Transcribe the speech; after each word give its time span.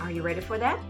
Are 0.00 0.10
you 0.10 0.22
ready 0.22 0.40
for 0.40 0.56
that? 0.56 0.80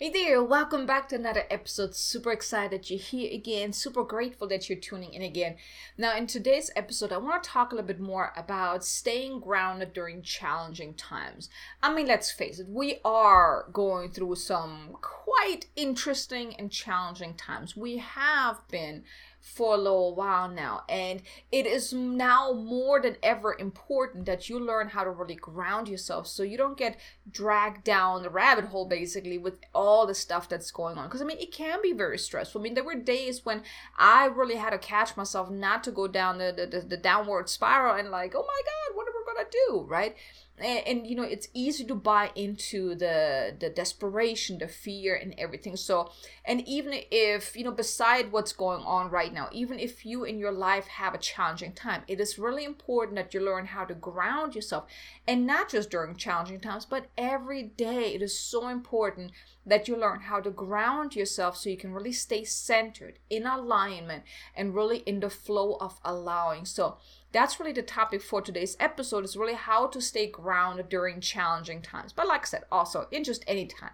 Hey 0.00 0.10
there, 0.10 0.42
welcome 0.42 0.84
back 0.84 1.08
to 1.08 1.14
another 1.14 1.44
episode. 1.48 1.94
Super 1.94 2.32
excited 2.32 2.90
you're 2.90 2.98
here 2.98 3.32
again. 3.32 3.72
Super 3.72 4.02
grateful 4.02 4.48
that 4.48 4.68
you're 4.68 4.78
tuning 4.78 5.14
in 5.14 5.22
again. 5.22 5.54
Now, 5.96 6.16
in 6.16 6.26
today's 6.26 6.72
episode, 6.74 7.12
I 7.12 7.18
want 7.18 7.44
to 7.44 7.48
talk 7.48 7.70
a 7.70 7.76
little 7.76 7.86
bit 7.86 8.00
more 8.00 8.32
about 8.36 8.84
staying 8.84 9.40
grounded 9.40 9.92
during 9.92 10.22
challenging 10.22 10.94
times. 10.94 11.48
I 11.80 11.94
mean, 11.94 12.08
let's 12.08 12.32
face 12.32 12.58
it, 12.58 12.66
we 12.68 12.98
are 13.04 13.66
going 13.72 14.10
through 14.10 14.34
some 14.34 14.96
quite 15.00 15.66
interesting 15.76 16.56
and 16.56 16.70
challenging 16.70 17.34
times. 17.34 17.76
We 17.76 17.98
have 17.98 18.66
been 18.68 19.04
for 19.44 19.74
a 19.74 19.78
little 19.78 20.14
while 20.14 20.48
now. 20.48 20.82
And 20.88 21.20
it 21.52 21.66
is 21.66 21.92
now 21.92 22.52
more 22.52 22.98
than 23.00 23.16
ever 23.22 23.54
important 23.58 24.24
that 24.24 24.48
you 24.48 24.58
learn 24.58 24.88
how 24.88 25.04
to 25.04 25.10
really 25.10 25.34
ground 25.34 25.86
yourself 25.86 26.26
so 26.26 26.42
you 26.42 26.56
don't 26.56 26.78
get 26.78 26.98
dragged 27.30 27.84
down 27.84 28.22
the 28.22 28.30
rabbit 28.30 28.64
hole 28.64 28.86
basically 28.88 29.36
with 29.36 29.60
all 29.74 30.06
the 30.06 30.14
stuff 30.14 30.48
that's 30.48 30.70
going 30.70 30.96
on. 30.96 31.08
Because 31.08 31.20
I 31.20 31.26
mean, 31.26 31.38
it 31.38 31.52
can 31.52 31.82
be 31.82 31.92
very 31.92 32.18
stressful. 32.18 32.60
I 32.60 32.64
mean, 32.64 32.74
there 32.74 32.82
were 32.82 32.94
days 32.94 33.44
when 33.44 33.62
I 33.98 34.24
really 34.24 34.56
had 34.56 34.70
to 34.70 34.78
catch 34.78 35.14
myself 35.14 35.50
not 35.50 35.84
to 35.84 35.92
go 35.92 36.08
down 36.08 36.38
the, 36.38 36.52
the, 36.56 36.66
the, 36.66 36.86
the 36.86 36.96
downward 36.96 37.50
spiral 37.50 37.96
and 37.96 38.10
like, 38.10 38.34
oh 38.34 38.46
my 38.46 38.62
God, 38.64 38.96
what 38.96 39.13
do? 39.50 39.86
Right? 39.88 40.16
and, 40.58 40.86
and, 40.86 41.06
you 41.06 41.16
know 41.16 41.22
it's 41.22 41.48
easy 41.52 41.84
to 41.84 41.94
buy 41.94 42.30
into 42.36 42.94
the 42.94 43.54
the 43.58 43.68
desperation 43.68 44.58
the 44.58 44.68
fear 44.68 45.14
and 45.14 45.34
everything 45.36 45.76
so 45.76 46.10
and 46.44 46.66
even 46.68 46.94
if 47.10 47.56
you 47.56 47.64
know 47.64 47.72
beside 47.72 48.30
what's 48.30 48.52
going 48.52 48.82
on 48.84 49.10
right 49.10 49.32
now 49.32 49.48
even 49.52 49.80
if 49.80 50.06
you 50.06 50.24
in 50.24 50.38
your 50.38 50.52
life 50.52 50.86
have 50.86 51.14
a 51.14 51.18
challenging 51.18 51.72
time 51.72 52.02
it 52.06 52.20
is 52.20 52.38
really 52.38 52.64
important 52.64 53.16
that 53.16 53.34
you 53.34 53.40
learn 53.40 53.66
how 53.66 53.84
to 53.84 53.94
ground 53.94 54.54
yourself 54.54 54.84
and 55.26 55.46
not 55.46 55.68
just 55.68 55.90
during 55.90 56.14
challenging 56.14 56.60
times 56.60 56.84
but 56.84 57.06
every 57.18 57.62
day 57.62 58.14
it 58.14 58.22
is 58.22 58.38
so 58.38 58.68
important 58.68 59.32
that 59.66 59.88
you 59.88 59.96
learn 59.96 60.20
how 60.20 60.40
to 60.40 60.50
ground 60.50 61.16
yourself 61.16 61.56
so 61.56 61.68
you 61.68 61.76
can 61.76 61.92
really 61.92 62.12
stay 62.12 62.44
centered 62.44 63.18
in 63.28 63.46
alignment 63.46 64.22
and 64.54 64.74
really 64.74 64.98
in 64.98 65.20
the 65.20 65.30
flow 65.30 65.76
of 65.80 65.98
allowing 66.04 66.64
so 66.64 66.96
that's 67.34 67.58
really 67.58 67.72
the 67.72 67.82
topic 67.82 68.22
for 68.22 68.40
today's 68.40 68.76
episode 68.78 69.24
is 69.24 69.36
really 69.36 69.54
how 69.54 69.88
to 69.88 70.00
stay 70.00 70.28
grounded 70.28 70.88
during 70.88 71.20
challenging 71.20 71.82
times. 71.82 72.12
But 72.12 72.28
like 72.28 72.42
i 72.42 72.44
said 72.44 72.62
also 72.70 73.08
in 73.10 73.24
just 73.24 73.44
any 73.48 73.66
time. 73.66 73.90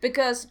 Because 0.00 0.46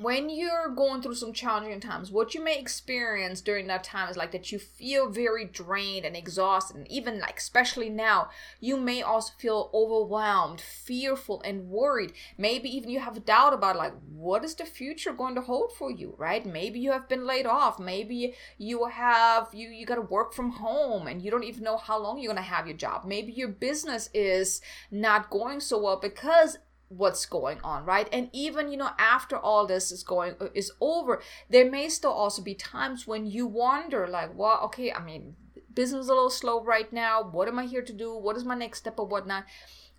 when 0.00 0.28
you're 0.28 0.68
going 0.68 1.02
through 1.02 1.14
some 1.14 1.32
challenging 1.32 1.80
times, 1.80 2.10
what 2.10 2.34
you 2.34 2.42
may 2.42 2.58
experience 2.58 3.40
during 3.40 3.66
that 3.68 3.84
time 3.84 4.08
is 4.08 4.16
like 4.16 4.32
that 4.32 4.50
you 4.50 4.58
feel 4.58 5.08
very 5.08 5.44
drained 5.44 6.04
and 6.04 6.16
exhausted. 6.16 6.76
And 6.76 6.90
even 6.90 7.20
like, 7.20 7.38
especially 7.38 7.88
now, 7.88 8.30
you 8.60 8.76
may 8.76 9.02
also 9.02 9.32
feel 9.38 9.70
overwhelmed, 9.72 10.60
fearful, 10.60 11.42
and 11.42 11.68
worried. 11.68 12.12
Maybe 12.36 12.68
even 12.74 12.90
you 12.90 13.00
have 13.00 13.16
a 13.16 13.20
doubt 13.20 13.52
about 13.52 13.76
like, 13.76 13.92
what 14.10 14.44
is 14.44 14.54
the 14.54 14.64
future 14.64 15.12
going 15.12 15.34
to 15.36 15.40
hold 15.40 15.72
for 15.72 15.90
you, 15.90 16.14
right? 16.18 16.44
Maybe 16.44 16.80
you 16.80 16.92
have 16.92 17.08
been 17.08 17.26
laid 17.26 17.46
off. 17.46 17.78
Maybe 17.78 18.34
you 18.58 18.86
have, 18.86 19.48
you, 19.52 19.68
you 19.68 19.86
got 19.86 19.96
to 19.96 20.02
work 20.02 20.32
from 20.32 20.50
home 20.50 21.06
and 21.06 21.22
you 21.22 21.30
don't 21.30 21.44
even 21.44 21.62
know 21.64 21.76
how 21.76 21.98
long 21.98 22.18
you're 22.18 22.32
going 22.32 22.44
to 22.44 22.50
have 22.50 22.66
your 22.66 22.76
job. 22.76 23.04
Maybe 23.04 23.32
your 23.32 23.48
business 23.48 24.10
is 24.12 24.60
not 24.90 25.30
going 25.30 25.60
so 25.60 25.80
well 25.80 25.98
because 26.00 26.58
what's 26.88 27.26
going 27.26 27.58
on 27.62 27.84
right? 27.84 28.08
And 28.12 28.28
even 28.32 28.70
you 28.70 28.76
know 28.76 28.90
after 28.98 29.36
all 29.36 29.66
this 29.66 29.90
is 29.90 30.02
going 30.02 30.34
uh, 30.40 30.48
is 30.54 30.72
over 30.80 31.22
there 31.50 31.70
may 31.70 31.88
still 31.88 32.12
also 32.12 32.42
be 32.42 32.54
times 32.54 33.06
when 33.06 33.26
you 33.26 33.46
wonder 33.46 34.06
like 34.06 34.36
well 34.36 34.60
okay 34.64 34.92
i 34.92 35.02
mean 35.02 35.36
business 35.74 36.04
is 36.04 36.08
a 36.08 36.14
little 36.14 36.30
slow 36.30 36.62
right 36.62 36.92
now. 36.92 37.22
What 37.22 37.48
am 37.48 37.58
i 37.58 37.66
here 37.66 37.82
to 37.82 37.92
do? 37.92 38.14
What 38.16 38.36
is 38.36 38.44
my 38.44 38.54
next 38.54 38.78
step 38.78 38.98
or 38.98 39.06
whatnot? 39.06 39.44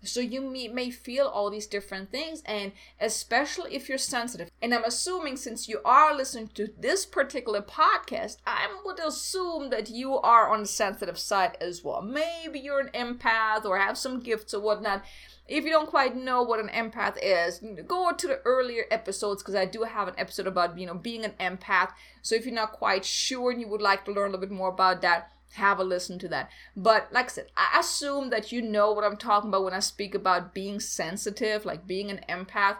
So 0.02 0.20
you 0.20 0.40
may, 0.40 0.68
may 0.68 0.90
feel 0.90 1.26
all 1.26 1.50
these 1.50 1.66
different 1.66 2.10
things 2.12 2.42
and 2.44 2.72
especially 3.00 3.74
if 3.74 3.88
you're 3.88 3.98
sensitive. 3.98 4.50
And 4.62 4.74
i'm 4.74 4.84
assuming 4.84 5.36
since 5.36 5.68
you 5.68 5.80
are 5.84 6.14
listening 6.14 6.48
to 6.54 6.68
this 6.78 7.06
particular 7.06 7.62
podcast 7.62 8.36
i 8.46 8.68
would 8.84 9.00
assume 9.00 9.70
that 9.70 9.90
you 9.90 10.16
are 10.18 10.52
on 10.52 10.60
the 10.60 10.66
sensitive 10.66 11.18
side 11.18 11.56
as 11.60 11.82
well. 11.82 12.02
Maybe 12.02 12.60
you're 12.60 12.80
an 12.80 12.90
empath 12.94 13.64
or 13.64 13.78
have 13.78 13.98
some 13.98 14.20
gifts 14.20 14.54
or 14.54 14.60
whatnot 14.60 15.02
if 15.48 15.64
you 15.64 15.70
don't 15.70 15.88
quite 15.88 16.16
know 16.16 16.42
what 16.42 16.58
an 16.60 16.68
empath 16.68 17.16
is, 17.22 17.62
go 17.86 18.12
to 18.12 18.26
the 18.26 18.40
earlier 18.44 18.84
episodes 18.90 19.42
because 19.42 19.54
I 19.54 19.64
do 19.64 19.82
have 19.84 20.08
an 20.08 20.14
episode 20.18 20.46
about 20.46 20.78
you 20.78 20.86
know 20.86 20.94
being 20.94 21.24
an 21.24 21.34
empath. 21.38 21.90
So 22.22 22.34
if 22.34 22.44
you're 22.44 22.54
not 22.54 22.72
quite 22.72 23.04
sure 23.04 23.50
and 23.50 23.60
you 23.60 23.68
would 23.68 23.82
like 23.82 24.04
to 24.06 24.12
learn 24.12 24.30
a 24.30 24.32
little 24.32 24.46
bit 24.46 24.50
more 24.50 24.70
about 24.70 25.02
that, 25.02 25.32
have 25.54 25.78
a 25.78 25.84
listen 25.84 26.18
to 26.20 26.28
that. 26.28 26.50
But 26.76 27.08
like 27.12 27.26
I 27.26 27.28
said, 27.28 27.46
I 27.56 27.78
assume 27.80 28.30
that 28.30 28.50
you 28.50 28.60
know 28.60 28.92
what 28.92 29.04
I'm 29.04 29.16
talking 29.16 29.48
about 29.48 29.64
when 29.64 29.74
I 29.74 29.80
speak 29.80 30.14
about 30.14 30.54
being 30.54 30.80
sensitive, 30.80 31.64
like 31.64 31.86
being 31.86 32.10
an 32.10 32.20
empath. 32.28 32.78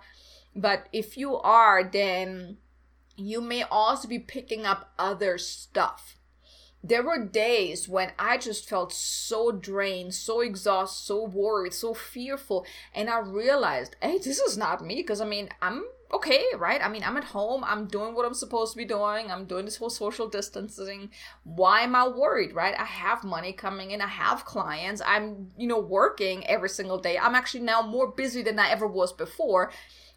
But 0.55 0.89
if 0.93 1.17
you 1.17 1.37
are, 1.37 1.85
then 1.85 2.57
you 3.17 3.41
may 3.41 3.63
also 3.63 4.09
be 4.09 4.19
picking 4.19 4.67
up 4.67 4.93
other 4.99 5.39
stuff 5.39 6.16
there 6.89 7.03
were 7.03 7.25
days 7.25 7.89
when 7.89 8.13
I 8.19 8.39
just 8.39 8.69
felt 8.69 8.93
so 8.93 9.51
drained, 9.51 10.15
so 10.15 10.41
exhausted, 10.41 11.05
so 11.05 11.25
worried, 11.25 11.75
so 11.75 11.95
fearful. 11.95 12.65
And 12.95 13.11
I 13.11 13.19
realized, 13.19 13.97
hey, 14.01 14.19
this 14.19 14.39
is 14.39 14.57
not 14.57 14.85
me. 14.85 14.97
Because 14.97 15.21
I 15.21 15.25
mean, 15.25 15.49
I'm 15.61 15.85
okay, 16.13 16.45
right? 16.57 16.81
I 16.83 16.89
mean, 16.89 17.03
I'm 17.03 17.17
at 17.17 17.25
home, 17.25 17.65
I'm 17.65 17.87
doing 17.87 18.15
what 18.15 18.25
I'm 18.25 18.35
supposed 18.35 18.73
to 18.73 18.79
be 18.79 18.85
doing, 18.85 19.31
I'm 19.31 19.47
doing 19.47 19.65
this 19.65 19.77
whole 19.77 19.91
social 19.91 20.29
distancing. 20.29 21.11
Why 21.43 21.81
am 21.81 21.97
I 21.97 22.07
worried, 22.07 22.55
right? 22.55 22.79
I 22.79 22.85
have 22.85 23.25
money 23.25 23.53
coming 23.53 23.91
in, 23.91 24.01
I 24.01 24.07
have 24.07 24.45
clients, 24.45 25.03
I'm, 25.05 25.51
you 25.59 25.67
know, 25.67 25.81
working 25.81 26.47
every 26.47 26.69
single 26.69 26.99
day. 26.99 27.19
I'm 27.19 27.35
actually 27.35 27.65
now 27.65 27.83
more 27.83 28.13
busy 28.13 28.43
than 28.43 28.59
I 28.59 28.71
ever 28.71 28.87
was 28.87 29.13
before. 29.13 29.73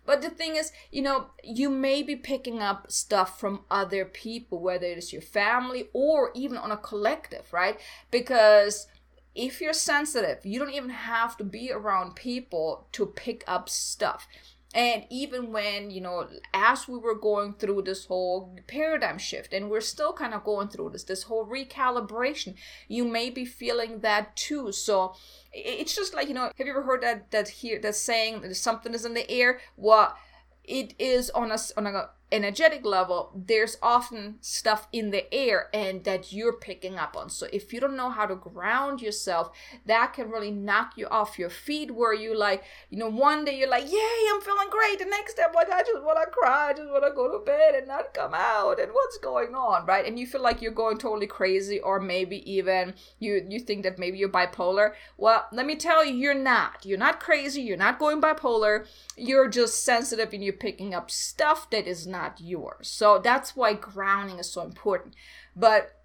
But 0.10 0.24
the 0.24 0.32
thing 0.32 0.56
is, 0.56 0.72
you 0.90 1.04
know, 1.04 1.28
you 1.44 1.70
may 1.70 2.02
be 2.02 2.16
picking 2.16 2.64
up 2.64 2.92
stuff 2.92 3.40
from 3.40 3.66
other 3.70 4.06
people, 4.06 4.60
whether 4.60 4.88
it 4.88 4.98
is 4.98 5.14
your 5.14 5.22
family 5.22 5.88
or 5.94 6.32
even 6.34 6.58
on 6.58 6.72
a 6.72 6.78
collective, 6.78 7.54
right? 7.54 7.80
Because 8.10 8.88
if 9.36 9.62
you're 9.62 9.72
sensitive, 9.72 10.44
you 10.44 10.58
don't 10.58 10.74
even 10.74 10.90
have 10.90 11.38
to 11.38 11.44
be 11.44 11.72
around 11.72 12.16
people 12.16 12.88
to 12.94 13.06
pick 13.06 13.44
up 13.46 13.70
stuff. 13.70 14.28
And 14.74 15.06
even 15.10 15.52
when, 15.52 15.90
you 15.90 16.00
know, 16.00 16.28
as 16.54 16.88
we 16.88 17.00
were 17.00 17.16
going 17.16 17.54
through 17.54 17.82
this 17.82 18.06
whole 18.06 18.56
paradigm 18.68 19.18
shift 19.18 19.52
and 19.52 19.70
we're 19.70 19.82
still 19.82 20.14
kind 20.14 20.34
of 20.34 20.44
going 20.44 20.68
through 20.68 20.92
this, 20.92 21.06
this 21.06 21.24
whole 21.24 21.46
recalibration, 21.46 22.54
you 22.88 23.04
may 23.04 23.32
be 23.32 23.46
feeling 23.46 24.02
that 24.02 24.36
too. 24.36 24.72
So 24.72 25.16
it's 25.52 25.96
just 25.96 26.14
like, 26.14 26.28
you 26.28 26.36
know, 26.36 26.52
have 26.56 26.68
you 26.68 26.70
ever 26.70 26.84
heard 26.84 27.02
that, 27.02 27.32
that 27.32 27.50
here, 27.50 27.80
that 27.80 27.96
saying 27.96 28.42
that 28.42 28.54
something 28.56 28.94
is 28.94 29.06
in 29.06 29.16
the 29.16 29.30
air? 29.30 29.60
Well, 29.76 30.16
it 30.64 30.94
is 31.00 31.32
on 31.32 31.52
a, 31.52 31.58
on 31.76 31.88
a 31.88 32.10
energetic 32.32 32.86
level, 32.86 33.32
there's 33.36 33.78
often 33.82 34.36
stuff 34.42 34.88
in 34.92 35.12
the 35.12 35.34
air 35.34 35.70
and 35.74 36.04
that 36.04 36.32
you're 36.32 36.54
picking 36.54 36.98
up 36.98 37.18
on. 37.18 37.30
So 37.30 37.48
if 37.52 37.74
you 37.74 37.80
don't 37.80 37.98
know 37.98 38.10
how 38.10 38.26
to 38.26 38.36
ground 38.36 39.02
yourself, 39.02 39.52
that 39.86 40.14
can 40.14 40.30
really 40.30 40.52
knock 40.52 40.94
you 40.96 41.08
off 41.08 41.40
your 41.40 41.50
feet 41.50 41.92
where 41.92 42.14
you 42.14 42.38
like, 42.38 42.64
you 42.90 42.98
know, 42.98 43.10
one 43.10 43.46
day 43.46 43.58
you're 43.58 43.70
like, 43.70 43.92
yay, 43.92 44.30
I'm 44.32 44.42
feeling 44.42 44.70
great. 44.70 45.00
The 45.00 45.06
next 45.06 45.34
step, 45.34 45.54
like, 45.56 45.72
I 45.72 45.82
just 45.82 46.04
want 46.04 46.20
to 46.24 46.30
cry, 46.32 46.70
I 46.70 46.74
just 46.74 46.90
want 46.90 47.04
to 47.04 47.16
go 47.16 47.32
to 47.32 47.44
bed 47.44 47.76
and 47.76 47.88
not 47.88 48.14
come 48.14 48.34
out. 48.34 48.80
And 48.80 48.92
what's 48.92 49.18
going 49.18 49.56
on, 49.56 49.86
right? 49.86 50.06
And 50.06 50.20
you 50.20 50.28
feel 50.28 50.42
like 50.42 50.62
you're 50.62 50.72
going 50.72 50.98
totally 50.98 51.28
crazy 51.28 51.80
or 51.80 52.00
maybe 52.00 52.50
even 52.52 52.94
you, 53.20 53.46
you 53.50 53.60
think 53.60 53.84
that 53.84 53.98
maybe 53.98 54.18
you're 54.18 54.30
bipolar. 54.30 54.94
Well, 55.18 55.48
let 55.52 55.66
me 55.66 55.76
tell 55.76 56.06
you, 56.06 56.14
you're 56.14 56.34
not. 56.34 56.86
You're 56.86 56.98
not 56.98 57.20
crazy. 57.20 57.62
You're 57.62 57.78
not 57.78 57.98
going 57.98 58.22
bipolar. 58.22 58.86
You're 59.18 59.50
just 59.50 59.84
sensitive 59.84 60.34
and 60.34 60.44
you're 60.44 60.54
picking 60.54 60.94
up 60.94 61.10
stuff 61.10 61.70
that 61.72 61.88
is 61.88 62.06
not 62.06 62.19
not 62.20 62.42
yours. 62.42 62.88
So 62.88 63.20
that's 63.20 63.56
why 63.56 63.74
grounding 63.74 64.40
is 64.40 64.52
so 64.52 64.62
important. 64.62 65.16
But 65.56 65.96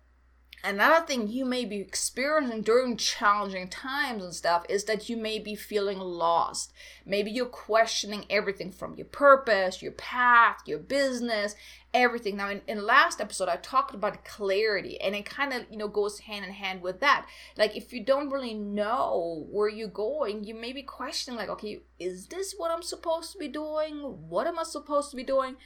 another 0.62 1.04
thing 1.04 1.28
you 1.28 1.44
may 1.44 1.64
be 1.64 1.80
experiencing 1.80 2.62
during 2.62 2.96
challenging 2.96 3.68
times 3.68 4.24
and 4.24 4.34
stuff 4.34 4.64
is 4.68 4.84
that 4.84 5.08
you 5.08 5.16
may 5.16 5.38
be 5.38 5.54
feeling 5.54 5.98
lost. 5.98 6.72
Maybe 7.04 7.30
you're 7.30 7.46
questioning 7.46 8.24
everything 8.30 8.72
from 8.72 8.94
your 8.94 9.06
purpose, 9.06 9.82
your 9.82 9.92
path, 9.92 10.58
your 10.66 10.78
business, 10.78 11.54
everything. 11.92 12.36
Now, 12.36 12.50
in, 12.50 12.62
in 12.66 12.84
last 12.84 13.20
episode, 13.20 13.48
I 13.48 13.56
talked 13.56 13.94
about 13.94 14.24
clarity, 14.24 15.00
and 15.00 15.14
it 15.14 15.26
kind 15.26 15.52
of 15.52 15.62
you 15.70 15.76
know 15.76 15.88
goes 15.88 16.20
hand 16.20 16.44
in 16.44 16.52
hand 16.52 16.82
with 16.82 17.00
that. 17.00 17.26
Like, 17.56 17.76
if 17.76 17.92
you 17.92 18.04
don't 18.04 18.30
really 18.30 18.54
know 18.54 19.46
where 19.50 19.68
you're 19.68 19.88
going, 19.88 20.44
you 20.44 20.54
may 20.54 20.72
be 20.72 20.82
questioning, 20.82 21.38
like, 21.38 21.50
okay, 21.50 21.82
is 21.98 22.26
this 22.26 22.54
what 22.56 22.70
I'm 22.70 22.82
supposed 22.82 23.32
to 23.32 23.38
be 23.38 23.48
doing? 23.48 23.96
What 24.28 24.46
am 24.46 24.58
I 24.58 24.64
supposed 24.64 25.10
to 25.10 25.16
be 25.16 25.24
doing? 25.24 25.56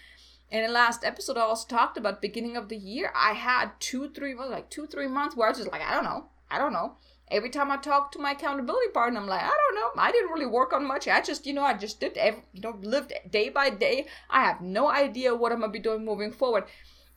And 0.50 0.65
the 0.65 0.73
last 0.73 1.05
episode, 1.05 1.37
I 1.37 1.43
also 1.43 1.69
talked 1.69 1.99
about 1.99 2.23
beginning 2.23 2.56
of 2.56 2.69
the 2.69 2.77
year. 2.77 3.12
I 3.15 3.33
had 3.33 3.73
two, 3.81 4.09
three 4.11 4.35
months, 4.35 4.53
like 4.53 4.71
two, 4.71 4.87
three 4.87 5.06
months 5.06 5.37
where 5.37 5.49
I 5.49 5.50
was 5.50 5.59
just 5.59 5.71
like, 5.71 5.83
I 5.83 5.95
don't 5.95 6.05
know, 6.05 6.27
I 6.50 6.59
don't 6.59 6.73
know. 6.73 6.97
Every 7.31 7.50
time 7.50 7.71
I 7.71 7.77
talk 7.77 8.11
to 8.12 8.19
my 8.19 8.31
accountability 8.31 8.89
partner, 8.95 9.21
I'm 9.21 9.27
like, 9.27 9.43
I 9.43 9.49
don't 9.49 9.75
know. 9.75 10.03
I 10.03 10.11
didn't 10.11 10.31
really 10.31 10.47
work 10.47 10.73
on 10.73 10.87
much. 10.87 11.06
I 11.06 11.21
just, 11.21 11.47
you 11.47 11.53
know, 11.53 11.62
I 11.62 11.75
just 11.75 12.00
did, 12.00 12.17
every, 12.17 12.43
you 12.55 12.62
know, 12.62 12.79
lived 12.81 13.12
day 13.31 13.50
by 13.50 13.69
day. 13.69 14.06
I 14.31 14.45
have 14.45 14.62
no 14.62 14.89
idea 14.91 15.35
what 15.35 15.53
I'm 15.53 15.61
gonna 15.61 15.71
be 15.71 15.79
doing 15.79 16.06
moving 16.06 16.33
forward. 16.33 16.65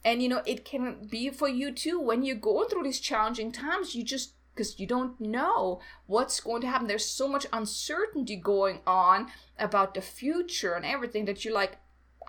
And 0.04 0.22
you 0.22 0.30
know, 0.30 0.42
it 0.46 0.66
can 0.66 1.08
be 1.10 1.30
for 1.30 1.48
you 1.48 1.72
too 1.72 2.00
when 2.00 2.24
you're 2.24 2.36
going 2.36 2.68
through 2.68 2.84
these 2.84 3.00
challenging 3.00 3.52
times. 3.52 3.96
You 3.96 4.04
just 4.04 4.34
because 4.54 4.80
you 4.80 4.88
don't 4.88 5.20
know 5.20 5.80
what's 6.08 6.40
going 6.40 6.62
to 6.62 6.68
happen. 6.68 6.88
There's 6.88 7.06
so 7.06 7.28
much 7.28 7.48
uncertainty 7.54 8.36
going 8.36 8.82
on 8.86 9.28
about 9.58 9.94
the 9.94 10.02
future 10.02 10.74
and 10.74 10.86
everything 10.86 11.26
that 11.26 11.46
you're 11.46 11.54
like, 11.54 11.78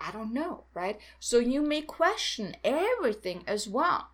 I 0.05 0.11
don't 0.11 0.33
know, 0.33 0.65
right? 0.73 0.99
So 1.19 1.39
you 1.39 1.61
may 1.61 1.81
question 1.81 2.55
everything 2.63 3.43
as 3.47 3.67
well. 3.67 4.09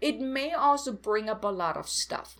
It 0.00 0.20
may 0.20 0.52
also 0.52 0.92
bring 0.92 1.28
up 1.28 1.44
a 1.44 1.48
lot 1.48 1.76
of 1.76 1.88
stuff. 1.88 2.36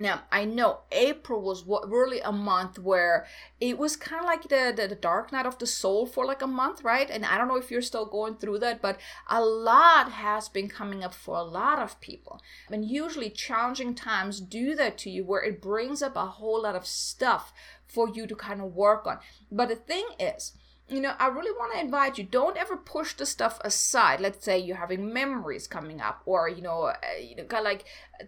Now, 0.00 0.22
I 0.32 0.44
know 0.44 0.80
April 0.90 1.40
was 1.40 1.64
really 1.64 2.18
a 2.20 2.32
month 2.32 2.80
where 2.80 3.26
it 3.60 3.78
was 3.78 3.94
kind 3.94 4.20
of 4.20 4.26
like 4.26 4.42
the, 4.42 4.72
the, 4.74 4.88
the, 4.88 4.96
dark 4.96 5.30
night 5.30 5.46
of 5.46 5.58
the 5.58 5.68
soul 5.68 6.04
for 6.04 6.26
like 6.26 6.42
a 6.42 6.48
month, 6.48 6.82
right? 6.82 7.08
And 7.08 7.24
I 7.24 7.38
don't 7.38 7.46
know 7.46 7.56
if 7.56 7.70
you're 7.70 7.80
still 7.80 8.04
going 8.04 8.34
through 8.34 8.58
that, 8.58 8.82
but 8.82 8.98
a 9.28 9.40
lot 9.40 10.10
has 10.10 10.48
been 10.48 10.68
coming 10.68 11.04
up 11.04 11.14
for 11.14 11.36
a 11.36 11.44
lot 11.44 11.78
of 11.78 12.00
people. 12.00 12.40
And 12.72 12.84
usually 12.84 13.30
challenging 13.30 13.94
times 13.94 14.40
do 14.40 14.74
that 14.74 14.98
to 14.98 15.10
you 15.10 15.24
where 15.24 15.44
it 15.44 15.62
brings 15.62 16.02
up 16.02 16.16
a 16.16 16.26
whole 16.26 16.62
lot 16.62 16.74
of 16.74 16.86
stuff 16.86 17.52
for 17.86 18.08
you 18.08 18.26
to 18.26 18.34
kind 18.34 18.60
of 18.60 18.74
work 18.74 19.06
on. 19.06 19.20
But 19.52 19.68
the 19.68 19.76
thing 19.76 20.06
is, 20.18 20.54
you 20.88 21.00
know, 21.00 21.14
I 21.18 21.28
really 21.28 21.52
want 21.52 21.72
to 21.72 21.80
invite 21.80 22.18
you. 22.18 22.24
Don't 22.24 22.58
ever 22.58 22.76
push 22.76 23.14
the 23.14 23.24
stuff 23.24 23.58
aside. 23.62 24.20
Let's 24.20 24.44
say 24.44 24.58
you're 24.58 24.76
having 24.76 25.12
memories 25.12 25.66
coming 25.66 26.00
up, 26.00 26.22
or 26.26 26.48
you 26.48 26.62
know, 26.62 26.82
uh, 26.82 26.96
you 27.20 27.36
know, 27.36 27.44
kind 27.44 27.66
of 27.66 27.72
like 27.72 27.84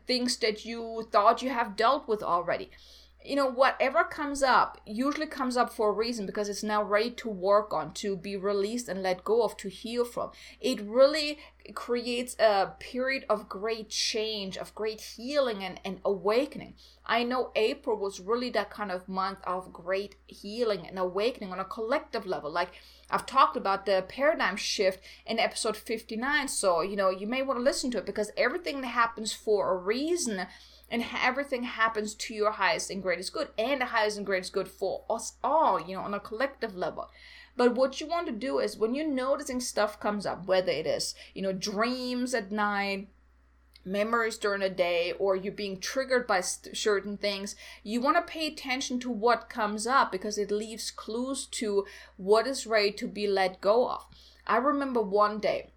things 0.06 0.36
that 0.38 0.64
you 0.64 1.06
thought 1.12 1.42
you 1.42 1.50
have 1.50 1.76
dealt 1.76 2.08
with 2.08 2.22
already 2.22 2.70
you 3.26 3.36
know, 3.36 3.50
whatever 3.50 4.04
comes 4.04 4.42
up 4.42 4.80
usually 4.86 5.26
comes 5.26 5.56
up 5.56 5.72
for 5.72 5.90
a 5.90 5.92
reason 5.92 6.26
because 6.26 6.48
it's 6.48 6.62
now 6.62 6.82
ready 6.82 7.10
to 7.10 7.28
work 7.28 7.72
on, 7.72 7.92
to 7.94 8.16
be 8.16 8.36
released 8.36 8.88
and 8.88 9.02
let 9.02 9.24
go 9.24 9.42
of, 9.42 9.56
to 9.58 9.68
heal 9.68 10.04
from. 10.04 10.30
It 10.60 10.80
really 10.80 11.38
creates 11.74 12.36
a 12.38 12.74
period 12.78 13.24
of 13.28 13.48
great 13.48 13.88
change, 13.90 14.56
of 14.56 14.74
great 14.74 15.00
healing 15.00 15.64
and, 15.64 15.80
and 15.84 16.00
awakening. 16.04 16.74
I 17.04 17.24
know 17.24 17.50
April 17.56 17.96
was 17.98 18.20
really 18.20 18.50
that 18.50 18.70
kind 18.70 18.92
of 18.92 19.08
month 19.08 19.38
of 19.44 19.72
great 19.72 20.16
healing 20.26 20.86
and 20.86 20.98
awakening 20.98 21.52
on 21.52 21.58
a 21.58 21.64
collective 21.64 22.26
level. 22.26 22.50
Like 22.50 22.70
I've 23.10 23.26
talked 23.26 23.56
about 23.56 23.86
the 23.86 24.04
paradigm 24.08 24.56
shift 24.56 25.00
in 25.26 25.38
episode 25.38 25.76
59. 25.76 26.48
So, 26.48 26.82
you 26.82 26.96
know, 26.96 27.10
you 27.10 27.26
may 27.26 27.42
want 27.42 27.58
to 27.58 27.64
listen 27.64 27.90
to 27.92 27.98
it 27.98 28.06
because 28.06 28.30
everything 28.36 28.80
that 28.80 28.88
happens 28.88 29.32
for 29.32 29.72
a 29.72 29.76
reason 29.76 30.46
and 30.90 31.04
everything 31.22 31.64
happens 31.64 32.14
to 32.14 32.34
your 32.34 32.52
highest 32.52 32.90
and 32.90 33.02
greatest 33.02 33.32
good 33.32 33.48
and 33.58 33.80
the 33.80 33.86
highest 33.86 34.16
and 34.16 34.26
greatest 34.26 34.52
good 34.52 34.68
for 34.68 35.04
us 35.10 35.34
all 35.42 35.80
you 35.80 35.96
know 35.96 36.02
on 36.02 36.14
a 36.14 36.20
collective 36.20 36.76
level. 36.76 37.10
But 37.56 37.74
what 37.74 38.00
you 38.00 38.06
want 38.06 38.26
to 38.26 38.32
do 38.32 38.58
is 38.58 38.76
when 38.76 38.94
you're 38.94 39.08
noticing 39.08 39.60
stuff 39.60 39.98
comes 39.98 40.26
up 40.26 40.46
whether 40.46 40.72
it 40.72 40.86
is 40.86 41.14
you 41.34 41.42
know 41.42 41.52
dreams 41.52 42.34
at 42.34 42.52
night 42.52 43.08
memories 43.86 44.36
during 44.36 44.60
the 44.60 44.68
day 44.68 45.12
or 45.18 45.36
you're 45.36 45.52
being 45.52 45.78
triggered 45.78 46.26
by 46.26 46.40
st- 46.40 46.76
certain 46.76 47.16
things 47.16 47.54
you 47.84 48.00
want 48.00 48.16
to 48.16 48.32
pay 48.32 48.48
attention 48.48 48.98
to 48.98 49.08
what 49.08 49.48
comes 49.48 49.86
up 49.86 50.10
because 50.10 50.36
it 50.36 50.50
leaves 50.50 50.90
clues 50.90 51.46
to 51.46 51.86
what 52.16 52.46
is 52.46 52.66
ready 52.66 52.90
to 52.90 53.06
be 53.06 53.28
let 53.28 53.60
go 53.60 53.88
of. 53.88 54.04
I 54.46 54.56
remember 54.56 55.00
one 55.00 55.38
day 55.38 55.70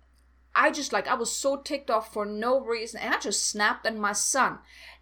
I 0.56 0.72
just 0.72 0.92
like 0.92 1.08
I 1.08 1.14
was 1.14 1.32
so 1.32 1.58
ticked 1.58 1.92
off 1.92 2.12
for 2.12 2.26
no 2.26 2.60
reason 2.60 3.00
and 3.00 3.14
I 3.14 3.20
just 3.20 3.48
snapped 3.48 3.86
at 3.86 3.96
my 3.96 4.14
son 4.14 4.60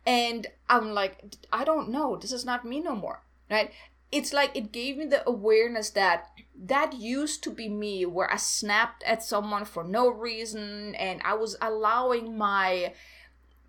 and 0.07 0.47
i'm 0.69 0.93
like 0.93 1.19
i 1.53 1.63
don't 1.63 1.89
know. 1.89 2.15
This 2.15 2.31
is 2.31 2.45
not 2.45 2.65
me 2.65 2.79
no 2.79 2.95
more 2.95 3.21
right? 3.51 3.71
It's 4.09 4.31
like 4.31 4.55
it 4.55 4.71
gave 4.71 4.97
me 4.97 5.05
the 5.05 5.27
awareness 5.27 5.89
that 5.91 6.29
that 6.55 6.93
used 6.93 7.43
to 7.43 7.51
be 7.51 7.67
me 7.67 8.05
where 8.05 8.31
i 8.31 8.37
snapped 8.37 9.03
at 9.03 9.21
someone 9.21 9.65
for 9.65 9.83
no 9.83 10.09
reason 10.09 10.95
and 10.95 11.21
i 11.23 11.33
was 11.33 11.57
allowing 11.61 12.37
my 12.37 12.93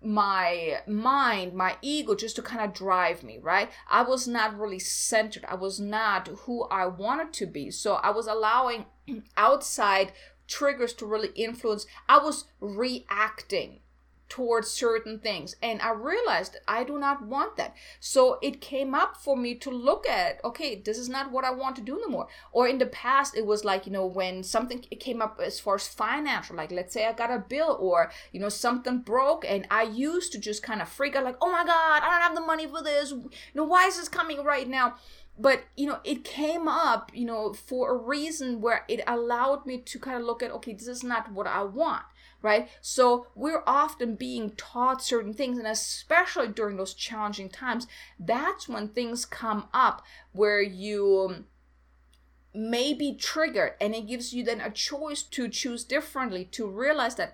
my 0.01 0.79
mind 0.87 1.53
my 1.53 1.75
ego 1.81 2.15
just 2.15 2.37
to 2.37 2.41
kind 2.41 2.61
of 2.63 2.73
drive 2.73 3.21
me 3.21 3.37
right? 3.37 3.69
I 3.91 4.01
was 4.03 4.27
not 4.27 4.57
really 4.57 4.79
centered. 4.79 5.43
I 5.45 5.55
was 5.55 5.77
not 5.77 6.29
who 6.45 6.63
i 6.71 6.85
wanted 6.85 7.33
to 7.33 7.45
be. 7.45 7.69
So 7.69 7.95
i 7.95 8.09
was 8.09 8.27
allowing 8.27 8.85
outside 9.37 10.13
triggers 10.47 10.93
to 10.93 11.05
really 11.05 11.31
influence. 11.35 11.85
I 12.07 12.17
was 12.19 12.45
reacting 12.61 13.81
towards 14.29 14.69
certain 14.69 15.19
things. 15.19 15.55
And 15.61 15.81
i 15.81 15.91
realized 15.91 16.57
i 16.67 16.83
do 16.83 16.97
not 16.97 17.25
want 17.25 17.57
that. 17.57 17.75
So 17.99 18.39
it 18.41 18.61
came 18.61 18.95
up 18.95 19.17
for 19.17 19.35
me 19.35 19.55
to 19.55 19.69
look 19.69 20.07
at 20.07 20.43
okay 20.43 20.75
this 20.75 20.97
is 20.97 21.09
not 21.09 21.31
what 21.31 21.45
i 21.45 21.51
want 21.51 21.75
to 21.77 21.81
do 21.81 21.99
no 22.01 22.07
more. 22.07 22.27
Or 22.51 22.67
in 22.67 22.77
the 22.77 22.85
past 22.85 23.35
it 23.35 23.45
was 23.45 23.65
like 23.65 23.85
you 23.85 23.91
know 23.91 24.05
when 24.05 24.43
something 24.43 24.79
came 24.79 25.21
up 25.21 25.39
as 25.43 25.59
far 25.59 25.75
as 25.75 25.87
financial 25.87 26.55
like 26.55 26.71
let's 26.71 26.93
say 26.93 27.05
i 27.05 27.13
got 27.13 27.31
a 27.31 27.39
bill 27.39 27.77
or 27.79 28.11
you 28.31 28.39
know 28.39 28.49
something 28.49 28.99
broke 28.99 29.45
and 29.47 29.67
i 29.71 29.83
used 29.83 30.31
to 30.31 30.39
just 30.39 30.63
kind 30.63 30.81
of 30.81 30.89
freak 30.89 31.15
out 31.15 31.23
like 31.23 31.37
oh 31.41 31.51
my 31.51 31.65
god 31.65 32.03
i 32.03 32.09
don't 32.09 32.21
have 32.21 32.35
the 32.35 32.41
money 32.41 32.67
for 32.67 32.83
this. 32.83 33.11
You 33.11 33.29
know 33.55 33.63
why 33.63 33.87
is 33.87 33.97
this 33.97 34.09
coming 34.09 34.43
right 34.43 34.67
now? 34.67 34.95
But 35.37 35.63
you 35.77 35.87
know 35.87 35.99
it 36.03 36.23
came 36.25 36.67
up 36.67 37.11
you 37.13 37.25
know 37.25 37.53
for 37.53 37.91
a 37.91 37.97
reason 37.97 38.61
where 38.61 38.83
it 38.87 39.01
allowed 39.07 39.65
me 39.65 39.77
to 39.79 39.99
kind 39.99 40.17
of 40.17 40.23
look 40.23 40.43
at 40.43 40.51
okay 40.51 40.73
this 40.73 40.87
is 40.87 41.03
not 41.03 41.31
what 41.31 41.47
i 41.47 41.63
want 41.63 42.03
right? 42.41 42.69
So 42.81 43.27
we're 43.35 43.63
often 43.67 44.15
being 44.15 44.51
taught 44.51 45.03
certain 45.03 45.33
things, 45.33 45.57
and 45.57 45.67
especially 45.67 46.47
during 46.47 46.77
those 46.77 46.93
challenging 46.93 47.49
times, 47.49 47.87
that's 48.19 48.67
when 48.67 48.89
things 48.89 49.25
come 49.25 49.67
up 49.73 50.03
where 50.31 50.61
you 50.61 51.27
um, 51.29 51.45
may 52.53 52.93
be 52.93 53.15
triggered, 53.15 53.73
and 53.81 53.93
it 53.93 54.07
gives 54.07 54.33
you 54.33 54.43
then 54.43 54.61
a 54.61 54.69
choice 54.69 55.23
to 55.23 55.49
choose 55.49 55.83
differently, 55.83 56.45
to 56.45 56.67
realize 56.67 57.15
that 57.15 57.33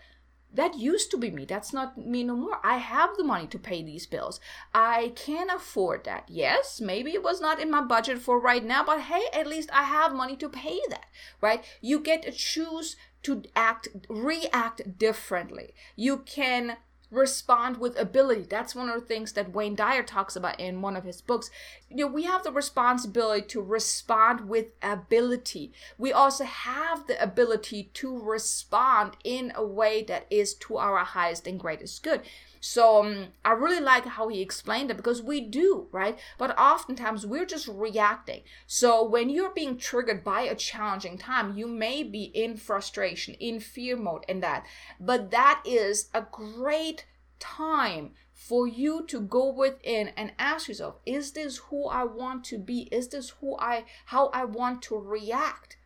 that 0.54 0.78
used 0.78 1.12
to 1.12 1.18
be 1.18 1.30
me. 1.32 1.44
That's 1.44 1.74
not 1.74 1.98
me 1.98 2.24
no 2.24 2.36
more. 2.36 2.60
I 2.64 2.78
have 2.78 3.18
the 3.18 3.26
money 3.26 3.46
to 3.48 3.60
pay 3.60 3.84
these 3.84 4.06
bills. 4.06 4.40
I 4.74 5.12
can 5.16 5.50
afford 5.50 6.06
that. 6.06 6.26
Yes, 6.30 6.80
maybe 6.80 7.12
it 7.12 7.24
was 7.24 7.42
not 7.42 7.60
in 7.60 7.70
my 7.70 7.82
budget 7.82 8.20
for 8.20 8.40
right 8.40 8.64
now, 8.64 8.84
but 8.84 9.02
hey, 9.02 9.24
at 9.34 9.48
least 9.48 9.70
I 9.74 9.84
have 9.84 10.16
money 10.16 10.38
to 10.38 10.48
pay 10.48 10.80
that, 10.90 11.08
right? 11.42 11.64
You 11.82 12.00
get 12.00 12.24
to 12.24 12.32
choose 12.32 12.96
to 13.26 13.42
act 13.56 13.88
react 14.08 15.00
differently. 15.00 15.74
You 15.96 16.20
can 16.20 16.78
respond 17.12 17.78
with 17.78 17.98
ability. 17.98 18.46
That's 18.50 18.76
one 18.76 18.90
of 18.90 19.00
the 19.00 19.06
things 19.06 19.34
that 19.34 19.54
wayne 19.54 19.76
dyer 19.76 20.04
talks 20.04 20.36
about 20.36 20.60
in 20.60 20.82
one 20.82 20.96
of 20.96 21.04
his 21.04 21.22
books. 21.22 21.50
You 21.90 21.98
know 21.98 22.08
we 22.08 22.24
have 22.24 22.44
the 22.44 22.52
responsibility 22.52 23.42
to 23.48 23.62
respond 23.62 24.48
with 24.48 24.68
ability. 24.82 25.74
We 25.98 26.14
also 26.14 26.44
have 26.44 27.08
the 27.08 27.22
ability 27.22 27.90
to 27.96 28.20
respond 28.20 29.18
in 29.24 29.52
a 29.56 29.66
way 29.66 30.04
that 30.04 30.28
is 30.30 30.54
to 30.56 30.78
our 30.78 31.04
highest 31.04 31.48
and 31.48 31.60
greatest 31.60 32.04
good 32.04 32.22
so 32.68 33.06
um, 33.06 33.28
I 33.46 33.52
really 33.52 33.80
like 33.80 34.08
how 34.08 34.28
he 34.28 34.42
explained 34.42 34.90
it 34.90 34.98
because 34.98 35.22
we 35.22 35.40
do, 35.40 35.88
right? 35.92 36.18
But 36.40 36.58
oftentimes 36.58 37.24
we're 37.24 37.46
just 37.46 37.68
reacting. 37.68 38.42
So 38.66 39.08
when 39.08 39.30
you're 39.30 39.54
being 39.54 39.78
triggered 39.78 40.24
by 40.24 40.42
a 40.42 40.56
challenging 40.56 41.20
time, 41.20 41.56
you 41.56 41.68
may 41.68 42.02
be 42.02 42.24
in 42.24 42.58
frustration, 42.58 43.36
in 43.36 43.60
fear 43.60 43.96
mode, 43.96 44.26
and 44.28 44.42
that. 44.42 44.66
But 45.00 45.30
that 45.30 45.62
is 45.64 46.10
a 46.12 46.24
great 46.24 47.06
time 47.38 48.14
for 48.34 48.68
you 48.68 49.06
to 49.10 49.22
go 49.22 49.48
within 49.48 50.08
and 50.18 50.34
ask 50.40 50.68
yourself 50.68 50.96
is 51.06 51.34
this 51.34 51.58
who 51.70 51.88
i 51.88 52.04
want 52.04 52.44
to 52.44 52.58
be 52.58 52.90
is 52.92 53.10
this 53.10 53.30
who 53.42 53.56
i 53.60 53.86
how 54.08 54.28
i 54.28 54.44
want 54.44 54.82
to 54.82 54.98
react 54.98 55.78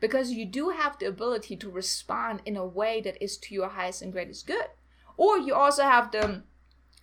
because 0.00 0.30
you 0.30 0.44
do 0.44 0.70
have 0.70 0.98
the 0.98 1.06
ability 1.06 1.56
to 1.56 1.70
respond 1.70 2.40
in 2.44 2.56
a 2.56 2.64
way 2.64 3.00
that 3.00 3.20
is 3.22 3.36
to 3.36 3.54
your 3.54 3.68
highest 3.68 4.00
and 4.00 4.12
greatest 4.12 4.46
good 4.46 4.66
or 5.18 5.38
you 5.38 5.54
also 5.54 5.82
have 5.82 6.10
the 6.10 6.42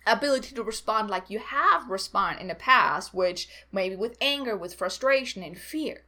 ability 0.04 0.56
to 0.56 0.64
respond 0.64 1.08
like 1.08 1.30
you 1.30 1.38
have 1.38 1.88
responded 1.88 2.40
in 2.40 2.48
the 2.48 2.56
past, 2.56 3.14
which 3.14 3.48
maybe 3.70 3.94
with 3.94 4.16
anger, 4.20 4.56
with 4.56 4.74
frustration, 4.74 5.44
and 5.44 5.56
fear. 5.56 6.02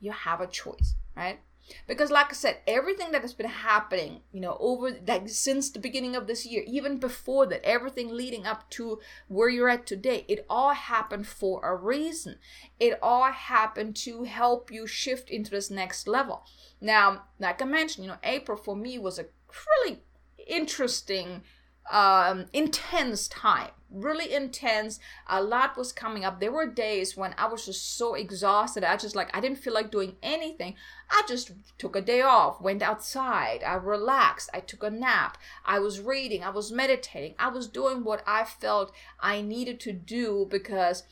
You 0.00 0.12
have 0.12 0.40
a 0.40 0.46
choice, 0.46 0.94
right? 1.16 1.40
because 1.86 2.10
like 2.10 2.30
i 2.30 2.32
said 2.34 2.58
everything 2.66 3.10
that 3.12 3.22
has 3.22 3.32
been 3.32 3.48
happening 3.48 4.20
you 4.32 4.40
know 4.40 4.56
over 4.60 4.96
like 5.06 5.28
since 5.28 5.70
the 5.70 5.78
beginning 5.78 6.14
of 6.14 6.26
this 6.26 6.44
year 6.44 6.62
even 6.66 6.98
before 6.98 7.46
that 7.46 7.64
everything 7.64 8.08
leading 8.08 8.46
up 8.46 8.68
to 8.70 9.00
where 9.28 9.48
you're 9.48 9.68
at 9.68 9.86
today 9.86 10.24
it 10.28 10.44
all 10.48 10.74
happened 10.74 11.26
for 11.26 11.62
a 11.62 11.74
reason 11.74 12.36
it 12.78 12.98
all 13.02 13.30
happened 13.32 13.96
to 13.96 14.24
help 14.24 14.70
you 14.70 14.86
shift 14.86 15.30
into 15.30 15.50
this 15.50 15.70
next 15.70 16.06
level 16.06 16.44
now 16.80 17.22
like 17.38 17.62
i 17.62 17.64
mentioned 17.64 18.04
you 18.04 18.10
know 18.10 18.18
april 18.22 18.56
for 18.56 18.76
me 18.76 18.98
was 18.98 19.18
a 19.18 19.26
really 19.66 20.02
interesting 20.46 21.42
um 21.90 22.46
intense 22.52 23.28
time 23.28 23.70
really 23.94 24.34
intense. 24.34 24.98
A 25.28 25.40
lot 25.40 25.76
was 25.76 25.92
coming 25.92 26.24
up. 26.24 26.40
There 26.40 26.50
were 26.50 26.66
days 26.66 27.16
when 27.16 27.34
i 27.38 27.46
was 27.46 27.64
just 27.64 27.96
so 27.96 28.14
exhausted. 28.14 28.82
I 28.84 28.96
just 28.96 29.14
like 29.14 29.34
i 29.36 29.40
didn't 29.40 29.58
feel 29.58 29.72
like 29.72 29.90
doing 29.90 30.16
anything. 30.22 30.74
I 31.10 31.22
just 31.28 31.52
took 31.78 31.96
a 31.96 32.00
day 32.00 32.22
off 32.22 32.60
went 32.60 32.82
outside 32.82 33.62
i 33.62 33.74
relaxed 33.74 34.50
i 34.54 34.60
took 34.60 34.82
a 34.82 34.90
nap 34.90 35.38
i 35.64 35.78
was 35.78 36.00
reading 36.00 36.42
i 36.42 36.50
was 36.50 36.72
meditating 36.72 37.34
i 37.38 37.48
was 37.48 37.68
doing 37.68 38.04
what 38.04 38.22
i 38.26 38.44
felt 38.44 38.92
i 39.20 39.40
needed 39.40 39.78
to 39.80 39.92
do 39.92 40.46
because 40.50 41.04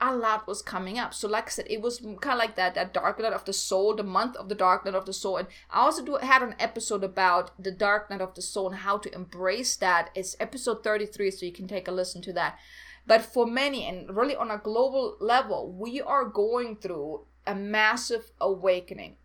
a 0.00 0.14
lot 0.14 0.46
was 0.46 0.62
coming 0.62 0.98
up. 0.98 1.12
So, 1.12 1.28
like 1.28 1.46
I 1.46 1.50
said, 1.50 1.66
it 1.68 1.80
was 1.80 1.98
kind 1.98 2.32
of 2.32 2.38
like 2.38 2.54
that 2.56 2.74
that 2.74 2.94
dark 2.94 3.18
night 3.20 3.32
of 3.32 3.44
the 3.44 3.52
soul, 3.52 3.96
the 3.96 4.04
month 4.04 4.36
of 4.36 4.48
the 4.48 4.54
dark 4.54 4.84
night 4.84 4.94
of 4.94 5.06
the 5.06 5.12
soul. 5.12 5.36
And 5.36 5.48
I 5.70 5.80
also 5.80 6.04
do 6.04 6.16
had 6.16 6.42
an 6.42 6.54
episode 6.58 7.02
about 7.02 7.50
the 7.62 7.72
dark 7.72 8.08
night 8.10 8.20
of 8.20 8.34
the 8.34 8.42
soul 8.42 8.68
and 8.68 8.78
how 8.78 8.98
to 8.98 9.14
embrace 9.14 9.74
that. 9.76 10.10
It's 10.14 10.36
episode 10.38 10.84
33, 10.84 11.30
so 11.32 11.46
you 11.46 11.52
can 11.52 11.66
take 11.66 11.88
a 11.88 11.92
listen 11.92 12.22
to 12.22 12.32
that. 12.34 12.58
But 13.06 13.22
for 13.22 13.46
many, 13.46 13.86
and 13.86 14.14
really 14.14 14.36
on 14.36 14.50
a 14.50 14.58
global 14.58 15.16
level, 15.18 15.72
we 15.72 16.00
are 16.00 16.26
going 16.26 16.76
through 16.76 17.24
a 17.46 17.54
massive 17.54 18.30
awakening. 18.40 19.16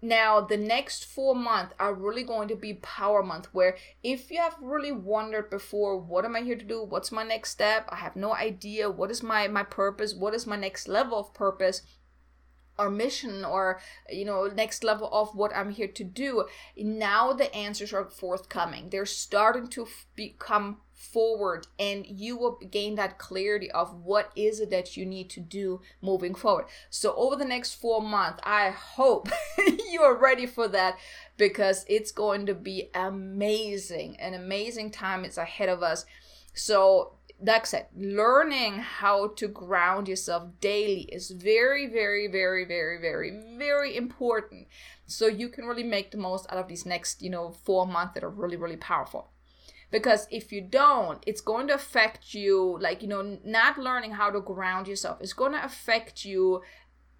Now, 0.00 0.40
the 0.40 0.56
next 0.56 1.04
four 1.04 1.34
months 1.34 1.74
are 1.80 1.92
really 1.92 2.22
going 2.22 2.48
to 2.48 2.56
be 2.56 2.74
power 2.74 3.22
month 3.22 3.48
where 3.52 3.76
if 4.02 4.30
you 4.30 4.38
have 4.38 4.56
really 4.60 4.92
wondered 4.92 5.50
before, 5.50 5.98
what 5.98 6.24
am 6.24 6.36
I 6.36 6.42
here 6.42 6.56
to 6.56 6.64
do? 6.64 6.84
What's 6.84 7.10
my 7.10 7.24
next 7.24 7.50
step? 7.50 7.88
I 7.88 7.96
have 7.96 8.14
no 8.14 8.32
idea. 8.32 8.90
What 8.90 9.10
is 9.10 9.22
my, 9.22 9.48
my 9.48 9.64
purpose? 9.64 10.14
What 10.14 10.34
is 10.34 10.46
my 10.46 10.56
next 10.56 10.86
level 10.86 11.18
of 11.18 11.34
purpose? 11.34 11.82
or 12.78 12.88
mission 12.88 13.44
or 13.44 13.80
you 14.08 14.24
know 14.24 14.46
next 14.46 14.84
level 14.84 15.08
of 15.12 15.34
what 15.34 15.54
i'm 15.56 15.70
here 15.70 15.88
to 15.88 16.04
do 16.04 16.46
now 16.76 17.32
the 17.32 17.52
answers 17.54 17.92
are 17.92 18.04
forthcoming 18.04 18.88
they're 18.90 19.04
starting 19.04 19.66
to 19.66 19.86
become 20.14 20.78
forward 20.98 21.68
and 21.78 22.04
you 22.06 22.36
will 22.36 22.58
gain 22.70 22.96
that 22.96 23.18
clarity 23.18 23.70
of 23.70 23.94
what 23.94 24.32
is 24.34 24.58
it 24.58 24.68
that 24.68 24.96
you 24.96 25.06
need 25.06 25.30
to 25.30 25.40
do 25.40 25.80
moving 26.02 26.34
forward. 26.34 26.66
So 26.90 27.14
over 27.14 27.36
the 27.36 27.44
next 27.44 27.74
four 27.74 28.02
months 28.02 28.40
i 28.44 28.70
hope 28.70 29.28
you 29.90 30.02
are 30.02 30.16
ready 30.16 30.44
for 30.44 30.66
that 30.68 30.98
because 31.36 31.84
it's 31.88 32.10
going 32.10 32.46
to 32.46 32.54
be 32.54 32.90
amazing. 32.94 34.16
An 34.18 34.34
amazing 34.34 34.90
time 34.90 35.24
is 35.24 35.38
ahead 35.38 35.68
of 35.68 35.82
us. 35.82 36.04
So 36.52 37.12
like 37.40 37.62
I 37.62 37.64
said, 37.66 37.86
learning 37.96 38.78
how 38.78 39.28
to 39.28 39.46
ground 39.46 40.08
yourself 40.08 40.48
daily 40.60 41.02
is 41.02 41.30
very, 41.30 41.86
very, 41.86 42.26
very, 42.26 42.64
very, 42.64 43.00
very, 43.00 43.30
very 43.56 43.96
important. 43.96 44.66
So 45.06 45.28
you 45.28 45.48
can 45.48 45.64
really 45.64 45.84
make 45.84 46.10
the 46.10 46.16
most 46.16 46.50
out 46.50 46.58
of 46.58 46.66
these 46.66 46.84
next, 46.84 47.22
you 47.22 47.30
know, 47.30 47.52
four 47.52 47.86
months 47.86 48.14
that 48.14 48.24
are 48.24 48.28
really, 48.28 48.56
really 48.56 48.76
powerful 48.76 49.30
because 49.90 50.26
if 50.30 50.52
you 50.52 50.60
don't 50.60 51.22
it's 51.26 51.40
going 51.40 51.66
to 51.68 51.74
affect 51.74 52.34
you 52.34 52.78
like 52.80 53.02
you 53.02 53.08
know 53.08 53.38
not 53.44 53.78
learning 53.78 54.12
how 54.12 54.30
to 54.30 54.40
ground 54.40 54.86
yourself. 54.86 55.20
Is 55.20 55.32
going 55.32 55.52
to 55.52 55.64
affect 55.64 56.24
you 56.24 56.62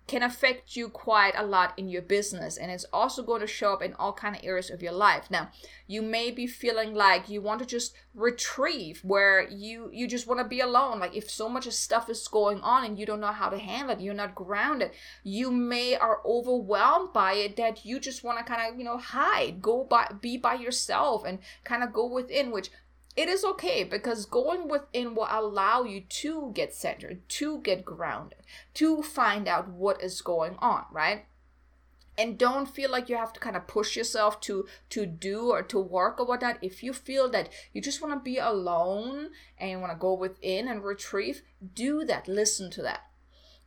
can 0.08 0.22
affect 0.22 0.74
you 0.74 0.88
quite 0.88 1.34
a 1.36 1.46
lot 1.46 1.74
in 1.76 1.88
your 1.88 2.02
business 2.02 2.56
and 2.56 2.70
it's 2.70 2.86
also 2.92 3.22
going 3.22 3.40
to 3.40 3.46
show 3.46 3.72
up 3.72 3.82
in 3.82 3.94
all 3.94 4.12
kind 4.12 4.34
of 4.34 4.42
areas 4.42 4.70
of 4.70 4.82
your 4.82 4.92
life. 4.92 5.30
Now 5.30 5.50
you 5.86 6.02
may 6.02 6.30
be 6.30 6.46
feeling 6.46 6.94
like 6.94 7.28
you 7.28 7.40
want 7.40 7.60
to 7.60 7.66
just 7.66 7.94
retrieve 8.14 9.00
where 9.04 9.48
you 9.48 9.90
you 9.92 10.08
just 10.08 10.26
want 10.26 10.40
to 10.40 10.44
be 10.44 10.60
alone. 10.60 10.98
Like 10.98 11.14
if 11.14 11.30
so 11.30 11.48
much 11.48 11.68
stuff 11.68 12.08
is 12.08 12.26
going 12.28 12.60
on 12.60 12.84
and 12.84 12.98
you 12.98 13.06
don't 13.06 13.20
know 13.20 13.32
how 13.32 13.48
to 13.48 13.58
handle 13.58 13.96
it 13.96 14.00
you're 14.00 14.14
not 14.14 14.34
grounded 14.34 14.90
you 15.22 15.50
may 15.50 15.94
are 15.94 16.20
overwhelmed 16.24 17.12
by 17.12 17.34
it 17.34 17.56
that 17.56 17.84
you 17.84 18.00
just 18.00 18.24
want 18.24 18.38
to 18.38 18.44
kind 18.44 18.72
of 18.72 18.78
you 18.78 18.84
know 18.84 18.98
hide 18.98 19.60
go 19.60 19.84
by 19.84 20.10
be 20.20 20.36
by 20.36 20.54
yourself 20.54 21.24
and 21.24 21.38
kind 21.64 21.82
of 21.82 21.92
go 21.92 22.06
within 22.06 22.50
which 22.50 22.70
it 23.18 23.28
is 23.28 23.44
okay 23.44 23.82
because 23.82 24.26
going 24.26 24.68
within 24.68 25.16
will 25.16 25.26
allow 25.28 25.82
you 25.82 26.02
to 26.02 26.52
get 26.54 26.72
centered, 26.72 27.28
to 27.28 27.58
get 27.62 27.84
grounded, 27.84 28.38
to 28.74 29.02
find 29.02 29.48
out 29.48 29.68
what 29.68 30.00
is 30.00 30.20
going 30.20 30.54
on, 30.60 30.84
right? 30.92 31.24
and 32.16 32.36
don't 32.36 32.68
feel 32.68 32.90
like 32.90 33.08
you 33.08 33.16
have 33.16 33.32
to 33.32 33.38
kind 33.38 33.54
of 33.54 33.68
push 33.68 33.96
yourself 33.96 34.40
to 34.40 34.66
to 34.90 35.06
do 35.06 35.52
or 35.52 35.62
to 35.62 35.78
work 35.78 36.18
or 36.18 36.26
whatnot 36.26 36.58
if 36.60 36.82
you 36.82 36.92
feel 36.92 37.30
that 37.30 37.48
you 37.72 37.80
just 37.80 38.02
want 38.02 38.12
to 38.12 38.18
be 38.18 38.38
alone 38.38 39.28
and 39.56 39.70
you 39.70 39.78
want 39.78 39.92
to 39.92 39.98
go 39.98 40.12
within 40.12 40.66
and 40.66 40.82
retrieve 40.82 41.42
do 41.74 42.04
that 42.04 42.26
listen 42.26 42.68
to 42.72 42.82
that 42.82 43.07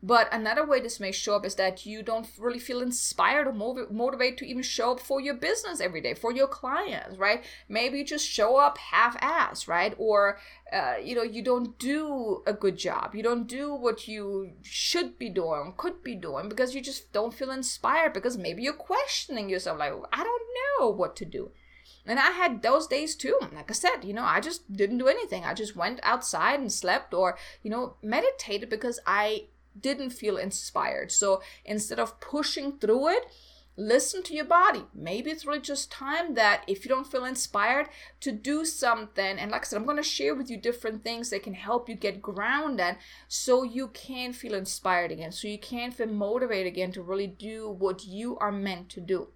but 0.03 0.33
another 0.33 0.65
way 0.65 0.79
this 0.79 0.99
may 0.99 1.11
show 1.11 1.35
up 1.35 1.45
is 1.45 1.55
that 1.55 1.85
you 1.85 2.01
don't 2.01 2.27
really 2.39 2.59
feel 2.59 2.81
inspired 2.81 3.47
or 3.47 3.53
motiv- 3.53 3.91
motivated 3.91 4.39
to 4.39 4.47
even 4.47 4.63
show 4.63 4.93
up 4.93 4.99
for 4.99 5.21
your 5.21 5.35
business 5.35 5.79
every 5.79 6.01
day, 6.01 6.13
for 6.13 6.31
your 6.31 6.47
clients, 6.47 7.17
right? 7.17 7.43
Maybe 7.69 7.99
you 7.99 8.05
just 8.05 8.27
show 8.27 8.57
up 8.57 8.77
half-ass, 8.77 9.67
right? 9.67 9.93
Or, 9.97 10.39
uh, 10.73 10.95
you 11.03 11.15
know, 11.15 11.23
you 11.23 11.43
don't 11.43 11.77
do 11.77 12.41
a 12.47 12.53
good 12.53 12.77
job. 12.77 13.13
You 13.13 13.21
don't 13.21 13.47
do 13.47 13.75
what 13.75 14.07
you 14.07 14.53
should 14.63 15.19
be 15.19 15.29
doing, 15.29 15.73
could 15.77 16.03
be 16.03 16.15
doing, 16.15 16.49
because 16.49 16.73
you 16.73 16.81
just 16.81 17.13
don't 17.13 17.33
feel 17.33 17.51
inspired 17.51 18.13
because 18.13 18.37
maybe 18.37 18.63
you're 18.63 18.73
questioning 18.73 19.49
yourself, 19.49 19.77
like, 19.77 19.93
I 20.11 20.23
don't 20.23 20.43
know 20.79 20.89
what 20.89 21.15
to 21.17 21.25
do. 21.25 21.51
And 22.05 22.17
I 22.19 22.31
had 22.31 22.63
those 22.63 22.87
days 22.87 23.15
too. 23.15 23.37
Like 23.53 23.69
I 23.69 23.73
said, 23.73 24.03
you 24.03 24.13
know, 24.13 24.23
I 24.23 24.39
just 24.39 24.71
didn't 24.73 24.97
do 24.97 25.07
anything. 25.07 25.45
I 25.45 25.53
just 25.53 25.75
went 25.75 25.99
outside 26.01 26.59
and 26.59 26.71
slept 26.71 27.13
or, 27.13 27.37
you 27.61 27.69
know, 27.69 27.95
meditated 28.01 28.69
because 28.69 28.99
I 29.05 29.45
didn't 29.79 30.11
feel 30.11 30.37
inspired. 30.37 31.11
So 31.11 31.41
instead 31.65 31.99
of 31.99 32.19
pushing 32.19 32.73
through 32.73 33.09
it, 33.09 33.25
listen 33.77 34.21
to 34.21 34.33
your 34.33 34.45
body. 34.45 34.83
Maybe 34.93 35.31
it's 35.31 35.45
really 35.45 35.61
just 35.61 35.91
time 35.91 36.33
that 36.35 36.63
if 36.67 36.83
you 36.83 36.89
don't 36.89 37.09
feel 37.09 37.25
inspired 37.25 37.87
to 38.19 38.31
do 38.31 38.65
something, 38.65 39.39
and 39.39 39.49
like 39.51 39.61
I 39.61 39.65
said, 39.65 39.77
I'm 39.77 39.85
going 39.85 39.97
to 39.97 40.03
share 40.03 40.35
with 40.35 40.51
you 40.51 40.57
different 40.57 41.03
things 41.03 41.29
that 41.29 41.43
can 41.43 41.53
help 41.53 41.87
you 41.87 41.95
get 41.95 42.21
grounded 42.21 42.97
so 43.27 43.63
you 43.63 43.87
can 43.87 44.33
feel 44.33 44.53
inspired 44.53 45.11
again, 45.11 45.31
so 45.31 45.47
you 45.47 45.57
can 45.57 45.91
feel 45.91 46.07
motivated 46.07 46.67
again 46.67 46.91
to 46.91 47.01
really 47.01 47.27
do 47.27 47.69
what 47.69 48.05
you 48.05 48.37
are 48.39 48.51
meant 48.51 48.89
to 48.89 49.01
do. 49.01 49.29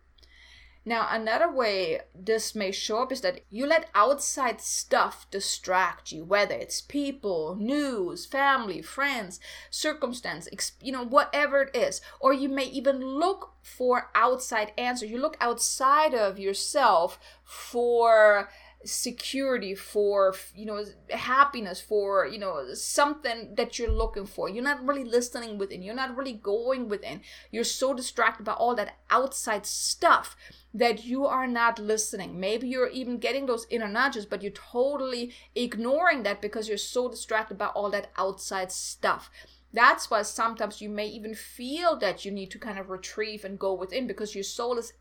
Now, 0.87 1.07
another 1.09 1.51
way 1.51 2.01
this 2.13 2.53
may 2.53 2.71
show 2.71 3.01
up 3.01 3.11
is 3.11 3.21
that 3.21 3.41
you 3.49 3.65
let 3.65 3.89
outside 3.95 4.61
stuff 4.61 5.25
distract 5.31 6.11
you, 6.11 6.23
whether 6.23 6.53
it's 6.53 6.79
people, 6.79 7.55
news, 7.59 8.27
family, 8.27 8.83
friends, 8.83 9.39
circumstance, 9.71 10.47
you 10.79 10.91
know, 10.91 11.03
whatever 11.03 11.63
it 11.63 11.75
is. 11.75 12.01
Or 12.19 12.33
you 12.33 12.49
may 12.49 12.65
even 12.65 13.03
look 13.03 13.53
for 13.63 14.11
outside 14.13 14.73
answers. 14.77 15.09
You 15.09 15.17
look 15.17 15.37
outside 15.41 16.13
of 16.13 16.37
yourself 16.37 17.17
for 17.43 18.49
security 18.85 19.73
for 19.73 20.35
you 20.53 20.65
know 20.65 20.83
happiness 21.09 21.81
for 21.81 22.27
you 22.27 22.37
know 22.37 22.71
something 22.73 23.55
that 23.55 23.79
you're 23.79 23.89
looking 23.89 24.27
for 24.27 24.47
you're 24.47 24.63
not 24.63 24.85
really 24.85 25.03
listening 25.03 25.57
within 25.57 25.81
you're 25.81 25.95
not 25.95 26.15
really 26.15 26.33
going 26.33 26.87
within 26.87 27.19
you're 27.51 27.63
so 27.63 27.95
distracted 27.95 28.43
by 28.43 28.53
all 28.53 28.75
that 28.75 28.95
outside 29.09 29.65
stuff 29.65 30.35
that 30.75 31.05
you 31.05 31.25
are 31.25 31.48
not 31.48 31.79
listening. 31.79 32.38
Maybe 32.38 32.67
you're 32.67 32.89
even 32.89 33.17
getting 33.17 33.46
those 33.46 33.65
inner 33.70 33.88
nudges, 33.88 34.25
but 34.25 34.44
you're 34.44 34.51
totally 34.51 35.34
ignoring 35.55 36.24
that 36.24 36.41
because 36.41 36.67
you're 36.67 36.77
so 36.77 37.10
distracted 37.10 37.58
by 37.58 37.67
all 37.67 37.89
that 37.91 38.12
outside 38.17 38.74
stuff. 38.74 39.32
That's 39.72 40.12
why 40.12 40.22
sometimes 40.24 40.82
you 40.82 40.89
may 40.89 41.08
even 41.08 41.34
feel 41.34 41.96
that 42.00 42.25
you 42.25 42.32
need 42.32 42.51
to 42.51 42.60
kind 42.60 42.77
of 42.77 42.89
retrieve 42.89 43.46
and 43.46 43.58
go 43.58 43.74
within 43.74 44.05
because 44.05 44.36
your 44.36 44.44
soul 44.44 44.77
is 44.77 44.91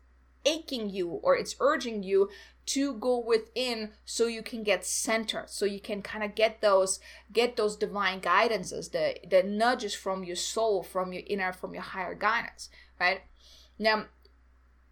aching 0.45 0.89
you 0.89 1.09
or 1.09 1.35
it's 1.35 1.57
urging 1.59 2.03
you 2.03 2.29
to 2.67 2.93
go 2.93 3.19
within 3.19 3.91
so 4.05 4.27
you 4.27 4.41
can 4.41 4.63
get 4.63 4.85
centered 4.85 5.49
so 5.49 5.65
you 5.65 5.79
can 5.79 6.01
kind 6.01 6.23
of 6.23 6.35
get 6.35 6.61
those 6.61 6.99
get 7.33 7.55
those 7.55 7.75
divine 7.75 8.21
guidances 8.21 8.91
the 8.91 9.15
the 9.27 9.41
nudges 9.41 9.95
from 9.95 10.23
your 10.23 10.35
soul 10.35 10.83
from 10.83 11.11
your 11.11 11.23
inner 11.25 11.51
from 11.51 11.73
your 11.73 11.81
higher 11.81 12.13
guidance 12.13 12.69
right 12.99 13.21
now 13.79 14.05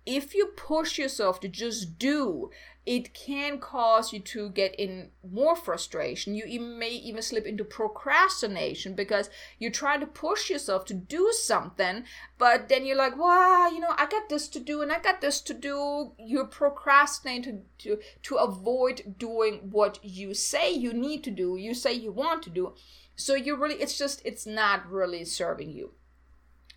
if 0.06 0.36
you 0.36 0.48
push 0.58 0.98
yourself 0.98 1.40
to 1.40 1.48
just 1.48 1.98
do, 1.98 2.50
it 2.86 3.14
can 3.14 3.60
cause 3.60 4.12
you 4.12 4.20
to 4.20 4.50
get 4.50 4.76
in 4.76 5.10
more 5.30 5.56
frustration. 5.56 6.36
You 6.36 6.60
may 6.60 6.90
even 6.90 7.22
slip 7.22 7.46
into 7.46 7.64
procrastination 7.64 8.94
because 8.94 9.30
you're 9.58 9.72
trying 9.72 10.02
to 10.02 10.06
push 10.06 10.50
yourself 10.50 10.84
to 10.86 10.94
do 10.94 11.32
something, 11.32 12.04
but 12.38 12.68
then 12.68 12.86
you're 12.86 12.98
like, 12.98 13.18
well, 13.18 13.74
you 13.74 13.80
know, 13.80 13.94
I 13.98 14.06
got 14.08 14.28
this 14.28 14.50
to 14.50 14.60
do 14.60 14.82
and 14.82 14.92
I 14.92 15.00
got 15.00 15.22
this 15.22 15.40
to 15.42 15.54
do. 15.54 16.12
You're 16.18 16.46
procrastinating 16.46 17.64
to, 17.80 17.96
to, 17.96 18.02
to 18.24 18.36
avoid 18.36 19.16
doing 19.18 19.70
what 19.72 20.04
you 20.04 20.34
say 20.34 20.74
you 20.74 20.92
need 20.92 21.24
to 21.24 21.32
do, 21.32 21.56
you 21.56 21.74
say 21.74 21.94
you 21.94 22.12
want 22.12 22.44
to 22.44 22.50
do. 22.50 22.74
So 23.16 23.36
you 23.36 23.56
really, 23.56 23.76
it's 23.76 23.98
just, 23.98 24.22
it's 24.26 24.46
not 24.46 24.90
really 24.92 25.24
serving 25.24 25.72
you. 25.72 25.92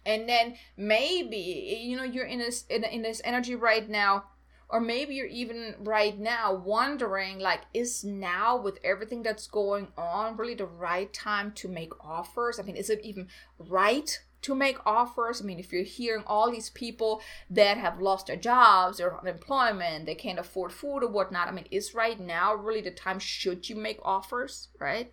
And 0.06 0.28
then 0.28 0.54
maybe 0.76 1.78
you 1.82 1.96
know 1.96 2.04
you're 2.04 2.24
in 2.24 2.38
this 2.38 2.64
in, 2.70 2.84
in 2.84 3.02
this 3.02 3.20
energy 3.24 3.54
right 3.54 3.90
now 3.90 4.24
or 4.68 4.80
maybe 4.80 5.14
you're 5.14 5.26
even 5.26 5.74
right 5.80 6.18
now 6.18 6.54
wondering 6.54 7.38
like 7.38 7.62
is 7.74 8.02
now 8.04 8.56
with 8.56 8.78
everything 8.82 9.22
that's 9.22 9.46
going 9.46 9.88
on 9.96 10.36
really 10.36 10.54
the 10.54 10.66
right 10.66 11.12
time 11.12 11.52
to 11.52 11.68
make 11.68 11.92
offers? 12.04 12.58
I 12.58 12.62
mean 12.62 12.76
is 12.76 12.90
it 12.90 13.00
even 13.02 13.28
right 13.58 14.18
to 14.42 14.54
make 14.54 14.78
offers? 14.86 15.40
I 15.40 15.44
mean 15.44 15.58
if 15.58 15.72
you're 15.72 15.82
hearing 15.82 16.24
all 16.26 16.50
these 16.50 16.70
people 16.70 17.20
that 17.50 17.76
have 17.76 18.00
lost 18.00 18.26
their 18.26 18.36
jobs 18.36 19.00
or 19.00 19.20
unemployment 19.20 20.06
they 20.06 20.14
can't 20.14 20.38
afford 20.38 20.72
food 20.72 21.02
or 21.02 21.08
whatnot 21.08 21.48
i 21.48 21.52
mean 21.52 21.66
is 21.70 21.94
right 21.94 22.18
now 22.20 22.54
really 22.54 22.80
the 22.80 22.90
time 22.90 23.18
should 23.18 23.68
you 23.68 23.76
make 23.76 23.98
offers 24.04 24.68
right? 24.78 25.12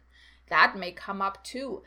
That 0.49 0.77
may 0.77 0.91
come 0.91 1.21
up 1.21 1.43
too 1.43 1.83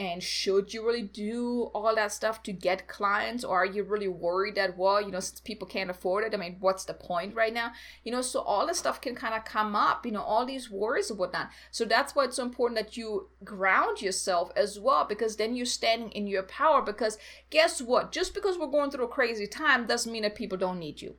and 0.00 0.22
should 0.22 0.72
you 0.72 0.84
really 0.84 1.02
do 1.02 1.70
all 1.74 1.94
that 1.94 2.10
stuff 2.10 2.42
to 2.42 2.52
get 2.52 2.88
clients 2.88 3.44
or 3.44 3.58
are 3.58 3.66
you 3.66 3.84
really 3.84 4.08
worried 4.08 4.54
that 4.54 4.76
well 4.78 5.00
you 5.00 5.10
know 5.10 5.20
since 5.20 5.40
people 5.40 5.68
can't 5.68 5.90
afford 5.90 6.24
it 6.24 6.34
i 6.34 6.38
mean 6.38 6.56
what's 6.58 6.86
the 6.86 6.94
point 6.94 7.34
right 7.34 7.52
now? 7.52 7.72
You 8.04 8.12
know 8.12 8.22
so 8.22 8.40
all 8.40 8.66
this 8.66 8.78
stuff 8.78 9.00
can 9.00 9.14
kind 9.14 9.34
of 9.34 9.44
come 9.44 9.76
up 9.76 10.06
you 10.06 10.12
know 10.12 10.22
all 10.22 10.46
these 10.46 10.70
worries 10.70 11.10
and 11.10 11.18
whatnot. 11.18 11.50
So 11.70 11.84
that's 11.84 12.14
why 12.14 12.24
it's 12.24 12.36
so 12.36 12.44
important 12.44 12.80
that 12.80 12.96
you 12.96 13.28
ground 13.44 14.00
yourself 14.00 14.50
as 14.56 14.78
well 14.78 15.04
because 15.04 15.36
then 15.36 15.54
you're 15.54 15.66
standing 15.66 16.10
in 16.12 16.26
your 16.26 16.42
power 16.44 16.82
because 16.82 17.18
guess 17.50 17.82
what? 17.82 18.12
Just 18.12 18.34
because 18.34 18.58
we're 18.58 18.66
going 18.66 18.90
through 18.90 19.04
a 19.04 19.08
crazy 19.08 19.46
time 19.46 19.86
doesn't 19.86 20.12
mean 20.12 20.22
that 20.22 20.34
people 20.34 20.58
don't 20.58 20.78
need 20.78 21.02
you. 21.02 21.16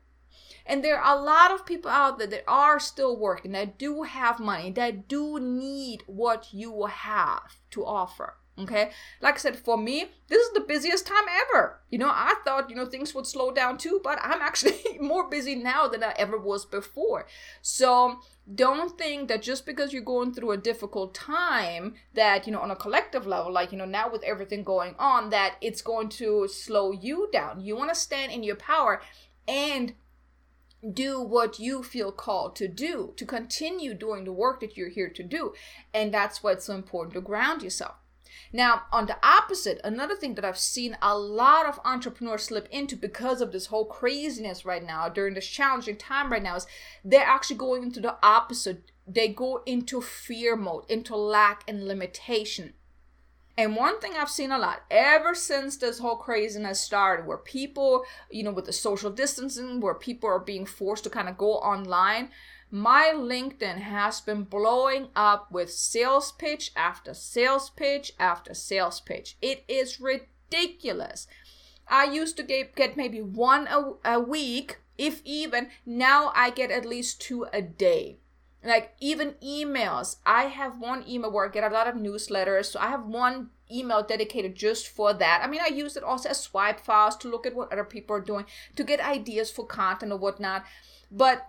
And 0.65 0.83
there 0.83 0.99
are 0.99 1.17
a 1.17 1.21
lot 1.21 1.51
of 1.51 1.65
people 1.65 1.89
out 1.89 2.17
there 2.17 2.27
that 2.27 2.43
are 2.47 2.79
still 2.79 3.17
working, 3.17 3.51
that 3.51 3.77
do 3.77 4.03
have 4.03 4.39
money, 4.39 4.71
that 4.71 5.07
do 5.07 5.39
need 5.39 6.03
what 6.05 6.49
you 6.53 6.85
have 6.85 7.57
to 7.71 7.85
offer. 7.85 8.35
Okay. 8.61 8.91
Like 9.21 9.35
I 9.35 9.37
said, 9.37 9.55
for 9.55 9.77
me, 9.77 10.05
this 10.27 10.41
is 10.45 10.53
the 10.53 10.61
busiest 10.61 11.07
time 11.07 11.25
ever. 11.47 11.79
You 11.89 11.97
know, 11.97 12.09
I 12.09 12.35
thought, 12.45 12.69
you 12.69 12.75
know, 12.75 12.85
things 12.85 13.13
would 13.15 13.25
slow 13.25 13.51
down 13.51 13.77
too, 13.77 13.99
but 14.03 14.19
I'm 14.21 14.41
actually 14.41 14.79
more 14.99 15.29
busy 15.29 15.55
now 15.55 15.87
than 15.87 16.03
I 16.03 16.13
ever 16.17 16.37
was 16.37 16.65
before. 16.65 17.27
So 17.61 18.19
don't 18.53 18.97
think 18.97 19.27
that 19.29 19.41
just 19.41 19.65
because 19.65 19.93
you're 19.93 20.01
going 20.01 20.33
through 20.33 20.51
a 20.51 20.57
difficult 20.57 21.13
time, 21.13 21.95
that, 22.13 22.45
you 22.45 22.53
know, 22.53 22.59
on 22.59 22.71
a 22.71 22.75
collective 22.75 23.25
level, 23.25 23.51
like, 23.51 23.71
you 23.71 23.77
know, 23.77 23.85
now 23.85 24.11
with 24.11 24.23
everything 24.23 24.63
going 24.63 24.95
on, 24.99 25.29
that 25.29 25.55
it's 25.61 25.81
going 25.81 26.09
to 26.09 26.47
slow 26.47 26.91
you 26.91 27.29
down. 27.31 27.61
You 27.61 27.75
want 27.75 27.89
to 27.89 27.99
stand 27.99 28.31
in 28.31 28.43
your 28.43 28.57
power 28.57 29.01
and 29.47 29.93
do 30.93 31.21
what 31.21 31.59
you 31.59 31.83
feel 31.83 32.11
called 32.11 32.55
to 32.55 32.67
do, 32.67 33.13
to 33.17 33.25
continue 33.25 33.93
doing 33.93 34.23
the 34.25 34.33
work 34.33 34.59
that 34.61 34.75
you're 34.75 34.89
here 34.89 35.09
to 35.09 35.23
do. 35.23 35.53
And 35.93 36.13
that's 36.13 36.41
why 36.41 36.53
it's 36.53 36.65
so 36.65 36.75
important 36.75 37.13
to 37.13 37.21
ground 37.21 37.61
yourself. 37.61 37.95
Now, 38.53 38.83
on 38.91 39.05
the 39.05 39.17
opposite, 39.23 39.79
another 39.83 40.15
thing 40.15 40.35
that 40.35 40.45
I've 40.45 40.57
seen 40.57 40.97
a 41.01 41.17
lot 41.17 41.65
of 41.65 41.79
entrepreneurs 41.85 42.43
slip 42.43 42.67
into 42.71 42.95
because 42.95 43.41
of 43.41 43.51
this 43.51 43.67
whole 43.67 43.85
craziness 43.85 44.65
right 44.65 44.83
now, 44.83 45.09
during 45.09 45.33
this 45.33 45.47
challenging 45.47 45.97
time 45.97 46.31
right 46.31 46.43
now, 46.43 46.57
is 46.57 46.67
they're 47.03 47.25
actually 47.25 47.57
going 47.57 47.83
into 47.83 47.99
the 47.99 48.17
opposite. 48.23 48.91
They 49.07 49.27
go 49.27 49.61
into 49.65 50.01
fear 50.01 50.55
mode, 50.55 50.83
into 50.89 51.15
lack 51.15 51.63
and 51.67 51.87
limitation. 51.87 52.73
And 53.57 53.75
one 53.75 53.99
thing 53.99 54.13
I've 54.17 54.29
seen 54.29 54.51
a 54.51 54.57
lot 54.57 54.83
ever 54.89 55.35
since 55.35 55.77
this 55.77 55.99
whole 55.99 56.15
craziness 56.15 56.79
started, 56.79 57.27
where 57.27 57.37
people, 57.37 58.05
you 58.29 58.43
know, 58.43 58.51
with 58.51 58.65
the 58.65 58.73
social 58.73 59.11
distancing, 59.11 59.81
where 59.81 59.93
people 59.93 60.29
are 60.29 60.39
being 60.39 60.65
forced 60.65 61.03
to 61.03 61.09
kind 61.09 61.27
of 61.27 61.37
go 61.37 61.55
online, 61.55 62.29
my 62.71 63.11
LinkedIn 63.13 63.79
has 63.79 64.21
been 64.21 64.43
blowing 64.43 65.09
up 65.15 65.51
with 65.51 65.71
sales 65.71 66.31
pitch 66.31 66.71
after 66.75 67.13
sales 67.13 67.69
pitch 67.69 68.13
after 68.17 68.53
sales 68.53 69.01
pitch. 69.01 69.37
It 69.41 69.65
is 69.67 69.99
ridiculous. 69.99 71.27
I 71.87 72.05
used 72.05 72.37
to 72.37 72.43
get, 72.43 72.75
get 72.75 72.95
maybe 72.95 73.21
one 73.21 73.67
a, 73.67 73.93
a 74.05 74.19
week, 74.21 74.79
if 74.97 75.21
even. 75.25 75.67
Now 75.85 76.31
I 76.33 76.49
get 76.49 76.71
at 76.71 76.85
least 76.85 77.21
two 77.21 77.45
a 77.51 77.61
day. 77.61 78.19
Like 78.63 78.93
even 79.01 79.35
emails. 79.43 80.17
I 80.25 80.43
have 80.43 80.79
one 80.79 81.03
email 81.07 81.31
where 81.31 81.45
I 81.45 81.51
get 81.51 81.69
a 81.69 81.73
lot 81.73 81.87
of 81.87 81.95
newsletters. 81.95 82.65
So 82.65 82.79
I 82.79 82.87
have 82.87 83.05
one 83.05 83.49
email 83.69 84.03
dedicated 84.03 84.55
just 84.55 84.87
for 84.87 85.13
that. 85.13 85.41
I 85.43 85.47
mean, 85.47 85.61
I 85.61 85.73
use 85.73 85.97
it 85.97 86.03
also 86.03 86.29
as 86.29 86.39
swipe 86.39 86.79
files 86.79 87.17
to 87.17 87.27
look 87.27 87.45
at 87.45 87.55
what 87.55 87.71
other 87.73 87.83
people 87.83 88.15
are 88.15 88.21
doing, 88.21 88.45
to 88.77 88.83
get 88.83 89.01
ideas 89.01 89.51
for 89.51 89.65
content 89.65 90.13
or 90.13 90.17
whatnot. 90.17 90.63
But 91.11 91.45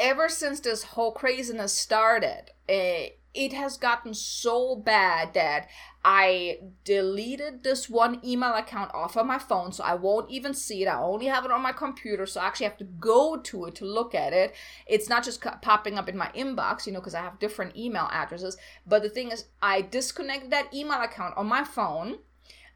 ever 0.00 0.28
since 0.28 0.60
this 0.60 0.82
whole 0.82 1.12
craziness 1.12 1.72
started, 1.72 2.50
uh, 2.68 3.10
it 3.32 3.52
has 3.52 3.76
gotten 3.76 4.12
so 4.12 4.74
bad 4.74 5.34
that 5.34 5.68
I 6.04 6.58
deleted 6.84 7.62
this 7.62 7.88
one 7.88 8.20
email 8.24 8.54
account 8.54 8.92
off 8.92 9.16
of 9.16 9.26
my 9.26 9.38
phone, 9.38 9.70
so 9.70 9.84
I 9.84 9.94
won't 9.94 10.30
even 10.30 10.52
see 10.52 10.82
it. 10.82 10.88
I 10.88 10.98
only 10.98 11.26
have 11.26 11.44
it 11.44 11.52
on 11.52 11.62
my 11.62 11.72
computer, 11.72 12.26
so 12.26 12.40
I 12.40 12.46
actually 12.46 12.66
have 12.66 12.78
to 12.78 12.84
go 12.84 13.36
to 13.36 13.66
it 13.66 13.76
to 13.76 13.84
look 13.84 14.14
at 14.14 14.32
it. 14.32 14.54
It's 14.86 15.08
not 15.08 15.22
just 15.22 15.42
popping 15.62 15.96
up 15.96 16.08
in 16.08 16.16
my 16.16 16.30
inbox, 16.34 16.86
you 16.86 16.92
know, 16.92 17.00
because 17.00 17.14
I 17.14 17.20
have 17.20 17.38
different 17.38 17.76
email 17.76 18.08
addresses. 18.10 18.56
But 18.86 19.02
the 19.02 19.10
thing 19.10 19.30
is, 19.30 19.44
I 19.62 19.82
disconnected 19.82 20.50
that 20.50 20.74
email 20.74 21.00
account 21.00 21.36
on 21.36 21.46
my 21.46 21.62
phone. 21.62 22.18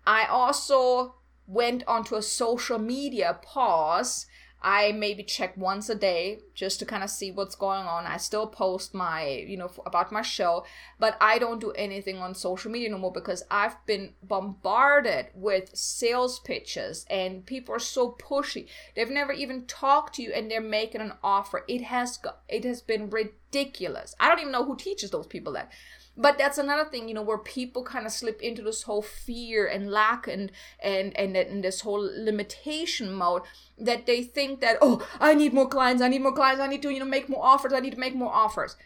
I 0.07 0.27
also 0.27 1.17
went 1.47 1.83
onto 1.89 2.15
a 2.15 2.23
social 2.23 2.79
media 2.79 3.39
pause 3.43 4.27
I 4.65 4.93
maybe 4.93 5.23
check 5.23 5.59
once 5.59 5.91
a 5.91 5.95
day 5.95 6.39
just 6.55 6.79
to 6.79 6.87
kind 6.87 7.05
of 7.05 7.11
see 7.11 7.31
what's 7.31 7.55
going 7.55 7.87
on. 7.87 8.07
I 8.07 8.17
still 8.17 8.47
post 8.47 8.95
my, 8.95 9.29
you 9.29 9.59
know, 9.59 9.71
about 9.85 10.11
my 10.11 10.23
show, 10.23 10.65
but 10.99 11.19
I 11.21 11.39
don't 11.39 11.61
do 11.61 11.73
anything 11.73 12.17
on 12.17 12.35
social 12.35 12.71
media 12.71 12.89
no 12.89 12.97
more 12.97 13.13
because 13.13 13.45
I've 13.51 13.77
been 13.85 14.15
bombarded 14.23 15.27
with 15.35 15.77
sales 15.77 16.41
pitches 16.41 17.05
and 17.11 17.45
people 17.45 17.75
are 17.75 17.79
so 17.79 18.17
pushy. 18.19 18.67
They've 18.97 19.11
never 19.11 19.33
even 19.33 19.67
talked 19.67 20.15
to 20.15 20.23
you 20.23 20.33
and 20.33 20.51
they're 20.51 20.63
making 20.63 21.03
an 21.03 21.13
offer. 21.23 21.65
It 21.69 21.83
has 21.83 22.19
it 22.49 22.65
has 22.65 22.81
been 22.81 23.11
ridiculous. 23.11 24.15
I 24.19 24.31
don't 24.31 24.41
even 24.41 24.53
know 24.53 24.65
who 24.65 24.77
teaches 24.77 25.11
those 25.11 25.27
people 25.27 25.53
that 25.53 25.71
but 26.17 26.39
that's 26.39 26.59
another 26.59 26.85
thing 26.85 27.09
you 27.09 27.15
know 27.15 27.23
where 27.23 27.39
people 27.39 27.83
kind 27.83 28.07
of 28.07 28.13
slip 28.13 28.41
into 28.41 28.63
this 28.63 28.83
whole 28.83 29.03
fear 29.03 29.67
and 29.67 29.91
lack 29.91 30.29
and 30.29 30.53
and 30.83 31.17
and, 31.19 31.37
and 31.37 31.65
this 31.65 31.81
whole 31.81 32.01
limitation 32.01 33.13
mode 33.13 33.43
that 33.79 34.07
they 34.07 34.23
think 34.23 34.61
that 34.61 34.77
oh 34.81 35.07
i 35.21 35.35
need 35.35 35.53
more 35.53 35.69
clients 35.69 36.03
i 36.03 36.09
need 36.09 36.23
more 36.23 36.33
clients 36.33 36.61
i 36.61 36.67
need 36.67 36.83
to 36.83 36.91
you 36.91 37.01
know 37.01 37.05
make 37.05 37.29
more 37.29 37.45
offers 37.45 37.73
i 37.73 37.81
need 37.81 37.93
to 37.93 38.01
make 38.01 38.15
more 38.15 38.33
offers. 38.33 38.77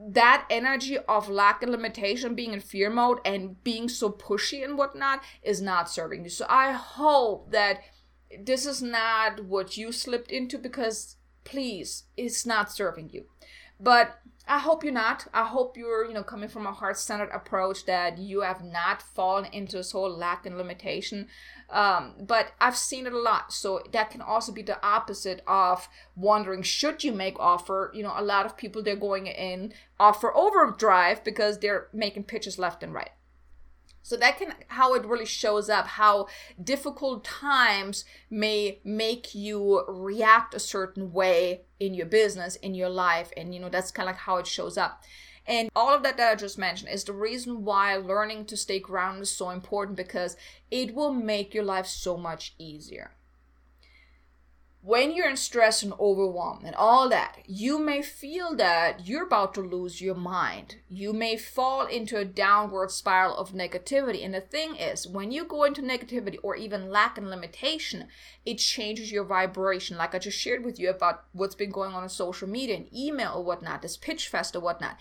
That 0.00 0.46
energy 0.48 0.96
of 0.96 1.28
lack 1.28 1.60
and 1.60 1.72
limitation 1.72 2.36
being 2.36 2.52
in 2.52 2.60
fear 2.60 2.88
mode 2.88 3.18
and 3.24 3.62
being 3.64 3.88
so 3.88 4.10
pushy 4.10 4.64
and 4.64 4.78
whatnot 4.78 5.24
is 5.42 5.60
not 5.60 5.90
serving 5.90 6.24
you. 6.24 6.30
So 6.30 6.46
i 6.48 6.72
hope 6.72 7.50
that 7.50 7.80
this 8.44 8.66
is 8.66 8.82
not 8.82 9.44
what 9.44 9.76
you 9.76 9.90
slipped 9.90 10.30
into 10.30 10.58
because 10.58 11.16
please 11.44 12.04
it's 12.16 12.46
not 12.46 12.70
serving 12.70 13.10
you. 13.12 13.24
But 13.80 14.20
I 14.48 14.58
hope 14.60 14.82
you're 14.82 14.92
not. 14.94 15.26
I 15.34 15.44
hope 15.44 15.76
you're, 15.76 16.06
you 16.06 16.14
know, 16.14 16.22
coming 16.22 16.48
from 16.48 16.66
a 16.66 16.72
heart-centered 16.72 17.30
approach 17.34 17.84
that 17.84 18.16
you 18.16 18.40
have 18.40 18.64
not 18.64 19.02
fallen 19.02 19.44
into 19.52 19.76
this 19.76 19.92
whole 19.92 20.10
lack 20.10 20.46
and 20.46 20.56
limitation. 20.56 21.28
Um, 21.68 22.14
but 22.18 22.52
I've 22.58 22.76
seen 22.76 23.06
it 23.06 23.12
a 23.12 23.18
lot, 23.18 23.52
so 23.52 23.82
that 23.92 24.10
can 24.10 24.22
also 24.22 24.50
be 24.50 24.62
the 24.62 24.82
opposite 24.82 25.42
of 25.46 25.86
wondering 26.16 26.62
should 26.62 27.04
you 27.04 27.12
make 27.12 27.38
offer. 27.38 27.92
You 27.94 28.02
know, 28.02 28.14
a 28.16 28.22
lot 28.22 28.46
of 28.46 28.56
people 28.56 28.82
they're 28.82 28.96
going 28.96 29.26
in 29.26 29.74
offer 30.00 30.34
overdrive 30.34 31.22
because 31.24 31.58
they're 31.58 31.88
making 31.92 32.24
pitches 32.24 32.58
left 32.58 32.82
and 32.82 32.94
right. 32.94 33.10
So 34.08 34.16
that 34.16 34.38
can 34.38 34.54
how 34.68 34.94
it 34.94 35.04
really 35.04 35.26
shows 35.26 35.68
up 35.68 35.86
how 35.86 36.28
difficult 36.64 37.24
times 37.24 38.06
may 38.30 38.78
make 38.82 39.34
you 39.34 39.84
react 39.86 40.54
a 40.54 40.58
certain 40.58 41.12
way 41.12 41.60
in 41.78 41.92
your 41.92 42.06
business, 42.06 42.56
in 42.56 42.74
your 42.74 42.88
life, 42.88 43.30
and 43.36 43.54
you 43.54 43.60
know 43.60 43.68
that's 43.68 43.90
kind 43.90 44.08
of 44.08 44.14
like 44.14 44.22
how 44.22 44.38
it 44.38 44.46
shows 44.46 44.78
up. 44.78 45.02
And 45.46 45.68
all 45.76 45.94
of 45.94 46.02
that 46.04 46.16
that 46.16 46.32
I 46.32 46.34
just 46.36 46.56
mentioned 46.56 46.90
is 46.90 47.04
the 47.04 47.12
reason 47.12 47.66
why 47.66 47.96
learning 47.96 48.46
to 48.46 48.56
stay 48.56 48.80
grounded 48.80 49.24
is 49.24 49.30
so 49.30 49.50
important 49.50 49.98
because 49.98 50.38
it 50.70 50.94
will 50.94 51.12
make 51.12 51.52
your 51.52 51.64
life 51.64 51.86
so 51.86 52.16
much 52.16 52.54
easier 52.58 53.12
when 54.80 55.14
you're 55.14 55.28
in 55.28 55.36
stress 55.36 55.82
and 55.82 55.92
overwhelm 55.98 56.64
and 56.64 56.74
all 56.76 57.08
that, 57.08 57.38
you 57.46 57.78
may 57.78 58.00
feel 58.00 58.54
that 58.56 59.06
you're 59.06 59.26
about 59.26 59.52
to 59.54 59.60
lose 59.60 60.00
your 60.00 60.14
mind. 60.14 60.76
You 60.88 61.12
may 61.12 61.36
fall 61.36 61.86
into 61.86 62.16
a 62.16 62.24
downward 62.24 62.92
spiral 62.92 63.36
of 63.36 63.50
negativity. 63.50 64.24
And 64.24 64.32
the 64.32 64.40
thing 64.40 64.76
is, 64.76 65.06
when 65.06 65.32
you 65.32 65.44
go 65.44 65.64
into 65.64 65.82
negativity 65.82 66.38
or 66.44 66.54
even 66.54 66.90
lack 66.90 67.18
and 67.18 67.28
limitation, 67.28 68.06
it 68.46 68.58
changes 68.58 69.10
your 69.10 69.24
vibration. 69.24 69.98
Like 69.98 70.14
I 70.14 70.20
just 70.20 70.38
shared 70.38 70.64
with 70.64 70.78
you 70.78 70.90
about 70.90 71.24
what's 71.32 71.56
been 71.56 71.70
going 71.70 71.92
on 71.92 72.04
in 72.04 72.08
social 72.08 72.48
media 72.48 72.76
and 72.76 72.94
email 72.94 73.32
or 73.34 73.44
whatnot, 73.44 73.82
this 73.82 73.96
pitch 73.96 74.28
fest 74.28 74.54
or 74.54 74.60
whatnot. 74.60 74.96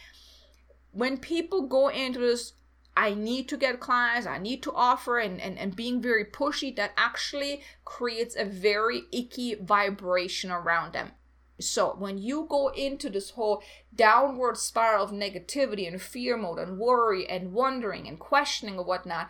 When 0.92 1.18
people 1.18 1.68
go 1.68 1.90
into 1.90 2.20
this 2.20 2.54
I 3.00 3.14
need 3.14 3.48
to 3.50 3.58
get 3.58 3.80
clients, 3.80 4.26
I 4.26 4.40
need 4.40 4.64
to 4.64 4.74
offer, 4.74 5.20
and, 5.20 5.40
and, 5.40 5.56
and 5.60 5.76
being 5.76 6.02
very 6.02 6.26
pushy, 6.26 6.76
that 6.78 6.94
actually 6.98 7.62
creates 7.86 8.36
a 8.36 8.44
very 8.44 9.04
icky 9.12 9.54
vibration 9.54 10.50
around 10.50 10.94
them. 10.94 11.12
So 11.60 11.96
when 11.96 12.18
you 12.18 12.48
go 12.50 12.70
into 12.70 13.12
this 13.12 13.30
whole 13.30 13.62
downward 13.94 14.58
spiral 14.58 15.04
of 15.04 15.12
negativity 15.12 15.88
and 15.88 16.02
fear 16.02 16.38
mode 16.38 16.58
and 16.58 16.80
worry 16.80 17.30
and 17.30 17.54
wondering 17.54 18.08
and 18.08 18.18
questioning 18.18 18.80
and 18.80 18.88
whatnot, 18.88 19.30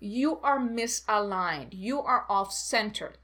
you 0.00 0.40
are 0.40 0.58
misaligned. 0.58 1.68
You 1.70 2.00
are 2.00 2.26
off 2.28 2.52
centered 2.52 3.18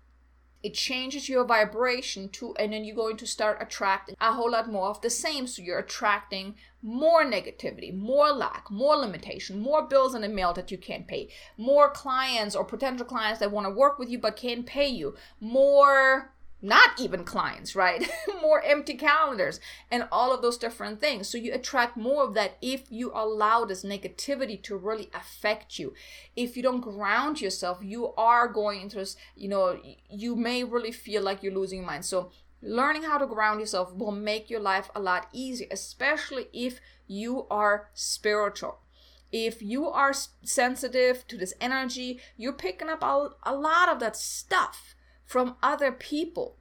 it 0.62 0.75
changes 0.75 1.29
your 1.29 1.44
vibration 1.44 2.29
to 2.31 2.55
and 2.57 2.72
then 2.72 2.85
you're 2.85 2.96
going 2.96 3.16
to 3.16 3.27
start 3.27 3.59
attracting 3.61 4.16
a 4.20 4.33
whole 4.33 4.51
lot 4.51 4.70
more 4.70 4.88
of 4.88 5.01
the 5.01 5.11
same. 5.11 5.46
So 5.46 5.62
you're 5.62 5.79
attracting 5.79 6.55
more 6.83 7.25
negativity 7.25 7.94
more 7.94 8.33
lack 8.33 8.68
more 8.68 8.96
limitation 8.96 9.61
more 9.61 9.87
bills 9.87 10.16
in 10.16 10.22
the 10.22 10.29
mail 10.29 10.53
that 10.53 10.72
you 10.72 10.77
can't 10.77 11.07
pay 11.07 11.29
more 11.57 11.88
clients 11.88 12.57
or 12.57 12.64
potential 12.64 13.07
clients 13.07 13.38
that 13.38 13.53
want 13.53 13.64
to 13.64 13.72
work 13.72 14.01
with 14.01 14.11
you 14.11 14.18
but 14.18 14.35
can't 14.35 14.66
pay 14.66 14.88
you 14.88 15.14
more 15.40 16.33
not 16.62 16.90
even 16.98 17.25
clients, 17.25 17.75
right? 17.75 18.09
more 18.40 18.62
empty 18.62 18.94
calendars 18.94 19.59
and 19.90 20.07
all 20.12 20.33
of 20.33 20.40
those 20.40 20.57
different 20.57 21.01
things. 21.01 21.29
So 21.29 21.37
you 21.37 21.53
attract 21.53 21.96
more 21.96 22.22
of 22.22 22.35
that 22.35 22.57
if 22.62 22.90
you 22.90 23.11
allow 23.12 23.64
this 23.64 23.85
negativity 23.85 24.62
to 24.62 24.77
really 24.77 25.11
affect 25.12 25.79
you. 25.79 25.92
If 26.37 26.57
you 26.57 26.62
don't 26.62 26.81
ground 26.81 27.40
yourself, 27.40 27.79
you 27.83 28.14
are 28.14 28.46
going 28.46 28.81
into 28.81 28.96
this, 28.96 29.16
you 29.35 29.48
know, 29.48 29.79
you 30.09 30.37
may 30.37 30.62
really 30.62 30.92
feel 30.92 31.22
like 31.22 31.42
you're 31.42 31.55
losing 31.55 31.81
your 31.81 31.87
mind. 31.87 32.05
So 32.05 32.31
learning 32.62 33.03
how 33.03 33.18
to 33.18 33.27
ground 33.27 33.59
yourself 33.59 33.92
will 33.92 34.12
make 34.12 34.48
your 34.48 34.61
life 34.61 34.88
a 34.94 35.01
lot 35.01 35.27
easier, 35.33 35.66
especially 35.70 36.46
if 36.53 36.81
you 37.09 37.46
are 37.51 37.90
spiritual 37.92 38.79
if 39.33 39.62
you 39.62 39.88
are 39.88 40.12
sensitive 40.44 41.27
to 41.27 41.38
this 41.38 41.55
energy, 41.59 42.20
you're 42.37 42.53
picking 42.53 42.90
up 42.90 43.03
a, 43.03 43.31
a 43.44 43.55
lot 43.55 43.88
of 43.88 43.98
that 43.98 44.14
stuff 44.14 44.94
from 45.33 45.57
other 45.62 45.90
people. 45.90 46.59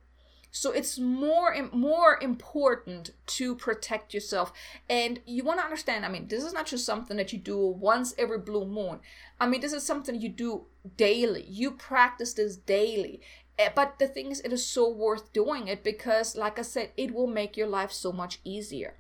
So 0.50 0.72
it's 0.72 0.98
more 0.98 1.52
and 1.52 1.72
more 1.74 2.18
important 2.22 3.12
to 3.38 3.54
protect 3.54 4.14
yourself. 4.14 4.54
And 4.90 5.20
you 5.26 5.44
want 5.44 5.60
to 5.60 5.66
understand, 5.66 6.06
I 6.06 6.10
mean, 6.10 6.30
this 6.30 6.46
is 6.46 6.54
not 6.54 6.68
just 6.68 6.86
something 6.86 7.18
that 7.18 7.34
you 7.34 7.40
do 7.40 7.58
once 7.58 8.16
every 8.18 8.38
blue 8.38 8.66
moon. 8.66 9.02
I 9.42 9.48
mean, 9.48 9.60
this 9.60 9.74
is 9.74 9.84
something 9.86 10.22
you 10.22 10.30
do 10.30 10.68
daily. 10.96 11.46
You 11.50 11.72
practice 11.72 12.34
this 12.34 12.56
daily. 12.56 13.20
Eh, 13.60 13.70
but 13.76 14.00
the 14.00 14.08
thing 14.08 14.32
is, 14.32 14.40
it 14.40 14.54
is 14.54 14.66
so 14.66 14.90
worth 14.90 15.34
doing 15.34 15.68
it 15.68 15.84
because, 15.84 16.38
like 16.38 16.58
I 16.58 16.62
said, 16.64 16.92
it 16.96 17.14
will 17.14 17.28
make 17.28 17.58
your 17.58 17.68
life 17.68 17.92
so 17.92 18.14
much 18.14 18.40
easier. 18.46 18.96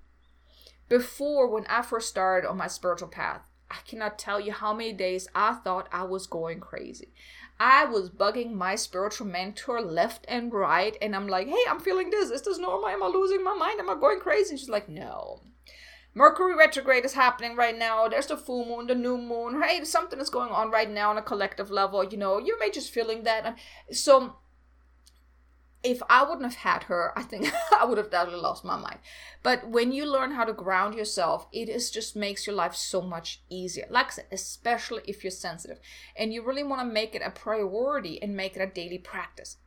Before, 0.90 1.48
when 1.48 1.66
I 1.68 1.82
first 1.82 2.10
started 2.10 2.46
on 2.46 2.58
my 2.58 2.68
spiritual 2.68 3.08
path, 3.08 3.44
I 3.72 3.78
cannot 3.88 4.20
tell 4.20 4.38
you 4.42 4.52
how 4.52 4.74
many 4.74 4.92
days 4.92 5.30
I 5.34 5.54
thought 5.54 5.88
I 5.94 6.04
was 6.04 6.28
going 6.28 6.60
crazy. 6.60 7.14
I 7.64 7.86
was 7.86 8.10
bugging 8.10 8.54
my 8.54 8.74
spiritual 8.74 9.28
mentor 9.28 9.82
left 9.82 10.26
and 10.28 10.52
right, 10.52 10.98
and 11.00 11.16
I'm 11.16 11.28
like, 11.28 11.48
hey, 11.48 11.64
I'm 11.70 11.80
feeling 11.80 12.10
this. 12.10 12.32
Is 12.32 12.42
this 12.42 12.58
normal? 12.58 12.90
Am 12.90 13.04
I 13.04 13.06
losing 13.06 13.44
my 13.44 13.54
mind? 13.54 13.80
Am 13.80 13.88
I 13.88 13.94
going 13.94 14.20
crazy? 14.20 14.50
And 14.50 14.60
she's 14.60 14.68
like, 14.68 14.90
no. 14.90 15.44
Mercury 16.16 16.56
retrograde 16.56 17.06
is 17.06 17.14
happening 17.14 17.56
right 17.56 17.78
now. 17.78 18.08
There's 18.08 18.26
the 18.26 18.36
full 18.36 18.66
moon, 18.66 18.88
the 18.88 18.96
new 18.96 19.16
moon. 19.16 19.62
Hey, 19.62 19.84
something 19.84 20.20
is 20.20 20.32
going 20.32 20.50
on 20.50 20.72
right 20.72 20.90
now 20.90 21.12
on 21.12 21.20
a 21.20 21.22
collective 21.22 21.70
level. 21.70 22.04
You 22.04 22.18
know, 22.18 22.40
you 22.40 22.58
may 22.58 22.72
just 22.72 22.92
feeling 22.92 23.26
that. 23.26 23.56
So 23.92 24.38
if 25.84 26.02
I 26.10 26.24
wouldn't 26.24 26.44
have 26.44 26.56
had 26.56 26.84
her, 26.84 27.12
I 27.18 27.24
think 27.24 27.52
I 27.80 27.86
would 27.86 27.98
have 27.98 28.12
definitely 28.12 28.42
lost 28.42 28.64
my 28.64 28.78
mind. 28.78 29.00
But 29.44 29.68
when 29.68 29.92
you 29.92 30.06
learn 30.06 30.32
how 30.32 30.44
to 30.44 30.54
ground 30.54 30.96
yourself, 30.96 31.48
it 31.52 31.70
is 31.70 31.90
just 31.90 32.16
makes 32.16 32.46
your 32.46 32.56
life 32.56 32.76
so 32.76 33.02
much 33.02 33.42
easier. 33.50 33.88
Like 33.90 34.08
I 34.08 34.12
said, 34.12 34.26
especially 34.32 35.02
if 35.08 35.24
you're 35.24 35.32
sensitive 35.32 35.80
and 36.16 36.34
you 36.34 36.44
really 36.44 36.64
want 36.64 36.82
to 36.82 36.94
make 36.94 37.16
it 37.16 37.24
a 37.26 37.32
priority 37.32 38.22
and 38.22 38.36
make 38.36 38.56
it 38.56 38.62
a 38.62 38.68
daily 38.68 39.00
practice. 39.00 39.58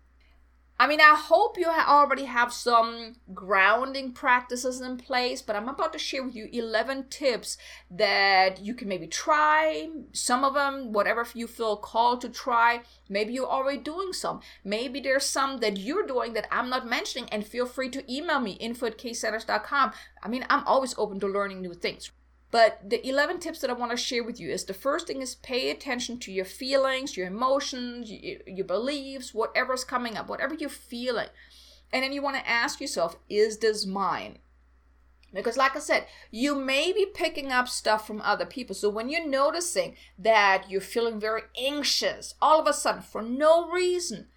I 0.77 0.89
mean, 0.89 1.01
I 1.01 1.15
hope 1.15 1.57
you 1.57 1.67
already 1.69 2.25
have 2.25 2.53
some 2.53 3.15
grounding 3.33 4.11
practices 4.13 4.81
in 4.81 4.97
place, 4.97 5.41
but 5.41 5.55
I'm 5.55 5.69
about 5.69 5.93
to 5.93 6.01
share 6.01 6.25
with 6.25 6.35
you 6.35 6.49
11 6.53 7.07
tips 7.11 7.57
that 7.93 8.61
you 8.61 8.75
can 8.75 8.89
maybe 8.89 9.07
try. 9.07 9.89
Some 10.13 10.43
of 10.43 10.55
them, 10.55 10.93
whatever 10.93 11.25
you 11.33 11.47
feel 11.47 11.77
called 11.77 12.21
to 12.23 12.29
try. 12.29 12.83
Maybe 13.09 13.33
you're 13.33 13.47
already 13.47 13.79
doing 13.79 14.13
some. 14.13 14.41
Maybe 14.65 15.01
there's 15.01 15.25
some 15.25 15.59
that 15.59 15.79
you're 15.79 16.07
doing 16.07 16.33
that 16.33 16.49
I'm 16.51 16.69
not 16.69 16.89
mentioning, 16.89 17.29
and 17.31 17.47
feel 17.47 17.67
free 17.67 17.89
to 17.91 18.13
email 18.13 18.41
me 18.41 18.53
info 18.53 18.87
at. 18.87 19.95
I 20.25 20.29
mean, 20.29 20.45
I'm 20.51 20.65
always 20.67 20.97
open 20.99 21.21
to 21.21 21.29
learning 21.29 21.63
new 21.63 21.75
things. 21.75 22.11
But 22.55 22.89
the 22.89 23.05
11 23.05 23.41
tips 23.41 23.59
that 23.59 23.71
I 23.71 23.73
want 23.73 23.91
to 23.91 23.97
share 23.97 24.23
with 24.23 24.39
you 24.39 24.49
is 24.49 24.65
the 24.65 24.75
first 24.75 25.09
thing 25.09 25.21
is 25.21 25.35
pay 25.35 25.71
attention 25.71 26.21
to 26.21 26.31
your 26.31 26.45
feelings, 26.45 27.17
your 27.17 27.27
emotions, 27.27 28.09
your, 28.09 28.65
beliefs, 28.65 29.35
whatever's 29.35 29.83
coming 29.83 30.17
up, 30.17 30.29
whatever 30.29 30.55
you're 30.55 30.69
feeling. 30.69 31.27
And 31.93 32.05
then 32.05 32.13
you 32.13 32.23
want 32.23 32.37
to 32.37 32.49
ask 32.49 32.81
yourself, 32.81 33.17
is 33.29 33.59
this 33.59 33.85
mine? 33.85 34.39
Because, 35.33 35.57
like 35.57 35.75
I 35.75 35.81
said, 35.81 36.07
you 36.31 36.55
may 36.55 36.93
be 36.93 37.07
picking 37.13 37.51
up 37.51 37.67
stuff 37.67 38.07
from 38.07 38.21
other 38.21 38.47
people. 38.47 38.77
So, 38.77 38.89
when 38.89 39.09
you're 39.09 39.27
noticing 39.27 39.97
that 40.17 40.67
you're 40.71 40.81
feeling 40.81 41.19
very 41.19 41.43
anxious 41.61 42.37
all 42.41 42.61
of 42.61 42.69
a 42.69 42.73
sudden 42.73 43.03
for 43.03 43.21
no 43.21 43.69
reason, 43.69 44.29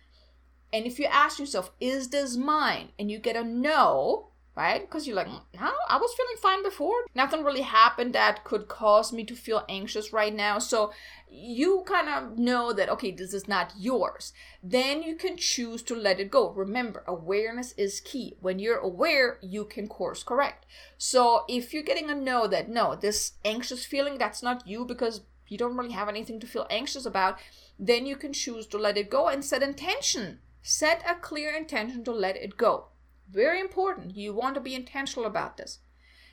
and 0.73 0.87
if 0.87 0.97
you 0.97 1.05
ask 1.05 1.37
yourself, 1.37 1.69
is 1.79 2.07
this 2.09 2.35
mine? 2.35 2.89
And 2.97 3.11
you 3.11 3.19
get 3.19 3.35
a 3.35 3.43
no, 3.43 4.29
right? 4.57 4.81
Because 4.81 5.05
you're 5.05 5.15
like, 5.15 5.27
no, 5.27 5.71
I 5.87 5.97
was 5.97 6.15
feeling 6.15 6.37
fine 6.41 6.63
before. 6.63 7.05
Nothing 7.13 7.43
really 7.43 7.61
happened 7.61 8.13
that 8.13 8.43
could 8.43 8.67
cause 8.67 9.13
me 9.13 9.23
to 9.25 9.35
feel 9.35 9.63
anxious 9.69 10.11
right 10.11 10.33
now. 10.33 10.57
So 10.57 10.91
you 11.29 11.83
kind 11.85 12.09
of 12.09 12.39
know 12.39 12.73
that, 12.73 12.89
okay, 12.89 13.11
this 13.11 13.35
is 13.35 13.47
not 13.47 13.73
yours. 13.77 14.33
Then 14.63 15.03
you 15.03 15.15
can 15.15 15.37
choose 15.37 15.83
to 15.83 15.95
let 15.95 16.19
it 16.19 16.31
go. 16.31 16.49
Remember, 16.49 17.03
awareness 17.05 17.73
is 17.73 17.99
key. 17.99 18.35
When 18.41 18.57
you're 18.57 18.79
aware, 18.79 19.37
you 19.43 19.63
can 19.63 19.87
course 19.87 20.23
correct. 20.23 20.65
So 20.97 21.45
if 21.47 21.71
you're 21.71 21.83
getting 21.83 22.09
a 22.09 22.15
no 22.15 22.47
that, 22.47 22.67
no, 22.67 22.95
this 22.95 23.33
anxious 23.45 23.85
feeling, 23.85 24.17
that's 24.17 24.41
not 24.41 24.67
you 24.67 24.85
because 24.85 25.21
you 25.47 25.59
don't 25.59 25.77
really 25.77 25.93
have 25.93 26.09
anything 26.09 26.39
to 26.39 26.47
feel 26.47 26.65
anxious 26.71 27.05
about, 27.05 27.37
then 27.77 28.07
you 28.07 28.15
can 28.15 28.33
choose 28.33 28.65
to 28.67 28.79
let 28.79 28.97
it 28.97 29.11
go 29.11 29.27
and 29.27 29.45
set 29.45 29.61
intention. 29.61 30.39
Set 30.63 31.03
a 31.07 31.13
clear 31.13 31.55
intention 31.55 32.03
to 32.03 32.11
let 32.11 32.35
it 32.35 32.57
go 32.57 32.87
very 33.31 33.59
important. 33.59 34.15
You 34.15 34.33
want 34.33 34.55
to 34.55 34.61
be 34.61 34.75
intentional 34.75 35.25
about 35.25 35.57
this. 35.57 35.79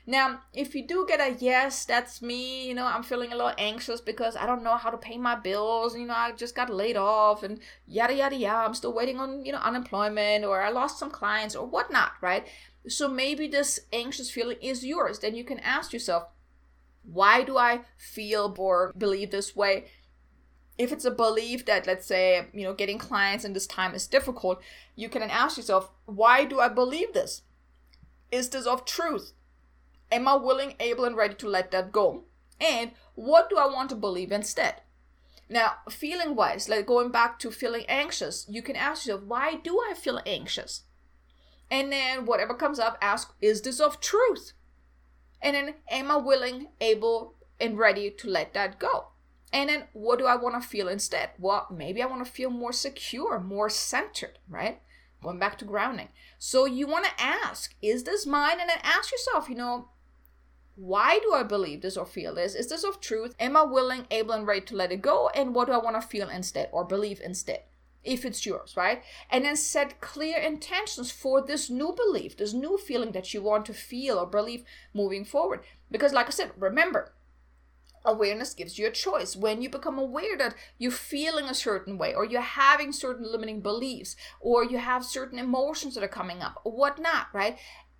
Now, 0.07 0.41
if 0.53 0.75
you 0.75 0.85
do 0.85 1.05
get 1.07 1.19
a 1.19 1.35
yes, 1.39 1.83
that's 1.85 2.21
me, 2.21 2.67
you 2.67 2.75
know, 2.75 2.85
I'm 2.85 3.01
feeling 3.01 3.33
a 3.33 3.35
little 3.35 3.53
anxious 3.57 4.01
because 4.01 4.35
I 4.35 4.45
don't 4.45 4.63
know 4.63 4.77
how 4.77 4.91
to 4.91 4.97
pay 4.97 5.17
my 5.17 5.35
bills, 5.35 5.97
you 5.97 6.05
know, 6.05 6.13
I 6.13 6.31
just 6.31 6.55
got 6.55 6.69
laid 6.69 6.95
off 6.95 7.41
and 7.41 7.59
yada 7.87 8.13
yada 8.13 8.35
yada. 8.35 8.67
I'm 8.67 8.75
still 8.75 8.93
waiting 8.93 9.19
on, 9.19 9.43
you 9.43 9.51
know, 9.51 9.57
unemployment 9.57 10.45
or 10.45 10.61
I 10.61 10.69
lost 10.69 10.99
some 10.99 11.09
clients 11.09 11.55
or 11.55 11.65
whatnot, 11.65 12.11
right? 12.21 12.47
So 12.87 13.07
maybe 13.07 13.47
this 13.47 13.79
anxious 13.91 14.29
feeling 14.29 14.57
is 14.61 14.85
yours. 14.85 15.19
Then 15.19 15.33
you 15.33 15.43
can 15.43 15.57
ask 15.59 15.91
yourself, 15.91 16.27
why 17.01 17.43
do 17.43 17.57
I 17.57 17.81
feel 17.97 18.53
or 18.59 18.93
believe 18.95 19.31
this 19.31 19.55
way? 19.55 19.85
If 20.77 20.91
it's 20.91 21.05
a 21.05 21.11
belief 21.11 21.65
that 21.65 21.87
let's 21.87 22.05
say 22.05 22.47
you 22.53 22.63
know 22.63 22.73
getting 22.73 22.97
clients 22.97 23.45
in 23.45 23.53
this 23.53 23.67
time 23.67 23.95
is 23.95 24.07
difficult 24.07 24.61
you 24.95 25.09
can 25.09 25.23
ask 25.23 25.57
yourself 25.57 25.91
why 26.05 26.45
do 26.45 26.59
i 26.59 26.67
believe 26.67 27.13
this? 27.13 27.41
Is 28.31 28.49
this 28.49 28.65
of 28.65 28.85
truth? 28.85 29.33
Am 30.11 30.27
i 30.27 30.35
willing 30.35 30.75
able 30.79 31.05
and 31.05 31.15
ready 31.15 31.35
to 31.35 31.47
let 31.47 31.71
that 31.71 31.91
go? 31.91 32.23
And 32.59 32.91
what 33.15 33.49
do 33.49 33.57
i 33.57 33.65
want 33.65 33.89
to 33.89 33.95
believe 33.95 34.31
instead? 34.31 34.81
Now 35.49 35.75
feeling 35.89 36.35
wise 36.35 36.67
like 36.67 36.85
going 36.85 37.11
back 37.11 37.39
to 37.39 37.51
feeling 37.51 37.85
anxious 37.87 38.45
you 38.49 38.61
can 38.61 38.75
ask 38.75 39.05
yourself 39.05 39.23
why 39.23 39.55
do 39.55 39.79
i 39.89 39.93
feel 39.93 40.19
anxious? 40.25 40.83
And 41.71 41.91
then 41.91 42.25
whatever 42.25 42.53
comes 42.53 42.79
up 42.79 42.97
ask 43.01 43.33
is 43.41 43.61
this 43.61 43.79
of 43.79 43.99
truth? 44.01 44.53
And 45.41 45.55
then 45.55 45.75
am 45.89 46.11
i 46.11 46.17
willing 46.17 46.67
able 46.81 47.35
and 47.59 47.77
ready 47.77 48.11
to 48.11 48.29
let 48.29 48.53
that 48.53 48.79
go 48.79 49.07
and 49.53 49.69
then 49.69 49.83
what 49.93 50.19
do 50.19 50.25
I 50.25 50.35
want 50.35 50.61
to 50.61 50.67
feel 50.67 50.87
instead? 50.87 51.29
Well, 51.39 51.67
maybe 51.71 52.01
I 52.01 52.07
want 52.07 52.25
to 52.25 52.31
feel 52.31 52.49
more 52.49 52.73
secure, 52.73 53.39
more 53.39 53.69
centered, 53.69 54.39
right? 54.49 54.81
Going 55.23 55.39
back 55.39 55.57
to 55.59 55.65
grounding. 55.65 56.09
So 56.37 56.65
you 56.65 56.87
want 56.87 57.05
to 57.05 57.23
ask, 57.23 57.73
is 57.81 58.03
this 58.03 58.25
mine? 58.25 58.59
And 58.59 58.69
then 58.69 58.79
ask 58.83 59.11
yourself, 59.11 59.49
you 59.49 59.55
know, 59.55 59.89
why 60.75 61.19
do 61.19 61.33
I 61.33 61.43
believe 61.43 61.81
this 61.81 61.95
or 61.95 62.05
feel 62.05 62.35
this? 62.35 62.53
Is 62.53 62.67
this 62.67 62.83
of 62.83 62.99
truth? 62.99 63.33
Am 63.39 63.55
I 63.55 63.63
willing, 63.63 64.07
able, 64.11 64.33
and 64.33 64.45
ready 64.45 64.61
to 64.65 64.75
let 64.75 64.91
it 64.91 65.01
go? 65.01 65.29
And 65.29 65.55
what 65.55 65.67
do 65.67 65.73
I 65.73 65.77
want 65.77 65.99
to 65.99 66.05
feel 66.05 66.29
instead 66.29 66.69
or 66.71 66.83
believe 66.83 67.21
instead? 67.23 67.63
If 68.03 68.23
it's 68.23 68.45
yours, 68.45 68.75
right? 68.77 69.01
And 69.31 69.45
then 69.45 69.55
set 69.55 69.99
clear 69.99 70.37
intentions 70.37 71.11
for 71.11 71.41
this 71.41 71.69
new 71.69 71.95
belief, 71.95 72.37
this 72.37 72.53
new 72.53 72.77
feeling 72.77 73.13
that 73.13 73.33
you 73.33 73.41
want 73.41 73.65
to 73.67 73.73
feel 73.73 74.19
or 74.19 74.27
believe 74.27 74.63
moving 74.93 75.25
forward. 75.25 75.61
Because, 75.89 76.13
like 76.13 76.27
I 76.27 76.31
said, 76.31 76.51
remember, 76.57 77.13
awareness 78.05 78.53
gives 78.53 78.77
you 78.77 78.87
a 78.87 78.91
choice. 78.91 79.35
When 79.35 79.61
you 79.61 79.69
become 79.69 79.97
aware 79.97 80.37
that 80.37 80.55
you're 80.77 80.91
feeling 80.91 81.45
a 81.45 81.53
certain 81.53 81.97
way, 81.97 82.13
or 82.13 82.25
you're 82.25 82.41
having 82.41 82.91
certain 82.91 83.31
limiting 83.31 83.61
beliefs, 83.61 84.15
or 84.39 84.63
you 84.63 84.77
have 84.77 85.03
certain 85.03 85.39
emotions 85.39 85.95
that 85.95 86.03
are 86.03 86.07
coming 86.07 86.41
up, 86.41 86.61
or 86.63 86.71
whatnot, 86.71 87.27
right? 87.33 87.57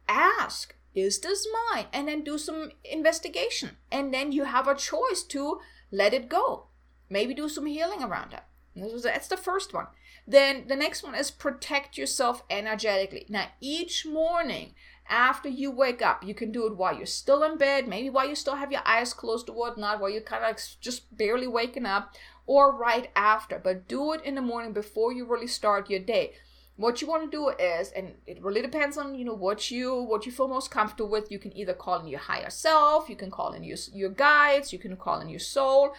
Ask, 0.08 0.76
is 0.94 1.20
this 1.20 1.48
mine? 1.72 1.86
And 1.92 2.08
then 2.08 2.24
do 2.24 2.38
some 2.38 2.72
investigation. 2.84 3.72
And 3.92 4.14
then 4.14 4.32
you 4.32 4.46
have 4.46 4.68
a 4.68 4.76
choice 4.76 5.24
to 5.30 5.60
let 5.92 6.14
it 6.14 6.30
go. 6.30 6.68
Maybe 7.10 7.34
do 7.34 7.50
some 7.50 7.66
healing 7.66 8.02
around 8.02 8.34
it. 8.34 8.44
That's 8.76 9.28
the 9.28 9.38
first 9.38 9.74
one. 9.74 9.88
Then 10.28 10.68
the 10.68 10.76
next 10.76 11.04
one 11.04 11.16
is 11.16 11.32
protect 11.32 11.98
yourself 11.98 12.44
energetically. 12.50 13.26
Now, 13.30 13.48
each 13.62 14.06
morning, 14.06 14.74
after 15.10 15.50
you 15.50 15.72
wake 15.72 16.02
up. 16.02 16.24
You 16.24 16.34
can 16.34 16.52
do 16.52 16.66
it 16.68 16.78
while 16.78 16.96
you're 16.96 17.06
still 17.06 17.44
in 17.44 17.58
bed, 17.58 17.88
maybe 17.88 18.10
while 18.10 18.28
you 18.28 18.36
still 18.36 18.56
have 18.56 18.72
your 18.72 18.82
eyes 18.86 19.14
closed 19.14 19.50
or 19.50 19.56
whatnot, 19.56 20.00
while 20.00 20.10
you're 20.10 20.22
kind 20.22 20.44
of 20.44 20.50
like 20.50 20.60
just 20.82 21.16
barely 21.16 21.48
waking 21.48 21.86
up, 21.86 22.14
or 22.46 22.76
right 22.76 23.10
after, 23.16 23.60
but 23.60 23.88
do 23.88 24.14
it 24.14 24.24
in 24.24 24.36
the 24.36 24.42
morning 24.42 24.74
before 24.74 25.12
you 25.14 25.26
really 25.26 25.48
start 25.48 25.90
your 25.90 26.00
day 26.00 26.34
what 26.78 27.02
you 27.02 27.08
want 27.08 27.24
to 27.24 27.38
do 27.38 27.50
is 27.50 27.92
and 27.92 28.16
it 28.28 28.42
really 28.42 28.62
depends 28.62 28.98
on 28.98 29.16
you 29.16 29.24
know 29.24 29.34
what 29.34 29.72
you 29.72 29.96
what 29.96 30.26
you 30.26 30.32
feel 30.32 30.48
most 30.48 30.72
comfortable 30.72 31.10
with 31.10 31.32
you 31.32 31.40
can 31.40 31.56
either 31.56 31.74
call 31.74 32.00
in 32.00 32.08
your 32.08 32.20
higher 32.20 32.50
self 32.50 33.10
you 33.10 33.16
can 33.16 33.32
call 33.32 33.54
in 33.54 33.64
your, 33.64 33.78
your 33.94 34.10
guides 34.10 34.74
you 34.74 34.80
can 34.80 34.96
call 34.98 35.22
in 35.22 35.30
your 35.30 35.40
soul 35.40 35.94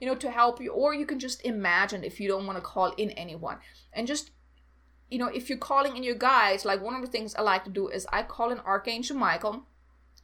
you 0.00 0.06
know 0.06 0.14
to 0.14 0.30
help 0.30 0.60
you 0.60 0.70
or 0.70 0.94
you 0.94 1.04
can 1.04 1.18
just 1.18 1.44
imagine 1.44 2.04
if 2.04 2.20
you 2.20 2.28
don't 2.28 2.46
want 2.46 2.56
to 2.56 2.62
call 2.62 2.92
in 2.92 3.10
anyone 3.10 3.58
and 3.92 4.06
just 4.06 4.30
you 5.10 5.18
know 5.18 5.26
if 5.26 5.48
you're 5.48 5.58
calling 5.58 5.96
in 5.96 6.02
your 6.02 6.14
guides 6.14 6.64
like 6.64 6.80
one 6.82 6.94
of 6.94 7.02
the 7.02 7.06
things 7.06 7.34
i 7.34 7.42
like 7.42 7.64
to 7.64 7.70
do 7.70 7.88
is 7.88 8.06
i 8.12 8.22
call 8.22 8.50
in 8.50 8.58
archangel 8.60 9.16
michael 9.16 9.62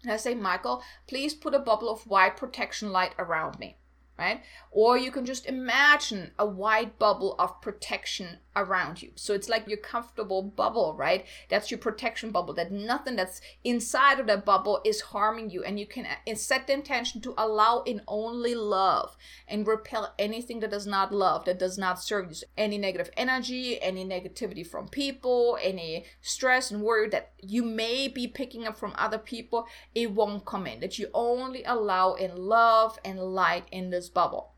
and 0.02 0.12
i 0.12 0.16
say 0.16 0.34
michael 0.34 0.82
please 1.06 1.34
put 1.34 1.54
a 1.54 1.58
bubble 1.58 1.90
of 1.90 2.06
white 2.06 2.36
protection 2.36 2.92
light 2.92 3.14
around 3.18 3.58
me 3.58 3.76
right? 4.18 4.42
Or 4.70 4.96
you 4.96 5.10
can 5.10 5.26
just 5.26 5.46
imagine 5.46 6.30
a 6.38 6.46
white 6.46 6.98
bubble 6.98 7.34
of 7.38 7.60
protection 7.60 8.38
around 8.54 9.02
you. 9.02 9.10
So 9.14 9.34
it's 9.34 9.50
like 9.50 9.68
your 9.68 9.76
comfortable 9.76 10.42
bubble, 10.42 10.94
right? 10.98 11.26
That's 11.50 11.70
your 11.70 11.78
protection 11.78 12.30
bubble, 12.30 12.54
that 12.54 12.72
nothing 12.72 13.16
that's 13.16 13.42
inside 13.64 14.18
of 14.18 14.26
that 14.28 14.46
bubble 14.46 14.80
is 14.84 15.02
harming 15.02 15.50
you. 15.50 15.62
And 15.62 15.78
you 15.78 15.86
can 15.86 16.06
uh, 16.06 16.34
set 16.34 16.66
the 16.66 16.72
intention 16.72 17.20
to 17.22 17.34
allow 17.36 17.82
in 17.82 18.00
only 18.08 18.54
love 18.54 19.16
and 19.46 19.66
repel 19.66 20.14
anything 20.18 20.60
that 20.60 20.70
does 20.70 20.86
not 20.86 21.12
love, 21.12 21.44
that 21.44 21.58
does 21.58 21.76
not 21.76 22.02
serve 22.02 22.28
you. 22.28 22.34
So 22.34 22.46
any 22.56 22.78
negative 22.78 23.10
energy, 23.16 23.80
any 23.82 24.04
negativity 24.04 24.66
from 24.66 24.88
people, 24.88 25.58
any 25.60 26.06
stress 26.22 26.70
and 26.70 26.82
worry 26.82 27.08
that 27.10 27.32
you 27.42 27.62
may 27.62 28.08
be 28.08 28.26
picking 28.26 28.66
up 28.66 28.78
from 28.78 28.94
other 28.96 29.18
people, 29.18 29.66
it 29.94 30.12
won't 30.12 30.46
come 30.46 30.66
in. 30.66 30.80
That 30.80 30.98
you 30.98 31.08
only 31.12 31.62
allow 31.64 32.14
in 32.14 32.34
love 32.36 32.98
and 33.04 33.18
light 33.20 33.64
in 33.70 33.90
this 33.90 34.05
bubble. 34.08 34.52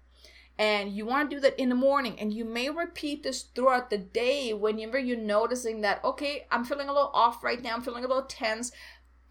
And 0.59 0.93
you 0.93 1.07
want 1.07 1.31
to 1.31 1.37
do 1.37 1.41
that 1.41 1.61
in 1.61 1.69
the 1.69 1.77
morning 1.77 2.19
and 2.19 2.33
you 2.33 2.45
may 2.45 2.69
repeat 2.69 3.23
this 3.23 3.43
throughout 3.43 3.91
the 3.91 3.99
day 3.99 4.53
whenever 4.53 4.99
you're 4.99 5.17
noticing 5.17 5.83
that 5.83 6.03
okay 6.03 6.47
i'm 6.51 6.65
feeling 6.65 6.89
a 6.89 6.93
little 6.93 7.13
off 7.15 7.45
right 7.45 7.63
now 7.63 7.75
i'm 7.77 7.83
feeling 7.83 8.05
a 8.05 8.09
little 8.09 8.25
tense 8.25 8.73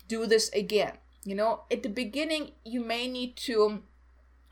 do 0.08 0.26
this 0.26 0.50
again. 0.50 0.94
You 1.26 1.36
know 1.36 1.64
at 1.70 1.84
the 1.84 1.90
beginning 1.90 2.52
you 2.64 2.80
may 2.80 3.08
need 3.08 3.36
to 3.38 3.84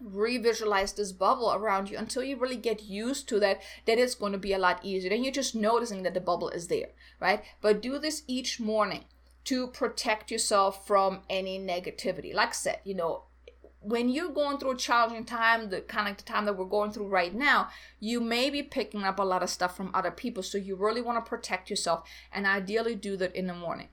revisualize 0.03 0.93
this 0.93 1.13
bubble 1.13 1.53
around 1.53 1.89
you 1.89 1.97
until 1.97 2.21
you 2.21 2.35
really 2.35 2.57
get 2.57 2.83
used 2.83 3.29
to 3.29 3.39
that 3.39 3.61
that 3.85 3.97
it's 3.97 4.15
going 4.15 4.33
to 4.33 4.37
be 4.37 4.51
a 4.51 4.57
lot 4.57 4.83
easier. 4.83 5.09
Then 5.09 5.23
you're 5.23 5.31
just 5.31 5.55
noticing 5.55 6.03
that 6.03 6.13
the 6.13 6.19
bubble 6.19 6.49
is 6.49 6.67
there 6.67 6.89
right? 7.21 7.41
But 7.61 7.81
do 7.81 7.97
this 7.97 8.23
each 8.27 8.59
morning 8.59 9.05
to 9.45 9.67
protect 9.67 10.29
yourself 10.29 10.85
from 10.85 11.21
any 11.29 11.57
negativity. 11.57 12.33
Like 12.33 12.49
i 12.49 12.51
said 12.51 12.79
you 12.83 12.95
know 12.95 13.23
when 13.87 14.09
you're 14.09 14.31
going 14.31 14.57
through 14.57 14.71
a 14.71 14.77
challenging 14.77 15.25
time, 15.25 15.69
the 15.69 15.81
kind 15.81 16.09
of 16.09 16.17
the 16.17 16.23
time 16.23 16.45
that 16.45 16.57
we're 16.57 16.65
going 16.65 16.91
through 16.91 17.07
right 17.07 17.33
now, 17.33 17.69
you 17.99 18.19
may 18.19 18.49
be 18.49 18.63
picking 18.63 19.03
up 19.03 19.19
a 19.19 19.23
lot 19.23 19.43
of 19.43 19.49
stuff 19.49 19.77
from 19.77 19.91
other 19.93 20.11
people. 20.11 20.41
So 20.43 20.57
you 20.57 20.75
really 20.75 21.01
want 21.01 21.23
to 21.23 21.29
protect 21.29 21.69
yourself 21.69 22.07
and 22.31 22.45
ideally 22.47 22.95
do 22.95 23.15
that 23.17 23.35
in 23.35 23.47
the 23.47 23.53
morning. 23.53 23.89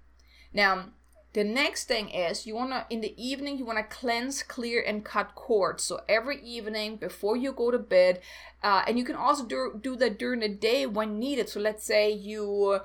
Now, 0.53 0.87
the 1.35 1.45
next 1.45 1.85
thing 1.85 2.11
is 2.11 2.47
you 2.47 2.55
want 2.55 2.71
to, 2.71 2.87
in 2.91 3.01
the 3.01 3.15
evening, 3.23 3.59
you 3.59 3.65
want 3.65 3.79
to 3.79 3.97
cleanse, 3.97 4.43
clear, 4.43 4.83
and 4.83 5.05
cut 5.05 5.35
cords. 5.35 5.83
So 5.85 6.01
every 6.09 6.43
evening 6.43 6.97
before 6.97 7.37
you 7.37 7.53
go 7.53 7.71
to 7.71 7.79
bed, 7.79 8.21
uh, 8.63 8.83
and 8.87 8.99
you 8.99 9.05
can 9.05 9.17
also 9.17 9.45
do, 9.45 9.79
do 9.81 9.97
that 9.97 10.19
during 10.19 10.41
the 10.41 10.49
day 10.49 10.87
when 10.87 11.19
needed. 11.19 11.49
So 11.49 11.61
let's 11.61 11.85
say 11.85 12.11
you 12.11 12.81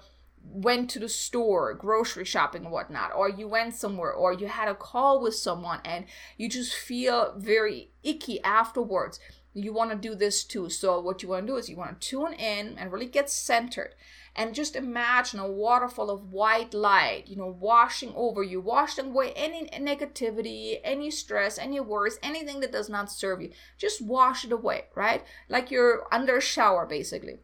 went 0.50 0.90
to 0.92 1.00
the 1.00 1.10
store, 1.10 1.74
grocery 1.74 2.26
shopping 2.26 2.64
and 2.64 2.72
whatnot, 2.72 3.14
or 3.16 3.30
you 3.30 3.48
went 3.48 3.76
somewhere, 3.76 4.12
or 4.12 4.34
you 4.34 4.48
had 4.48 4.68
a 4.68 4.76
call 4.76 5.22
with 5.22 5.36
someone 5.36 5.80
and 5.84 6.06
you 6.38 6.50
just 6.50 6.74
feel 6.74 7.34
very 7.38 7.92
icky 8.04 8.42
afterwards, 8.44 9.20
you 9.54 9.74
want 9.74 9.92
to 9.92 9.98
do 9.98 10.16
this 10.16 10.44
too. 10.44 10.70
So, 10.70 11.00
what 11.00 11.24
you 11.24 11.30
want 11.30 11.48
to 11.48 11.54
do 11.54 11.58
is 11.58 11.70
you 11.70 11.78
want 11.78 12.00
to 12.00 12.08
tune 12.08 12.34
in 12.34 12.78
and 12.78 12.92
really 12.92 13.08
get 13.08 13.30
centered 13.30 13.96
and 14.36 14.54
just 14.54 14.76
imagine 14.76 15.40
a 15.40 15.52
waterfall 15.52 16.12
of 16.12 16.32
white 16.32 16.74
light, 16.74 17.24
you 17.28 17.36
know, 17.36 17.58
washing 17.60 18.14
over 18.16 18.44
you, 18.44 18.62
washing 18.62 19.08
away 19.08 19.34
any 19.36 19.68
negativity, 19.70 20.80
any 20.84 21.10
stress, 21.10 21.58
any 21.58 21.80
worries, 21.80 22.20
anything 22.22 22.60
that 22.60 22.72
does 22.72 22.88
not 22.88 23.12
serve 23.12 23.42
you. 23.42 23.52
Just 23.80 24.00
wash 24.00 24.46
it 24.46 24.52
away, 24.52 24.86
right? 24.94 25.26
Like 25.50 25.72
you're 25.72 26.06
under 26.12 26.38
a 26.38 26.42
shower, 26.42 26.86
basically. 26.86 27.40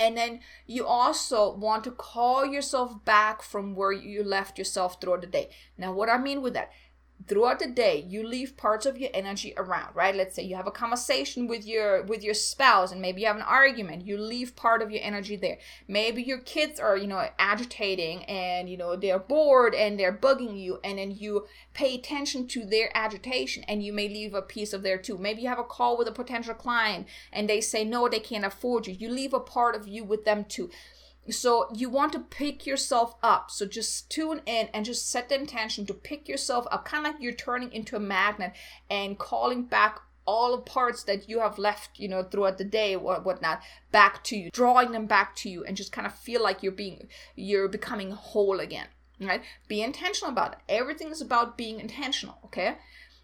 And 0.00 0.16
then 0.16 0.40
you 0.66 0.86
also 0.86 1.54
want 1.54 1.84
to 1.84 1.90
call 1.90 2.46
yourself 2.46 3.04
back 3.04 3.42
from 3.42 3.74
where 3.74 3.92
you 3.92 4.24
left 4.24 4.56
yourself 4.56 4.98
throughout 4.98 5.20
the 5.20 5.26
day. 5.26 5.50
Now, 5.76 5.92
what 5.92 6.08
I 6.08 6.16
mean 6.16 6.40
with 6.40 6.54
that, 6.54 6.72
throughout 7.26 7.58
the 7.58 7.66
day 7.66 8.04
you 8.08 8.26
leave 8.26 8.56
parts 8.56 8.86
of 8.86 8.98
your 8.98 9.10
energy 9.12 9.52
around 9.56 9.94
right? 9.94 10.14
Let's 10.14 10.34
say 10.34 10.42
you 10.42 10.56
have 10.56 10.66
a 10.66 10.72
conversation 10.72 11.46
with 11.46 11.66
your 11.66 12.02
with 12.02 12.22
your 12.22 12.34
spouse 12.34 12.92
and 12.92 13.00
maybe 13.00 13.20
you 13.20 13.26
have 13.26 13.36
an 13.36 13.42
argument 13.42 14.06
you 14.06 14.16
leave 14.18 14.56
part 14.56 14.82
of 14.82 14.90
your 14.90 15.02
energy 15.02 15.36
there. 15.36 15.58
Maybe 15.86 16.22
your 16.22 16.38
kids 16.38 16.80
are 16.80 16.96
you 16.96 17.06
know 17.06 17.28
agitating 17.38 18.24
and 18.24 18.68
you 18.68 18.76
know 18.76 18.96
they're 18.96 19.18
bored 19.18 19.74
and 19.74 19.98
they're 19.98 20.16
bugging 20.16 20.58
you 20.58 20.80
and 20.82 20.98
then 20.98 21.10
you 21.10 21.46
pay 21.74 21.94
attention 21.94 22.46
to 22.48 22.64
their 22.64 22.90
agitation 22.96 23.64
and 23.68 23.82
you 23.82 23.92
may 23.92 24.08
leave 24.08 24.34
a 24.34 24.42
piece 24.42 24.72
of 24.72 24.82
there 24.82 24.98
too. 24.98 25.18
Maybe 25.18 25.42
you 25.42 25.48
have 25.48 25.58
a 25.58 25.64
call 25.64 25.98
with 25.98 26.08
a 26.08 26.12
potential 26.12 26.54
client 26.54 27.06
and 27.32 27.48
they 27.48 27.60
say 27.60 27.84
no 27.84 28.08
they 28.08 28.20
can't 28.20 28.44
afford 28.44 28.86
you. 28.86 28.94
You 28.98 29.10
leave 29.10 29.34
a 29.34 29.40
part 29.40 29.74
of 29.76 29.86
you 29.86 30.04
with 30.04 30.24
them 30.24 30.44
too 30.44 30.70
so 31.30 31.68
you 31.74 31.88
want 31.88 32.12
to 32.12 32.20
pick 32.20 32.66
yourself 32.66 33.14
up. 33.22 33.50
So 33.50 33.66
just 33.66 34.10
tune 34.10 34.40
in 34.46 34.68
and 34.72 34.84
just 34.84 35.10
set 35.10 35.28
the 35.28 35.34
intention 35.34 35.86
to 35.86 35.94
pick 35.94 36.28
yourself 36.28 36.66
up, 36.70 36.84
kind 36.84 37.06
of 37.06 37.14
like 37.14 37.22
you're 37.22 37.32
turning 37.32 37.72
into 37.72 37.96
a 37.96 38.00
magnet 38.00 38.52
and 38.88 39.18
calling 39.18 39.64
back 39.64 40.00
all 40.26 40.56
the 40.56 40.62
parts 40.62 41.02
that 41.04 41.28
you 41.28 41.40
have 41.40 41.58
left, 41.58 41.98
you 41.98 42.08
know, 42.08 42.22
throughout 42.22 42.58
the 42.58 42.64
day 42.64 42.94
or 42.94 43.16
whatnot, 43.20 43.60
back 43.90 44.22
to 44.24 44.36
you, 44.36 44.50
drawing 44.52 44.92
them 44.92 45.06
back 45.06 45.34
to 45.34 45.48
you, 45.48 45.64
and 45.64 45.76
just 45.76 45.92
kind 45.92 46.06
of 46.06 46.14
feel 46.14 46.42
like 46.42 46.62
you're 46.62 46.72
being, 46.72 47.08
you're 47.34 47.68
becoming 47.68 48.12
whole 48.12 48.60
again. 48.60 48.86
Right? 49.20 49.42
Be 49.68 49.82
intentional 49.82 50.32
about 50.32 50.52
it. 50.52 50.58
Everything 50.68 51.10
is 51.10 51.20
about 51.20 51.58
being 51.58 51.78
intentional. 51.78 52.38
Okay. 52.46 52.76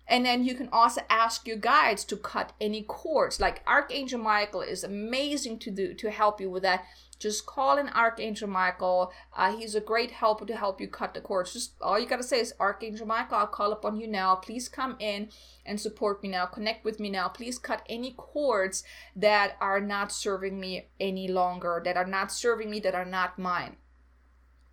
And 0.09 0.25
then 0.25 0.45
you 0.45 0.55
can 0.55 0.69
also 0.71 1.01
ask 1.09 1.47
your 1.47 1.57
guides 1.57 2.05
to 2.05 2.17
cut 2.17 2.53
any 2.61 2.83
cords. 2.83 3.41
Like 3.41 3.63
Archangel 3.67 4.21
Michael 4.21 4.61
is 4.61 4.85
amazing 4.85 5.59
to 5.61 5.71
do 5.71 5.95
to 5.95 6.11
help 6.11 6.41
you 6.41 6.51
with 6.51 6.63
that 6.63 6.85
just 7.19 7.47
call 7.47 7.79
in 7.79 7.89
Archangel 7.89 8.49
Michael. 8.49 9.13
Uh, 9.37 9.57
he's 9.57 9.75
a 9.75 9.81
great 9.81 10.11
helper 10.11 10.47
to 10.47 10.57
help 10.57 10.81
you 10.81 10.89
cut 10.89 11.15
the 11.15 11.21
cords. 11.21 11.53
Just 11.53 11.73
all 11.81 11.99
you 11.99 12.07
gotta 12.07 12.23
say 12.23 12.41
is 12.41 12.55
Archangel 12.61 13.07
Michael, 13.07 13.39
I'll 13.39 13.47
call 13.47 13.73
upon 13.73 13.99
you 13.99 14.07
now. 14.07 14.35
Please 14.37 14.69
come 14.69 14.97
in 14.99 15.29
and 15.65 15.81
support 15.81 16.23
me 16.23 16.29
now. 16.29 16.47
Connect 16.47 16.85
with 16.85 17.01
me 17.01 17.11
now. 17.11 17.29
Please 17.29 17.59
cut 17.59 17.83
any 17.89 18.15
cords 18.17 18.85
that 19.15 19.57
are 19.61 19.81
not 19.81 20.13
serving 20.13 20.61
me 20.61 20.89
any 21.01 21.29
longer, 21.29 21.81
that 21.85 21.97
are 21.97 22.07
not 22.07 22.31
serving 22.33 22.71
me, 22.71 22.81
that 22.81 22.95
are 22.95 23.05
not 23.05 23.39
mine. 23.39 23.77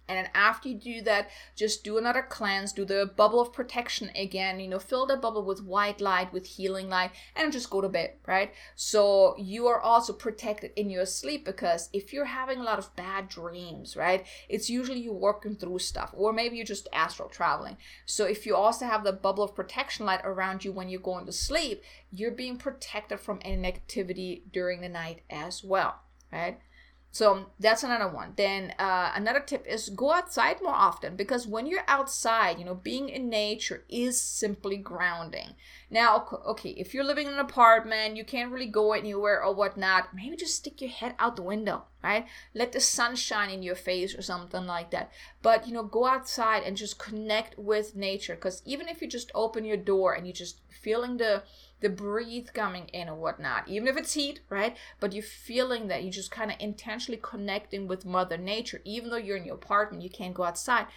And 0.07 0.17
then 0.17 0.29
after 0.33 0.69
you 0.69 0.75
do 0.75 1.01
that, 1.03 1.29
just 1.55 1.83
do 1.83 1.97
another 1.97 2.21
cleanse, 2.21 2.73
do 2.73 2.83
the 2.83 3.11
bubble 3.15 3.39
of 3.39 3.53
protection 3.53 4.09
again, 4.15 4.59
you 4.59 4.67
know, 4.67 4.79
fill 4.79 5.05
the 5.05 5.15
bubble 5.15 5.43
with 5.45 5.63
white 5.63 6.01
light, 6.01 6.33
with 6.33 6.45
healing 6.45 6.89
light, 6.89 7.11
and 7.35 7.53
just 7.53 7.69
go 7.69 7.79
to 7.79 7.87
bed, 7.87 8.15
right? 8.27 8.53
So 8.75 9.35
you 9.37 9.67
are 9.67 9.79
also 9.79 10.11
protected 10.11 10.71
in 10.75 10.89
your 10.89 11.05
sleep 11.05 11.45
because 11.45 11.89
if 11.93 12.11
you're 12.11 12.25
having 12.25 12.59
a 12.59 12.63
lot 12.63 12.79
of 12.79 12.95
bad 12.95 13.29
dreams, 13.29 13.95
right, 13.95 14.25
it's 14.49 14.69
usually 14.69 14.99
you 14.99 15.13
working 15.13 15.55
through 15.55 15.79
stuff, 15.79 16.13
or 16.13 16.33
maybe 16.33 16.57
you're 16.57 16.65
just 16.65 16.89
astral 16.91 17.29
traveling. 17.29 17.77
So 18.05 18.25
if 18.25 18.45
you 18.45 18.55
also 18.55 18.85
have 18.85 19.03
the 19.03 19.13
bubble 19.13 19.43
of 19.43 19.55
protection 19.55 20.05
light 20.05 20.21
around 20.23 20.65
you 20.65 20.73
when 20.73 20.89
you're 20.89 20.99
going 20.99 21.25
to 21.27 21.31
sleep, 21.31 21.81
you're 22.11 22.31
being 22.31 22.57
protected 22.57 23.19
from 23.19 23.39
any 23.43 23.57
negativity 23.57 24.41
during 24.51 24.81
the 24.81 24.89
night 24.89 25.21
as 25.29 25.63
well, 25.63 26.01
right? 26.31 26.59
So 27.13 27.51
that's 27.59 27.83
another 27.83 28.07
one. 28.07 28.33
Then 28.37 28.73
uh, 28.79 29.11
another 29.13 29.39
tip 29.39 29.67
is 29.67 29.89
go 29.89 30.11
outside 30.11 30.57
more 30.63 30.73
often 30.73 31.15
because 31.15 31.45
when 31.45 31.67
you're 31.67 31.83
outside, 31.87 32.57
you 32.57 32.65
know, 32.65 32.73
being 32.73 33.07
in 33.07 33.29
nature 33.29 33.83
is 33.87 34.19
simply 34.19 34.77
grounding. 34.77 35.49
Now, 35.91 36.27
okay, 36.43 36.71
if 36.71 36.91
you're 36.91 37.03
living 37.03 37.27
in 37.27 37.33
an 37.33 37.39
apartment, 37.39 38.17
you 38.17 38.25
can't 38.25 38.51
really 38.51 38.65
go 38.65 38.93
anywhere 38.93 39.43
or 39.43 39.53
whatnot, 39.53 40.15
maybe 40.15 40.35
just 40.35 40.55
stick 40.55 40.81
your 40.81 40.89
head 40.89 41.13
out 41.19 41.35
the 41.35 41.43
window, 41.43 41.83
right? 42.03 42.25
Let 42.55 42.71
the 42.71 42.79
sun 42.79 43.15
shine 43.15 43.51
in 43.51 43.61
your 43.61 43.75
face 43.75 44.15
or 44.17 44.23
something 44.23 44.65
like 44.65 44.89
that. 44.89 45.11
But, 45.43 45.67
you 45.67 45.73
know, 45.73 45.83
go 45.83 46.07
outside 46.07 46.63
and 46.63 46.75
just 46.75 46.97
connect 46.97 47.59
with 47.59 47.95
nature 47.95 48.33
because 48.33 48.63
even 48.65 48.89
if 48.89 49.03
you 49.03 49.07
just 49.07 49.29
open 49.35 49.65
your 49.65 49.77
door 49.77 50.13
and 50.13 50.25
you're 50.25 50.33
just 50.33 50.61
feeling 50.81 51.17
the 51.17 51.43
the 51.83 51.89
breathe 51.89 52.47
coming 52.53 52.87
in 52.87 53.09
or 53.09 53.15
whatnot, 53.15 53.67
even 53.67 53.87
if 53.87 53.97
it's 53.97 54.13
heat, 54.13 54.39
right? 54.49 54.75
But 54.99 55.13
you're 55.13 55.21
feeling 55.21 55.87
that 55.87 56.01
you're 56.03 56.11
just 56.11 56.31
kind 56.31 56.49
of 56.49 56.57
intentionally 56.59 57.19
connecting 57.21 57.87
with 57.87 58.05
Mother 58.05 58.37
Nature, 58.37 58.81
even 58.85 59.09
though 59.09 59.17
you're 59.17 59.37
in 59.37 59.45
your 59.45 59.55
apartment, 59.55 60.01
you 60.01 60.09
can't 60.09 60.33
go 60.33 60.43
outside, 60.43 60.87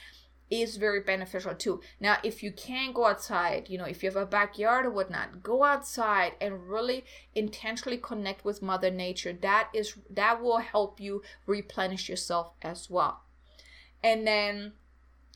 is 0.49 0.77
very 0.77 1.01
beneficial 1.01 1.55
too. 1.55 1.81
Now, 1.99 2.18
if 2.22 2.40
you 2.42 2.53
can 2.53 2.92
go 2.92 3.07
outside, 3.07 3.68
you 3.68 3.79
know, 3.79 3.85
if 3.85 4.03
you 4.03 4.09
have 4.09 4.16
a 4.16 4.25
backyard 4.25 4.87
or 4.87 4.90
whatnot, 4.90 5.42
go 5.42 5.64
outside 5.64 6.35
and 6.40 6.68
really 6.68 7.05
intentionally 7.35 7.99
connect 7.99 8.44
with 8.44 8.62
Mother 8.62 8.90
Nature. 8.90 9.33
That 9.33 9.68
is 9.75 9.96
that 10.09 10.40
will 10.40 10.59
help 10.59 11.01
you 11.01 11.22
replenish 11.46 12.09
yourself 12.09 12.53
as 12.62 12.88
well. 12.88 13.25
And 14.05 14.25
then 14.25 14.75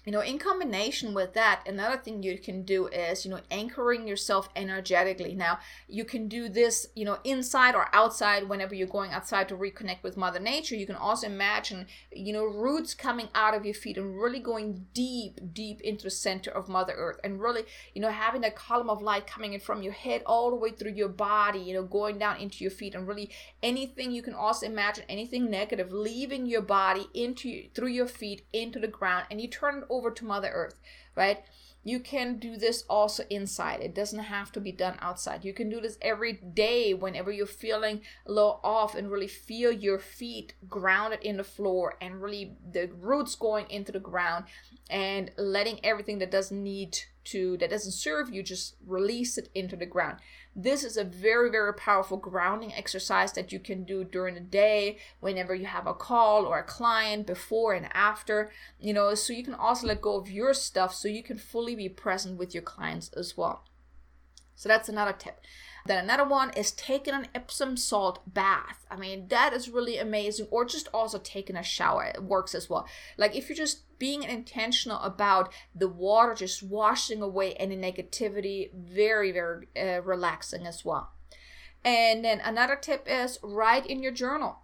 you 0.05 0.13
know 0.13 0.21
in 0.21 0.39
combination 0.39 1.13
with 1.15 1.35
that 1.35 1.63
another 1.67 1.97
thing 1.97 2.23
you 2.23 2.39
can 2.39 2.63
do 2.63 2.87
is 2.89 3.25
you 3.25 3.31
know 3.31 3.41
anchoring 3.51 4.07
yourself 4.07 4.49
energetically. 4.57 5.35
Now 5.35 5.59
you 5.89 6.05
can 6.05 6.29
do 6.29 6.49
this 6.49 6.87
you 6.95 7.05
know 7.05 7.19
inside 7.25 7.75
or 7.75 7.89
outside 7.95 8.49
whenever 8.49 8.75
you're 8.75 8.87
going 8.87 9.13
outside 9.13 9.49
to 9.49 9.57
reconnect 9.57 10.03
with 10.03 10.17
mother 10.17 10.41
nature. 10.41 10.75
You 10.75 10.87
can 10.87 10.97
also 10.97 11.27
imagine 11.27 11.87
you 12.13 12.33
know 12.33 12.45
roots 12.45 12.95
coming 12.95 13.29
out 13.35 13.55
of 13.55 13.65
your 13.65 13.75
feet 13.75 13.99
and 13.99 14.21
really 14.21 14.41
going 14.41 14.87
deep 14.95 15.39
deep 15.53 15.81
into 15.83 16.05
the 16.05 16.11
center 16.11 16.51
of 16.51 16.69
mother 16.69 16.95
earth 16.97 17.19
and 17.25 17.41
really 17.41 17.65
you 17.95 18.01
know 18.01 18.11
having 18.11 18.41
that 18.41 18.57
column 18.57 18.91
of 18.91 19.03
light 19.03 19.27
coming 19.27 19.53
in 19.53 19.61
from 19.61 19.83
your 19.83 19.93
head 19.93 20.23
all 20.27 20.51
the 20.51 20.57
way 20.57 20.71
through 20.71 20.93
your 20.93 21.09
body 21.09 21.59
you 21.59 21.75
know 21.75 21.83
going 21.83 22.19
down 22.19 22.37
into 22.39 22.65
your 22.65 22.71
feet 22.71 22.95
and 22.95 23.07
really 23.07 23.31
anything 23.63 24.11
you 24.11 24.23
can 24.23 24.35
also 24.35 24.67
imagine 24.67 25.05
anything 25.09 25.51
negative 25.51 25.93
leaving 25.93 26.47
your 26.47 26.63
body 26.63 27.07
into 27.15 27.65
through 27.75 27.89
your 27.89 28.07
feet 28.07 28.43
into 28.53 28.79
the 28.79 28.89
ground 28.89 29.25
and 29.31 29.41
you 29.41 29.49
turn 29.49 29.85
over 29.91 30.11
to 30.11 30.25
Mother 30.25 30.51
Earth, 30.53 30.81
right? 31.17 31.43
You 31.83 32.01
can 32.01 32.39
do 32.39 32.57
this 32.57 32.85
also 32.91 33.25
inside. 33.31 33.81
It 33.81 33.95
doesn't 33.95 34.19
have 34.19 34.53
to 34.53 34.61
be 34.61 34.71
done 34.71 34.99
outside. 35.01 35.45
You 35.45 35.55
can 35.55 35.71
do 35.71 35.81
this 35.81 35.97
every 36.03 36.35
day 36.35 36.93
whenever 36.93 37.33
you're 37.33 37.47
feeling 37.47 38.03
a 38.27 38.33
little 38.33 38.61
off 38.63 38.95
and 38.95 39.11
really 39.11 39.27
feel 39.27 39.73
your 39.73 39.99
feet 39.99 40.53
grounded 40.69 41.21
in 41.23 41.39
the 41.39 41.45
floor 41.45 41.97
and 42.03 42.21
really 42.21 42.57
the 42.71 42.91
roots 43.01 43.35
going 43.35 43.69
into 43.71 43.93
the 43.93 43.99
ground 43.99 44.45
and 44.91 45.31
letting 45.39 45.81
everything 45.83 46.19
that 46.19 46.31
doesn't 46.31 46.63
need 46.63 46.99
to, 47.31 47.57
that 47.59 47.71
doesn't 47.71 47.93
serve 47.93 48.33
you, 48.33 48.43
just 48.43 48.77
release 48.87 49.37
it 49.39 49.49
into 49.55 49.77
the 49.77 49.87
ground. 49.87 50.19
This 50.55 50.85
is 50.85 50.97
a 50.97 51.05
very, 51.05 51.51
very 51.51 51.75
powerful 51.75 52.17
grounding 52.17 52.73
exercise 52.75 53.33
that 53.33 53.53
you 53.53 53.59
can 53.59 53.85
do 53.85 54.05
during 54.05 54.35
the 54.35 54.41
day, 54.41 54.99
whenever 55.21 55.55
you 55.55 55.67
have 55.67 55.87
a 55.87 55.95
call 55.95 56.45
or 56.45 56.59
a 56.59 56.65
client, 56.65 57.27
before 57.27 57.73
and 57.75 57.89
after, 57.93 58.51
you 58.79 58.93
know, 58.93 59.15
so 59.15 59.33
you 59.33 59.45
can 59.45 59.55
also 59.55 59.87
let 59.87 60.01
go 60.01 60.17
of 60.17 60.31
your 60.31 60.55
stuff 60.55 60.95
so 60.95 61.09
you 61.09 61.23
can 61.23 61.39
fully 61.39 61.75
be 61.75 61.89
present 61.89 62.39
with 62.39 62.55
your 62.55 62.63
clients 62.63 63.11
as 63.17 63.37
well. 63.37 63.65
So 64.55 64.69
that's 64.69 64.89
another 64.89 65.13
tip. 65.13 65.41
Then 65.87 66.05
another 66.05 66.29
one 66.29 66.51
is 66.51 66.73
taking 66.73 67.15
an 67.15 67.29
Epsom 67.35 67.77
salt 67.77 68.21
bath. 68.33 68.87
I 68.91 68.97
mean, 68.97 69.29
that 69.29 69.53
is 69.53 69.69
really 69.69 69.99
amazing. 69.99 70.47
Or 70.51 70.65
just 70.65 70.89
also 70.93 71.19
taking 71.19 71.57
a 71.57 71.63
shower. 71.63 72.05
It 72.05 72.23
works 72.23 72.55
as 72.55 72.69
well. 72.69 72.87
Like 73.17 73.35
if 73.35 73.49
you're 73.49 73.57
just 73.57 73.99
being 73.99 74.23
intentional 74.23 74.99
about 75.01 75.53
the 75.75 75.89
water 75.89 76.35
just 76.35 76.63
washing 76.63 77.23
away 77.23 77.55
any 77.55 77.77
negativity, 77.77 78.73
very, 78.75 79.31
very 79.31 79.69
uh, 79.77 80.01
relaxing 80.03 80.67
as 80.67 80.85
well. 80.85 81.13
And 81.85 82.25
then 82.25 82.41
another 82.41 82.77
tip 82.77 83.07
is 83.07 83.39
write 83.43 83.87
in 83.87 84.03
your 84.03 84.13
journal. 84.13 84.59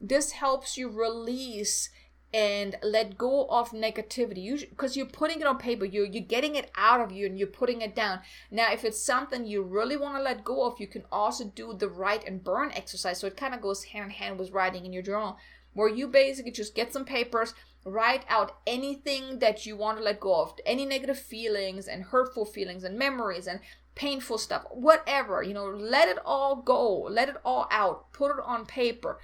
This 0.00 0.32
helps 0.32 0.76
you 0.78 0.88
release 0.88 1.90
and 2.32 2.76
let 2.82 3.18
go 3.18 3.46
of 3.46 3.70
negativity. 3.70 4.68
Because 4.70 4.96
you, 4.96 5.04
are 5.04 5.08
putting 5.08 5.40
it 5.40 5.46
on 5.46 5.58
paper 5.58 5.84
you're, 5.84 6.06
you're 6.06 6.22
getting 6.22 6.54
it 6.54 6.70
out 6.76 7.00
of 7.00 7.12
you 7.12 7.26
and 7.26 7.38
you're 7.38 7.48
putting 7.48 7.80
it 7.80 7.94
down. 7.94 8.20
Now 8.50 8.72
if 8.72 8.84
it's 8.84 9.02
something 9.02 9.46
you 9.46 9.62
really 9.62 9.96
want 9.96 10.16
to 10.16 10.22
let 10.22 10.44
go 10.44 10.64
of 10.64 10.80
you 10.80 10.86
can 10.86 11.04
also 11.10 11.44
do 11.44 11.74
the 11.74 11.88
write 11.88 12.26
and 12.26 12.42
burn 12.44 12.70
exercise. 12.74 13.18
So 13.18 13.26
it 13.26 13.36
kind 13.36 13.54
of 13.54 13.60
goes 13.60 13.84
hand 13.84 14.06
in 14.06 14.10
hand 14.10 14.38
with 14.38 14.52
writing 14.52 14.86
in 14.86 14.92
your 14.92 15.02
journal 15.02 15.38
where 15.72 15.88
you 15.88 16.08
basically 16.08 16.50
just 16.50 16.74
get 16.74 16.92
some 16.92 17.04
papers 17.04 17.54
write 17.84 18.24
out 18.28 18.58
anything 18.66 19.38
that 19.38 19.64
you 19.64 19.76
want 19.76 19.98
to 19.98 20.04
let 20.04 20.20
go 20.20 20.42
of 20.42 20.54
any 20.66 20.84
negative 20.84 21.18
feelings 21.18 21.88
and 21.88 22.04
hurtful 22.04 22.44
feelings 22.44 22.84
and 22.84 22.98
memories 22.98 23.46
and 23.46 23.60
painful 23.94 24.36
stuff 24.36 24.64
whatever 24.70 25.42
you 25.42 25.54
know 25.54 25.66
let 25.66 26.08
it 26.08 26.18
all 26.24 26.56
go 26.56 27.00
let 27.10 27.28
it 27.28 27.36
all 27.44 27.66
out 27.70 28.12
put 28.12 28.30
it 28.30 28.42
on 28.44 28.66
paper 28.66 29.18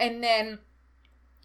and 0.00 0.22
then 0.22 0.58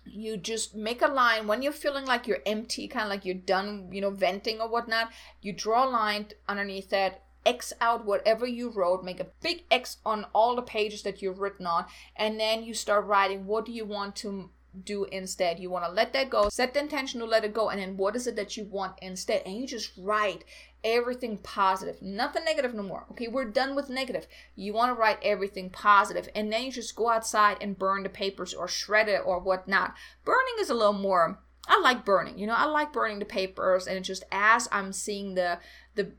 you 0.10 0.38
just 0.38 0.76
make 0.76 1.02
a 1.02 1.08
line 1.08 1.48
when 1.48 1.62
you're 1.62 1.72
feeling 1.72 2.06
like 2.06 2.28
you're 2.28 2.42
empty, 2.46 2.88
kind 2.88 3.04
of 3.04 3.10
like 3.10 3.26
you're 3.26 3.36
done, 3.36 3.90
you 3.92 4.02
know, 4.02 4.10
venting 4.10 4.60
or 4.60 4.70
whatnot. 4.70 5.12
You 5.42 5.54
draw 5.54 5.88
a 5.88 5.90
line 5.90 6.28
underneath 6.48 6.90
that, 6.90 7.24
X 7.46 7.72
out 7.80 8.06
whatever 8.06 8.46
you 8.46 8.70
wrote, 8.70 9.04
make 9.04 9.22
a 9.22 9.28
big 9.42 9.64
X 9.72 9.98
on 10.06 10.26
all 10.34 10.56
the 10.56 10.62
pages 10.62 11.04
that 11.04 11.22
you've 11.22 11.40
written 11.40 11.66
on, 11.66 11.86
and 12.16 12.40
then 12.40 12.64
you 12.64 12.74
start 12.74 13.06
writing 13.06 13.46
what 13.46 13.66
do 13.66 13.72
you 13.72 13.86
want 13.86 14.16
to 14.18 14.50
do 14.84 15.06
instead. 15.06 15.60
You 15.60 15.70
want 15.70 15.86
to 15.86 15.92
let 15.92 16.14
that 16.14 16.30
go, 16.30 16.50
set 16.50 16.74
the 16.74 16.80
intention 16.80 17.20
to 17.20 17.26
let 17.26 17.46
it 17.46 17.54
go, 17.54 17.70
and 17.70 17.80
then 17.80 17.98
what 17.98 18.16
is 18.16 18.28
it 18.28 18.36
that 18.36 18.58
you 18.58 18.66
want 18.66 18.94
instead? 19.02 19.44
And 19.46 19.56
you 19.56 19.66
just 19.66 19.92
write 19.98 20.44
everything 20.84 21.38
positive, 21.38 22.02
nothing 22.02 22.46
negative 22.46 22.74
no 22.74 22.84
more. 22.84 23.06
Okay, 23.12 23.28
we're 23.28 23.46
done 23.46 23.76
with 23.76 23.90
negative. 23.90 24.28
You 24.56 24.74
want 24.74 24.90
to 24.90 25.00
write 25.00 25.20
everything 25.22 25.70
positive, 25.70 26.30
and 26.36 26.52
then 26.52 26.64
you 26.64 26.72
just 26.72 26.96
go 26.96 27.10
outside 27.10 27.58
and 27.62 27.78
burn 27.78 28.04
the 28.04 28.10
papers 28.10 28.54
or 28.54 28.68
shred 28.68 29.08
it 29.08 29.22
or 29.26 29.40
whatnot. 29.40 29.94
Burning 30.24 30.56
is 30.60 30.70
a 30.70 30.76
little 30.76 30.94
more. 30.94 31.40
I 31.70 31.82
like 31.82 32.06
burning, 32.06 32.40
you 32.40 32.48
know, 32.48 32.56
I 32.56 32.64
like 32.64 32.94
burning 32.94 33.20
the 33.20 33.26
papers, 33.26 33.88
and 33.88 34.04
just 34.06 34.24
as 34.32 34.70
I'm 34.72 34.94
seeing 34.94 35.36
the 35.36 35.60
the 35.96 36.14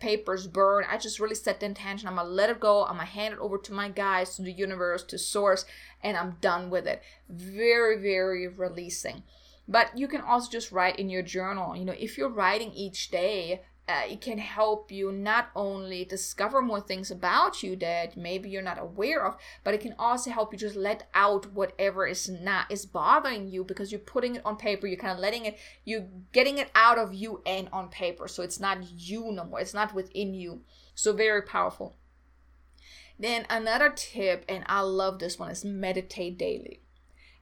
papers 0.00 0.46
burn, 0.46 0.84
I 0.90 0.96
just 0.96 1.20
really 1.20 1.34
set 1.34 1.60
the 1.60 1.66
intention. 1.66 2.08
I'm 2.08 2.16
gonna 2.16 2.28
let 2.28 2.50
it 2.50 2.58
go. 2.58 2.84
I'm 2.84 2.96
gonna 2.96 3.04
hand 3.04 3.34
it 3.34 3.40
over 3.40 3.58
to 3.58 3.72
my 3.72 3.90
guys, 3.90 4.34
to 4.36 4.42
the 4.42 4.50
universe, 4.50 5.04
to 5.04 5.18
source, 5.18 5.66
and 6.02 6.16
I'm 6.16 6.38
done 6.40 6.70
with 6.70 6.86
it. 6.86 7.02
Very, 7.28 8.00
very 8.00 8.48
releasing. 8.48 9.22
But 9.68 9.96
you 9.96 10.08
can 10.08 10.22
also 10.22 10.50
just 10.50 10.72
write 10.72 10.98
in 10.98 11.10
your 11.10 11.22
journal. 11.22 11.76
You 11.76 11.84
know, 11.84 11.94
if 11.96 12.16
you're 12.16 12.30
writing 12.30 12.72
each 12.72 13.10
day, 13.10 13.62
uh, 13.88 14.02
it 14.06 14.20
can 14.20 14.38
help 14.38 14.92
you 14.92 15.10
not 15.10 15.48
only 15.56 16.04
discover 16.04 16.60
more 16.60 16.80
things 16.80 17.10
about 17.10 17.62
you 17.62 17.74
that 17.76 18.16
maybe 18.16 18.50
you're 18.50 18.60
not 18.60 18.78
aware 18.78 19.24
of 19.24 19.36
but 19.64 19.72
it 19.72 19.80
can 19.80 19.94
also 19.98 20.30
help 20.30 20.52
you 20.52 20.58
just 20.58 20.76
let 20.76 21.08
out 21.14 21.52
whatever 21.52 22.06
is 22.06 22.28
not 22.28 22.70
is 22.70 22.84
bothering 22.84 23.48
you 23.48 23.64
because 23.64 23.90
you're 23.90 23.98
putting 23.98 24.36
it 24.36 24.42
on 24.44 24.56
paper 24.56 24.86
you're 24.86 24.98
kind 24.98 25.12
of 25.12 25.18
letting 25.18 25.46
it 25.46 25.56
you're 25.84 26.06
getting 26.32 26.58
it 26.58 26.70
out 26.74 26.98
of 26.98 27.14
you 27.14 27.42
and 27.46 27.68
on 27.72 27.88
paper. 27.88 28.28
So 28.28 28.42
it's 28.42 28.60
not 28.60 28.78
you 28.96 29.32
no 29.32 29.44
more 29.44 29.60
it's 29.60 29.74
not 29.74 29.94
within 29.94 30.34
you. 30.34 30.62
So 30.94 31.12
very 31.12 31.42
powerful. 31.42 31.96
Then 33.18 33.46
another 33.50 33.90
tip 33.90 34.44
and 34.48 34.64
i 34.66 34.80
love 34.80 35.18
this 35.18 35.38
one 35.38 35.50
is 35.50 35.64
meditate 35.64 36.38
daily. 36.38 36.82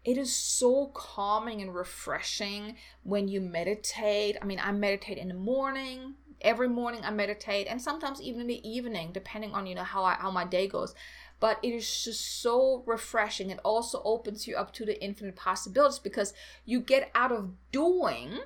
It 0.04 0.16
is 0.16 0.32
so 0.32 0.92
calming 0.94 1.60
and 1.60 1.74
refreshing 1.74 2.76
when 3.02 3.26
you 3.26 3.40
meditate. 3.40 4.36
I 4.40 4.44
mean, 4.44 4.60
I 4.62 4.70
meditate 4.70 5.18
in 5.18 5.26
the 5.26 5.34
morning, 5.34 6.14
every 6.40 6.68
morning 6.68 7.00
I 7.04 7.10
meditate 7.10 7.66
and 7.66 7.80
sometimes 7.80 8.20
even 8.20 8.42
in 8.42 8.46
the 8.46 8.68
evening 8.68 9.10
depending 9.12 9.52
on 9.52 9.66
you 9.66 9.74
know 9.74 9.84
how 9.84 10.04
I 10.04 10.14
how 10.14 10.30
my 10.30 10.44
day 10.44 10.66
goes 10.66 10.94
but 11.38 11.58
it 11.62 11.70
is 11.70 12.04
just 12.04 12.42
so 12.42 12.82
refreshing 12.86 13.50
it 13.50 13.60
also 13.64 14.02
opens 14.04 14.46
you 14.46 14.56
up 14.56 14.72
to 14.74 14.84
the 14.84 15.02
infinite 15.02 15.36
possibilities 15.36 15.98
because 15.98 16.32
you 16.64 16.80
get 16.80 17.10
out 17.14 17.32
of 17.32 17.50
doing 17.72 18.40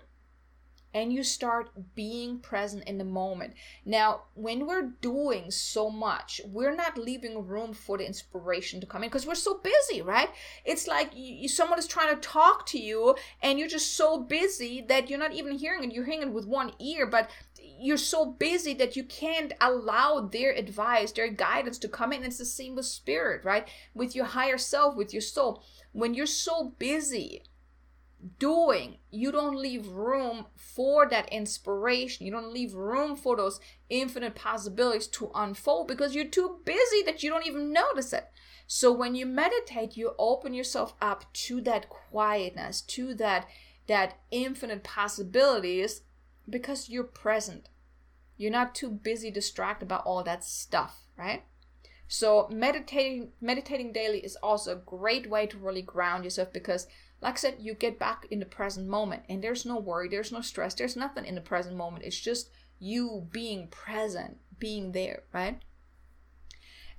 and 0.92 1.12
you 1.12 1.22
start 1.22 1.70
being 1.94 2.38
present 2.38 2.85
in 2.85 2.98
the 2.98 3.05
moment. 3.05 3.55
Now, 3.85 4.22
when 4.35 4.66
we're 4.66 4.92
doing 5.00 5.50
so 5.50 5.88
much, 5.88 6.40
we're 6.46 6.74
not 6.74 6.98
leaving 6.98 7.46
room 7.46 7.72
for 7.72 7.98
the 7.98 8.07
inspiration 8.07 8.81
to 8.81 8.87
come 8.87 9.05
in 9.05 9.09
because 9.09 9.26
we're 9.26 9.35
so 9.37 9.61
busy, 9.62 10.03
right? 10.03 10.31
It's 10.64 10.88
like 10.88 11.12
you, 11.14 11.48
someone 11.48 11.79
is 11.79 11.87
trying 11.87 12.14
to 12.14 12.20
talk 12.20 12.66
to 12.66 12.79
you 12.79 13.14
and 13.42 13.59
you're 13.59 13.68
just 13.68 13.96
so 13.96 14.18
busy 14.18 14.85
that 14.88 15.09
you're 15.09 15.18
not 15.18 15.33
even 15.33 15.53
hearing 15.53 15.85
it. 15.85 15.92
You're 15.92 16.05
hearing 16.05 16.22
it 16.22 16.33
with 16.33 16.46
one 16.46 16.72
ear, 16.81 17.07
but 17.07 17.31
you're 17.81 17.97
so 17.97 18.27
busy 18.27 18.75
that 18.75 18.97
you 18.97 19.05
can't 19.05 19.53
allow 19.61 20.21
their 20.21 20.53
advice, 20.53 21.12
their 21.12 21.29
guidance 21.29 21.79
to 21.79 21.88
come 21.88 22.12
in. 22.12 22.25
It's 22.25 22.38
the 22.38 22.45
same 22.45 22.77
with 22.77 22.87
spirit, 22.87 23.45
right? 23.45 23.69
With 23.95 24.14
your 24.14 24.27
higher 24.27 24.59
self, 24.59 24.97
with 24.97 25.12
your 25.12 25.23
soul. 25.23 25.62
When 25.93 26.14
you're 26.14 26.27
so 26.27 26.75
busy, 26.79 27.43
doing, 28.38 28.99
you 29.11 29.33
don't 29.33 29.57
leave 29.57 29.88
room 29.88 30.47
for 30.55 31.09
that 31.09 31.29
inspiration. 31.31 32.27
You 32.27 32.33
don't 32.33 32.53
leave 32.53 32.75
room 32.75 33.16
for 33.16 33.37
those 33.37 33.61
infinite 33.88 34.35
possibilities 34.35 35.07
to 35.09 35.31
unfold 35.35 35.88
because 35.88 36.14
you're 36.14 36.27
too 36.27 36.61
busy 36.64 37.03
that 37.07 37.23
you 37.23 37.31
don't 37.31 37.47
even 37.47 37.73
notice 37.73 38.12
it. 38.12 38.29
So 38.66 38.93
when 38.93 39.14
you 39.14 39.27
meditate, 39.27 39.97
you 39.97 40.12
open 40.19 40.55
yourself 40.55 40.95
up 41.01 41.33
to 41.33 41.61
that 41.62 41.88
quietness, 41.88 42.83
to 42.83 43.14
that 43.14 43.47
that 43.87 44.19
infinite 44.31 44.85
possibilities 44.85 46.03
because 46.50 46.88
you're 46.88 47.04
present. 47.04 47.68
You're 48.36 48.50
not 48.50 48.74
too 48.74 48.90
busy 48.90 49.30
distracted 49.30 49.86
about 49.86 50.04
all 50.04 50.22
that 50.24 50.44
stuff, 50.44 51.02
right? 51.16 51.44
So 52.08 52.48
meditating 52.50 53.32
meditating 53.40 53.92
daily 53.92 54.18
is 54.18 54.36
also 54.36 54.72
a 54.72 54.76
great 54.76 55.30
way 55.30 55.46
to 55.46 55.59
really 55.59 55.82
ground 55.82 56.24
yourself 56.24 56.53
because 56.53 56.86
like 57.22 57.34
I 57.34 57.36
said, 57.36 57.57
you 57.61 57.74
get 57.74 57.98
back 57.98 58.26
in 58.30 58.40
the 58.40 58.46
present 58.46 58.88
moment 58.88 59.24
and 59.28 59.44
there's 59.44 59.66
no 59.66 59.78
worry, 59.78 60.09
there's 60.09 60.32
no 60.32 60.40
stress, 60.40 60.74
there's 60.74 60.96
nothing 60.96 61.26
in 61.26 61.34
the 61.34 61.40
present 61.40 61.76
moment. 61.76 62.05
It's 62.05 62.18
just 62.18 62.51
you 62.78 63.28
being 63.30 63.68
present, 63.68 64.38
being 64.59 64.92
there, 64.92 65.24
right? 65.32 65.61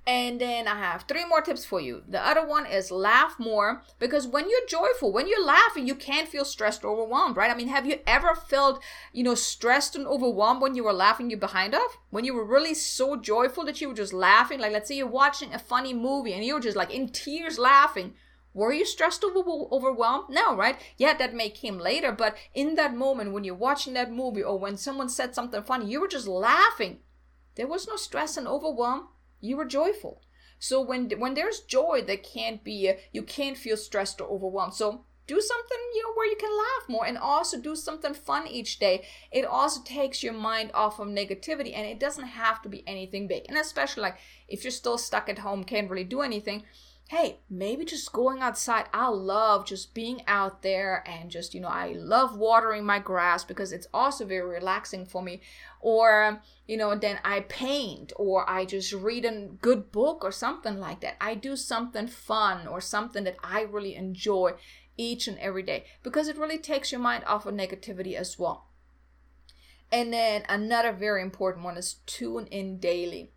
And 0.04 0.40
then 0.40 0.66
I 0.66 0.74
have 0.76 1.02
three 1.02 1.24
more 1.24 1.40
tips 1.42 1.64
for 1.64 1.80
you. 1.80 2.02
The 2.08 2.20
other 2.20 2.44
one 2.44 2.66
is 2.66 2.90
laugh 2.90 3.36
more 3.38 3.82
because 4.00 4.26
when 4.26 4.50
you're 4.50 4.66
joyful, 4.66 5.12
when 5.12 5.28
you're 5.28 5.44
laughing, 5.44 5.86
you 5.86 5.94
can't 5.94 6.28
feel 6.28 6.44
stressed 6.44 6.82
or 6.84 6.90
overwhelmed, 6.90 7.36
right? 7.36 7.50
I 7.50 7.54
mean, 7.54 7.68
have 7.68 7.86
you 7.86 8.00
ever 8.04 8.34
felt, 8.34 8.82
you 9.12 9.22
know, 9.22 9.36
stressed 9.36 9.94
and 9.94 10.04
overwhelmed 10.06 10.60
when 10.60 10.74
you 10.74 10.82
were 10.84 10.92
laughing 10.92 11.30
you 11.30 11.36
behind 11.36 11.74
of? 11.74 11.98
When 12.10 12.24
you 12.24 12.34
were 12.34 12.44
really 12.44 12.74
so 12.74 13.14
joyful 13.14 13.64
that 13.64 13.80
you 13.80 13.88
were 13.88 13.94
just 13.94 14.12
laughing? 14.12 14.58
Like, 14.58 14.72
let's 14.72 14.88
say 14.88 14.96
you're 14.96 15.06
watching 15.06 15.54
a 15.54 15.58
funny 15.58 15.94
movie 15.94 16.32
and 16.32 16.44
you 16.44 16.54
were 16.54 16.60
just 16.60 16.76
like 16.76 16.92
in 16.92 17.08
tears 17.08 17.58
laughing 17.58 18.14
Were 18.54 18.72
you 18.72 18.84
stressed 18.84 19.24
over 19.24 19.40
overwhelmed? 19.70 20.30
No, 20.30 20.56
right? 20.56 20.78
Yeah, 20.98 21.14
that 21.16 21.34
may 21.34 21.48
came 21.50 21.78
later, 21.78 22.12
but 22.12 22.36
in 22.54 22.74
that 22.74 22.94
moment 22.94 23.32
when 23.32 23.44
you're 23.44 23.54
watching 23.54 23.94
that 23.94 24.12
movie 24.12 24.42
or 24.42 24.58
when 24.58 24.76
someone 24.76 25.08
said 25.08 25.34
something 25.34 25.62
funny, 25.62 25.86
you 25.86 26.00
were 26.00 26.08
just 26.08 26.26
laughing. 26.28 27.00
There 27.54 27.66
was 27.68 27.86
no 27.88 27.96
stress 27.96 28.36
and 28.36 28.46
overwhelm. 28.48 29.08
You 29.42 29.58
were 29.58 29.66
joyful. 29.66 30.22
So 30.58 30.80
when 30.80 31.10
when 31.18 31.34
there's 31.34 31.60
joy, 31.60 32.02
there 32.06 32.16
can't 32.16 32.64
be 32.64 32.88
uh, 32.88 32.94
you 33.12 33.22
can't 33.22 33.58
feel 33.58 33.76
stressed 33.76 34.20
or 34.20 34.28
overwhelmed. 34.28 34.74
So 34.74 35.04
do 35.26 35.40
something 35.40 35.78
you 35.94 36.02
know 36.02 36.12
where 36.14 36.28
you 36.28 36.36
can 36.36 36.50
laugh 36.50 36.88
more 36.88 37.06
and 37.06 37.16
also 37.16 37.60
do 37.60 37.76
something 37.76 38.12
fun 38.12 38.46
each 38.46 38.78
day 38.78 39.06
it 39.30 39.44
also 39.44 39.80
takes 39.84 40.22
your 40.22 40.32
mind 40.32 40.70
off 40.74 40.98
of 40.98 41.06
negativity 41.06 41.72
and 41.74 41.86
it 41.86 42.00
doesn't 42.00 42.26
have 42.26 42.60
to 42.60 42.68
be 42.68 42.82
anything 42.88 43.28
big 43.28 43.44
and 43.48 43.56
especially 43.56 44.02
like 44.02 44.18
if 44.48 44.64
you're 44.64 44.70
still 44.70 44.98
stuck 44.98 45.28
at 45.28 45.38
home 45.38 45.62
can't 45.62 45.90
really 45.90 46.04
do 46.04 46.22
anything 46.22 46.64
hey, 47.08 47.40
maybe 47.50 47.84
just 47.84 48.12
going 48.12 48.40
outside. 48.40 48.86
I 48.92 49.08
love 49.08 49.66
just 49.66 49.92
being 49.92 50.22
out 50.26 50.62
there 50.62 51.04
and 51.06 51.30
just, 51.30 51.54
you 51.54 51.60
know, 51.60 51.68
I 51.68 51.92
love 51.92 52.38
watering 52.38 52.86
my 52.86 52.98
grass 53.00 53.44
because 53.44 53.70
it's 53.70 53.86
also 53.92 54.24
very 54.24 54.48
relaxing 54.48 55.04
for 55.04 55.22
me. 55.22 55.42
Or, 55.80 56.40
you 56.66 56.78
know, 56.78 56.94
then 56.96 57.18
I 57.22 57.40
paint 57.40 58.14
or 58.16 58.48
I 58.48 58.64
just 58.64 58.94
read 58.94 59.26
a 59.26 59.48
good 59.60 59.92
book 59.92 60.24
or 60.24 60.32
something 60.32 60.78
like 60.78 61.00
that. 61.02 61.16
I 61.20 61.34
do 61.34 61.54
something 61.54 62.06
fun 62.06 62.66
or 62.66 62.80
something 62.80 63.24
that 63.24 63.36
I 63.44 63.60
really 63.62 63.94
enjoy 63.94 64.52
each 64.96 65.28
and 65.28 65.38
every 65.38 65.62
day 65.62 65.84
because 66.02 66.28
it 66.28 66.38
really 66.38 66.58
takes 66.58 66.92
your 66.92 67.00
mind 67.00 67.24
off 67.26 67.44
of 67.44 67.54
negativity 67.54 68.14
as 68.14 68.38
well. 68.38 68.68
And 69.90 70.12
then 70.12 70.44
another 70.48 70.92
very 70.92 71.20
important 71.20 71.64
one 71.64 71.76
is 71.76 71.96
tune 72.06 72.46
in 72.46 72.78
daily. 72.78 73.32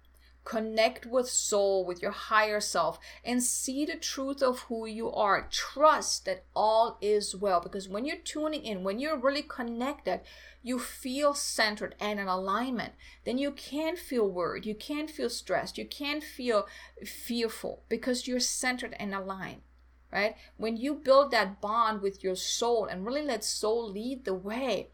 Connect 0.46 1.08
with 1.08 1.28
soul, 1.28 1.84
with 1.84 2.04
your 2.04 2.12
higher 2.12 2.60
self, 2.60 3.00
and 3.24 3.42
see 3.42 3.84
the 3.84 3.96
truth 3.96 4.44
of 4.44 4.60
who 4.60 4.86
you 4.86 5.12
are. 5.12 5.48
Trust 5.50 6.26
that 6.26 6.46
all 6.56 7.00
is 7.02 7.36
well 7.36 7.60
because 7.60 7.90
when 7.90 8.06
you're 8.06 8.18
tuning 8.18 8.64
in, 8.64 8.84
when 8.84 9.00
you're 9.00 9.18
really 9.18 9.42
connected, 9.42 10.22
you 10.62 10.78
feel 10.78 11.34
centered 11.34 11.96
and 12.00 12.20
in 12.20 12.28
alignment. 12.28 12.94
Then 13.26 13.40
you 13.40 13.52
can't 13.52 13.98
feel 13.98 14.30
worried, 14.30 14.68
you 14.68 14.76
can't 14.76 15.10
feel 15.10 15.32
stressed, 15.32 15.80
you 15.80 15.86
can't 15.86 16.24
feel 16.24 16.68
fearful 17.04 17.82
because 17.90 18.28
you're 18.28 18.40
centered 18.40 18.96
and 19.00 19.16
aligned. 19.16 19.62
Right? 20.14 20.36
When 20.58 20.78
you 20.78 20.94
build 20.94 21.32
that 21.32 21.60
bond 21.60 22.02
with 22.02 22.24
your 22.24 22.36
soul 22.36 22.86
and 22.86 23.04
really 23.04 23.24
let 23.24 23.44
soul 23.44 23.90
lead 23.90 24.26
the 24.26 24.36
way, 24.36 24.90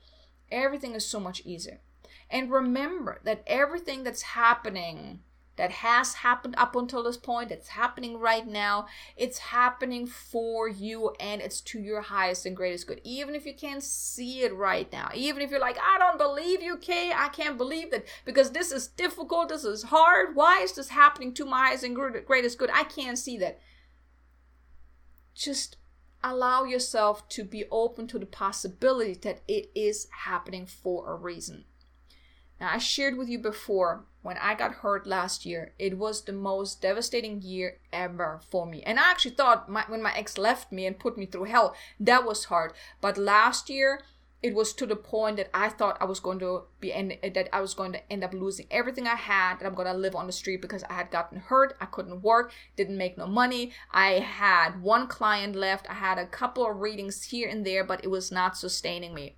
everything 0.50 0.96
is 0.96 1.06
so 1.06 1.20
much 1.20 1.42
easier. 1.46 1.82
And 2.30 2.50
remember 2.50 3.20
that 3.26 3.44
everything 3.46 4.04
that's 4.04 4.22
happening 4.22 5.20
that 5.58 5.72
has 5.72 6.16
happened 6.16 6.56
up 6.58 6.76
until 6.76 7.04
this 7.04 7.18
point, 7.18 7.52
it's 7.52 7.70
happening 7.70 8.18
right 8.18 8.48
now. 8.48 8.88
It's 9.18 9.38
happening 9.38 10.08
for 10.08 10.68
you 10.68 11.14
and 11.20 11.42
it's 11.42 11.62
to 11.62 11.80
your 11.80 12.02
highest 12.02 12.46
and 12.46 12.56
greatest 12.56 12.88
good. 12.88 13.02
Even 13.04 13.36
if 13.36 13.46
you 13.46 13.54
can't 13.54 13.84
see 13.84 14.42
it 14.42 14.56
right 14.56 14.92
now, 14.92 15.10
even 15.14 15.42
if 15.42 15.52
you're 15.52 15.60
like, 15.60 15.78
I 15.80 15.98
don't 15.98 16.18
believe 16.18 16.62
you, 16.62 16.78
Kay, 16.78 17.12
I 17.14 17.28
can't 17.30 17.58
believe 17.58 17.92
that 17.92 18.06
because 18.26 18.52
this 18.52 18.72
is 18.72 18.88
difficult, 18.88 19.50
this 19.50 19.66
is 19.66 19.84
hard. 19.84 20.36
Why 20.36 20.62
is 20.62 20.74
this 20.74 20.90
happening 20.90 21.34
to 21.36 21.46
my 21.46 21.68
highest 21.68 21.84
and 21.84 21.96
greatest 21.96 22.58
good? 22.58 22.70
I 22.74 22.84
can't 22.84 23.18
see 23.18 23.38
that. 23.38 23.60
Just 25.36 25.78
allow 26.24 26.64
yourself 26.64 27.28
to 27.30 27.44
be 27.44 27.66
open 27.72 28.08
to 28.08 28.20
the 28.20 28.26
possibility 28.26 29.16
that 29.16 29.42
it 29.48 29.70
is 29.76 30.08
happening 30.26 30.66
for 30.66 31.12
a 31.12 31.16
reason. 31.16 31.66
Now, 32.62 32.70
I 32.72 32.78
shared 32.78 33.18
with 33.18 33.28
you 33.28 33.40
before 33.40 34.06
when 34.22 34.38
I 34.38 34.54
got 34.54 34.76
hurt 34.76 35.08
last 35.08 35.48
year, 35.48 35.74
it 35.80 35.98
was 35.98 36.22
the 36.22 36.32
most 36.32 36.80
devastating 36.80 37.42
year 37.42 37.80
ever 37.92 38.40
for 38.52 38.68
me. 38.68 38.84
And 38.84 39.00
I 39.00 39.10
actually 39.10 39.32
thought 39.32 39.68
my, 39.68 39.84
when 39.88 40.04
my 40.04 40.14
ex 40.16 40.38
left 40.38 40.72
me 40.72 40.86
and 40.86 41.00
put 41.00 41.18
me 41.18 41.26
through 41.26 41.46
hell, 41.46 41.76
that 42.00 42.24
was 42.24 42.46
hard. 42.46 42.74
But 43.02 43.18
last 43.18 43.68
year, 43.68 44.04
it 44.44 44.54
was 44.54 44.74
to 44.74 44.86
the 44.86 44.96
point 44.96 45.38
that 45.38 45.50
I 45.56 45.70
thought 45.70 45.98
I 46.00 46.06
was 46.06 46.20
going 46.20 46.38
to 46.38 46.66
be 46.80 46.94
end, 46.94 47.18
that 47.24 47.50
I 47.52 47.62
was 47.62 47.74
going 47.74 47.94
to 47.94 48.12
end 48.12 48.24
up 48.24 48.32
losing 48.32 48.68
everything 48.70 49.08
I 49.08 49.16
had, 49.16 49.56
that 49.58 49.66
I'm 49.66 49.74
going 49.74 49.88
to 49.88 49.98
live 49.98 50.16
on 50.16 50.28
the 50.28 50.32
street 50.32 50.62
because 50.62 50.84
I 50.84 50.94
had 50.94 51.10
gotten 51.10 51.40
hurt, 51.40 51.76
I 51.82 51.88
couldn't 51.88 52.22
work, 52.22 52.54
didn't 52.76 52.98
make 52.98 53.18
no 53.18 53.26
money. 53.26 53.72
I 53.90 54.20
had 54.20 54.84
one 54.84 55.08
client 55.08 55.56
left, 55.56 55.90
I 55.90 55.96
had 55.96 56.20
a 56.20 56.28
couple 56.28 56.70
of 56.70 56.78
readings 56.78 57.24
here 57.24 57.50
and 57.50 57.66
there, 57.66 57.84
but 57.84 58.04
it 58.04 58.10
was 58.10 58.32
not 58.32 58.56
sustaining 58.56 59.16
me. 59.16 59.38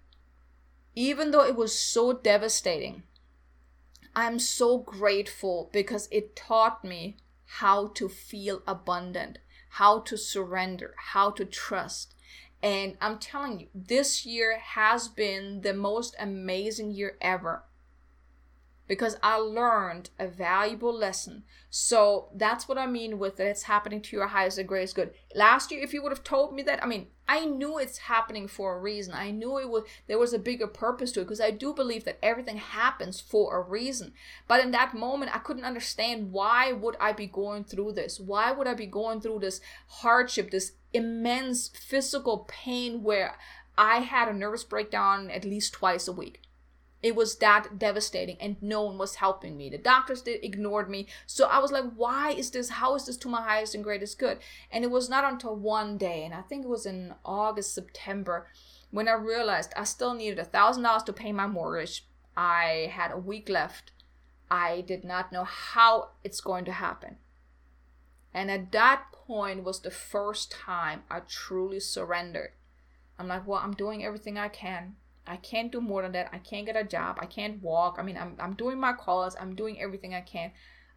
Even 0.94 1.32
though 1.32 1.46
it 1.46 1.56
was 1.56 1.80
so 1.80 2.12
devastating, 2.12 3.04
I'm 4.16 4.38
so 4.38 4.78
grateful 4.78 5.70
because 5.74 6.08
it 6.12 6.36
taught 6.36 6.84
me 6.84 7.18
how 7.46 7.88
to 7.96 8.08
feel 8.08 8.62
abundant, 8.68 9.40
how 9.70 10.00
to 10.02 10.18
surrender, 10.18 10.94
how 10.98 11.32
to 11.32 11.46
trust. 11.46 12.14
And 12.62 12.98
I'm 13.02 13.18
telling 13.18 13.60
you, 13.60 13.68
this 13.74 14.26
year 14.26 14.60
has 14.60 15.08
been 15.08 15.62
the 15.62 15.74
most 15.74 16.16
amazing 16.20 16.92
year 16.92 17.18
ever 17.22 17.64
because 18.88 19.16
I 19.24 19.38
learned 19.38 20.10
a 20.20 20.28
valuable 20.28 20.94
lesson. 20.94 21.44
So 21.70 22.30
that's 22.36 22.68
what 22.68 22.78
I 22.78 22.86
mean 22.86 23.18
with 23.18 23.38
that 23.38 23.48
it's 23.48 23.64
happening 23.64 24.02
to 24.02 24.16
your 24.16 24.28
highest 24.28 24.58
and 24.58 24.68
greatest 24.68 24.96
good. 24.96 25.14
Last 25.34 25.72
year, 25.72 25.82
if 25.84 25.94
you 25.94 26.04
would 26.04 26.12
have 26.12 26.24
told 26.24 26.54
me 26.54 26.64
that, 26.64 26.84
I 26.84 26.88
mean, 26.88 27.08
I 27.28 27.46
knew 27.46 27.78
it's 27.78 27.98
happening 27.98 28.48
for 28.48 28.76
a 28.76 28.80
reason. 28.80 29.14
I 29.14 29.32
knew 29.32 29.58
it 29.58 29.70
was 29.70 29.84
there 30.08 30.20
was 30.20 30.34
a 30.34 30.40
bigger 30.40 30.68
purpose 30.68 31.14
to 31.14 31.22
it 31.22 31.24
because 31.24 31.40
I 31.40 31.52
do 31.52 31.74
believe 31.74 32.04
that 32.04 32.20
everything 32.22 32.58
happens 32.58 33.22
for 33.22 33.58
a 33.58 33.62
reason. 33.62 34.14
But 34.48 34.62
in 34.62 34.72
that 34.72 34.94
moment, 34.94 35.34
I 35.34 35.40
couldn't 35.40 35.64
understand 35.64 36.34
why 36.34 36.74
would 36.74 36.98
I 37.00 37.14
be 37.14 37.28
going 37.28 37.64
through 37.64 37.94
this? 37.94 38.20
Why 38.20 38.52
would 38.52 38.68
I 38.68 38.74
be 38.74 38.86
going 38.86 39.22
through 39.22 39.40
this 39.40 39.62
hardship, 39.88 40.52
this 40.52 40.74
immense 40.92 41.70
physical 41.70 42.40
pain 42.50 43.02
where 43.04 43.38
I 43.78 44.00
had 44.00 44.28
a 44.28 44.34
nervous 44.34 44.66
breakdown 44.66 45.32
at 45.32 45.46
least 45.46 45.74
twice 45.74 46.08
a 46.10 46.12
week? 46.12 46.42
It 47.04 47.16
was 47.18 47.36
that 47.40 47.78
devastating, 47.78 48.38
and 48.40 48.56
no 48.62 48.84
one 48.84 48.98
was 48.98 49.16
helping 49.16 49.58
me. 49.58 49.70
The 49.70 49.78
doctors 49.78 50.22
did 50.22 50.44
ignored 50.44 50.90
me. 50.90 51.08
So 51.28 51.48
I 51.48 51.60
was 51.60 51.70
like, 51.70 51.84
why 51.98 52.32
is 52.32 52.50
this? 52.50 52.70
How 52.70 52.96
is 52.96 53.06
this 53.06 53.18
to 53.18 53.28
my 53.28 53.42
highest 53.42 53.76
and 53.76 53.84
greatest 53.84 54.18
good? 54.18 54.40
And 54.72 54.86
it 54.86 54.90
was 54.90 55.10
not 55.10 55.30
until 55.30 55.54
one 55.54 55.98
day, 55.98 56.24
and 56.24 56.34
I 56.34 56.42
think 56.42 56.64
it 56.64 56.70
was 56.70 56.86
in 56.86 57.14
August, 57.26 57.76
September, 57.76 58.48
when 58.90 59.10
I 59.10 59.14
realized 59.14 59.74
I 59.76 59.84
still 59.84 60.14
needed 60.14 60.40
a 60.40 60.46
thousand 60.46 60.84
dollars 60.84 61.04
to 61.04 61.14
pay 61.14 61.34
my 61.34 61.46
mortgage. 61.46 62.06
I 62.38 62.90
had 62.92 63.12
a 63.12 63.18
week 63.18 63.50
left. 63.50 63.92
I 64.50 64.82
did 64.82 65.04
not 65.04 65.34
know 65.34 65.44
how 65.44 66.12
it's 66.24 66.40
going 66.40 66.64
to 66.66 66.72
happen. 66.72 67.18
And 68.34 68.50
at 68.50 68.72
that 68.72 69.12
point 69.12 69.64
was 69.64 69.82
the 69.82 69.92
first 69.92 70.52
time 70.52 71.04
I 71.12 71.20
truly 71.20 71.82
surrendered. 71.82 72.52
I'm 73.20 73.28
like, 73.28 73.46
well, 73.46 73.62
I'm 73.62 73.74
doing 73.74 74.06
everything 74.06 74.38
I 74.38 74.48
can. 74.48 74.96
I 75.26 75.38
can't 75.38 75.72
do 75.72 75.82
more 75.82 76.02
than 76.02 76.12
that. 76.14 76.30
I 76.34 76.38
can't 76.38 76.66
get 76.66 76.76
a 76.76 76.84
job. 76.84 77.18
I 77.22 77.26
can't 77.26 77.62
walk. 77.62 77.96
I 77.98 78.04
mean, 78.04 78.18
I'm, 78.18 78.36
I'm 78.40 78.54
doing 78.54 78.80
my 78.80 78.94
calls. 78.94 79.36
I'm 79.40 79.56
doing 79.56 79.80
everything 79.82 80.14
I 80.14 80.22
can. 80.22 80.52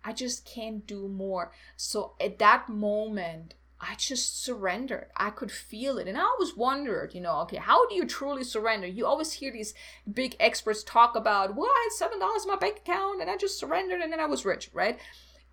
I 0.04 0.12
just 0.12 0.44
can't 0.44 0.86
do 0.86 1.08
more. 1.08 1.52
So 1.76 2.14
at 2.20 2.38
that 2.38 2.68
moment, 2.68 3.54
I 3.80 3.94
just 3.96 4.42
surrendered. 4.42 5.08
I 5.16 5.30
could 5.30 5.52
feel 5.52 5.98
it. 5.98 6.08
And 6.08 6.16
I 6.16 6.22
always 6.22 6.56
wondered, 6.56 7.14
you 7.14 7.20
know, 7.20 7.40
okay, 7.40 7.58
how 7.58 7.86
do 7.88 7.94
you 7.94 8.06
truly 8.06 8.42
surrender? 8.42 8.86
You 8.86 9.06
always 9.06 9.32
hear 9.32 9.52
these 9.52 9.74
big 10.10 10.34
experts 10.40 10.82
talk 10.82 11.14
about, 11.14 11.54
well, 11.54 11.68
I 11.68 11.88
had 12.00 12.10
$7 12.10 12.14
in 12.14 12.48
my 12.48 12.56
bank 12.56 12.78
account 12.78 13.20
and 13.20 13.30
I 13.30 13.36
just 13.36 13.58
surrendered 13.58 14.00
and 14.00 14.12
then 14.12 14.20
I 14.20 14.26
was 14.26 14.44
rich, 14.44 14.70
right? 14.72 14.98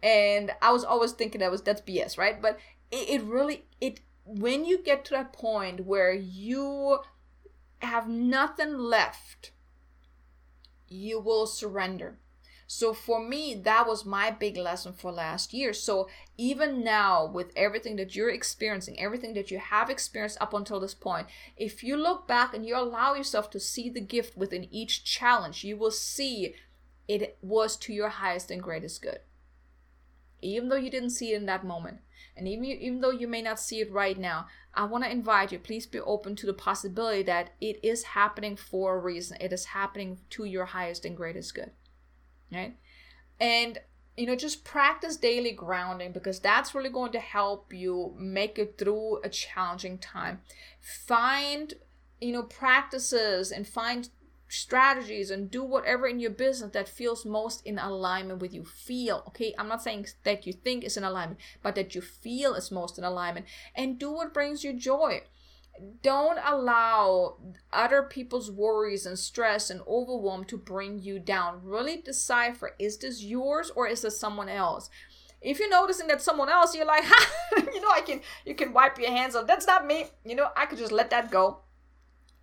And 0.01 0.51
I 0.61 0.71
was 0.71 0.83
always 0.83 1.11
thinking 1.11 1.39
that 1.39 1.51
was, 1.51 1.61
that's 1.61 1.81
BS, 1.81 2.17
right? 2.17 2.41
But 2.41 2.59
it, 2.91 3.09
it 3.09 3.23
really, 3.23 3.65
it, 3.81 3.99
when 4.25 4.63
you 4.63 4.81
get 4.81 5.03
to 5.05 5.11
that 5.15 5.33
point 5.33 5.85
where 5.85 6.13
you 6.13 6.99
have 7.93 8.09
nothing 8.09 8.75
left, 8.75 9.51
you 10.87 11.19
will 11.19 11.45
surrender. 11.45 12.17
So 12.65 12.91
for 12.91 13.23
me, 13.23 13.53
that 13.65 13.85
was 13.85 14.03
my 14.03 14.31
big 14.31 14.57
lesson 14.57 14.93
for 14.93 15.11
last 15.11 15.53
year. 15.53 15.73
So 15.73 16.09
even 16.35 16.83
now, 16.83 17.23
with 17.23 17.51
everything 17.55 17.97
that 17.97 18.15
you're 18.15 18.31
experiencing, 18.31 18.99
everything 18.99 19.35
that 19.35 19.51
you 19.51 19.59
have 19.59 19.91
experienced 19.91 20.41
up 20.41 20.55
until 20.55 20.79
this 20.79 20.95
point, 20.95 21.27
if 21.55 21.83
you 21.83 21.95
look 21.95 22.27
back 22.27 22.55
and 22.55 22.65
you 22.65 22.75
allow 22.75 23.13
yourself 23.13 23.51
to 23.51 23.59
see 23.59 23.91
the 23.91 24.01
gift 24.01 24.35
within 24.35 24.67
each 24.73 25.03
challenge, 25.03 25.63
you 25.63 25.77
will 25.77 25.91
see 25.91 26.55
it 27.07 27.37
was 27.43 27.77
to 27.77 27.93
your 27.93 28.09
highest 28.09 28.49
and 28.49 28.63
greatest 28.63 29.03
good. 29.03 29.19
Even 30.43 30.69
though 30.69 30.75
you 30.75 30.89
didn't 30.89 31.11
see 31.11 31.33
it 31.33 31.37
in 31.37 31.45
that 31.47 31.65
moment. 31.65 31.99
And 32.35 32.47
even, 32.47 32.65
even 32.65 33.01
though 33.01 33.11
you 33.11 33.27
may 33.27 33.41
not 33.41 33.59
see 33.59 33.79
it 33.79 33.91
right 33.91 34.17
now, 34.17 34.47
I 34.73 34.85
want 34.85 35.03
to 35.03 35.11
invite 35.11 35.51
you, 35.51 35.59
please 35.59 35.85
be 35.85 35.99
open 35.99 36.35
to 36.37 36.45
the 36.45 36.53
possibility 36.53 37.23
that 37.23 37.51
it 37.61 37.79
is 37.83 38.03
happening 38.03 38.55
for 38.55 38.95
a 38.95 38.99
reason. 38.99 39.37
It 39.39 39.53
is 39.53 39.65
happening 39.65 40.19
to 40.31 40.45
your 40.45 40.65
highest 40.65 41.05
and 41.05 41.15
greatest 41.15 41.53
good. 41.53 41.71
Right? 42.51 42.75
And 43.39 43.79
you 44.15 44.27
know, 44.27 44.35
just 44.35 44.63
practice 44.63 45.17
daily 45.17 45.51
grounding 45.51 46.11
because 46.11 46.39
that's 46.39 46.75
really 46.75 46.89
going 46.89 47.11
to 47.13 47.19
help 47.19 47.73
you 47.73 48.13
make 48.17 48.59
it 48.59 48.77
through 48.77 49.19
a 49.23 49.29
challenging 49.29 49.97
time. 49.97 50.41
Find, 50.79 51.73
you 52.21 52.31
know, 52.31 52.43
practices 52.43 53.51
and 53.51 53.67
find 53.67 54.09
strategies 54.53 55.31
and 55.31 55.49
do 55.49 55.63
whatever 55.63 56.07
in 56.07 56.19
your 56.19 56.31
business 56.31 56.71
that 56.71 56.87
feels 56.87 57.25
most 57.25 57.65
in 57.65 57.79
alignment 57.79 58.39
with 58.39 58.53
you. 58.53 58.63
Feel 58.63 59.23
okay? 59.27 59.53
I'm 59.57 59.67
not 59.67 59.81
saying 59.81 60.07
that 60.23 60.45
you 60.45 60.53
think 60.53 60.83
is 60.83 60.97
in 60.97 61.03
alignment 61.03 61.39
but 61.61 61.75
that 61.75 61.95
you 61.95 62.01
feel 62.01 62.53
is 62.53 62.71
most 62.71 62.97
in 62.97 63.03
alignment. 63.03 63.45
And 63.75 63.99
do 63.99 64.11
what 64.11 64.33
brings 64.33 64.63
you 64.63 64.73
joy. 64.73 65.23
Don't 66.03 66.39
allow 66.45 67.37
other 67.71 68.03
people's 68.03 68.51
worries 68.51 69.07
and 69.07 69.17
stress 69.17 69.71
and 69.71 69.81
overwhelm 69.87 70.45
to 70.45 70.57
bring 70.57 71.01
you 71.01 71.17
down. 71.17 71.61
Really 71.63 71.97
decipher 71.97 72.75
is 72.77 72.97
this 72.97 73.23
yours 73.23 73.71
or 73.75 73.87
is 73.87 74.01
this 74.01 74.19
someone 74.19 74.49
else? 74.49 74.89
If 75.41 75.59
you're 75.59 75.69
noticing 75.69 76.07
that 76.07 76.21
someone 76.21 76.49
else 76.49 76.75
you're 76.75 76.85
like 76.85 77.03
you 77.57 77.81
know 77.81 77.89
i 77.91 78.01
can 78.01 78.21
you 78.45 78.55
can 78.55 78.71
wipe 78.71 78.99
your 78.99 79.09
hands 79.09 79.35
off. 79.35 79.47
That's 79.47 79.67
not 79.67 79.87
me. 79.87 80.05
You 80.23 80.35
know 80.35 80.49
i 80.55 80.67
could 80.67 80.77
just 80.77 80.91
let 80.91 81.09
that 81.09 81.31
go 81.31 81.62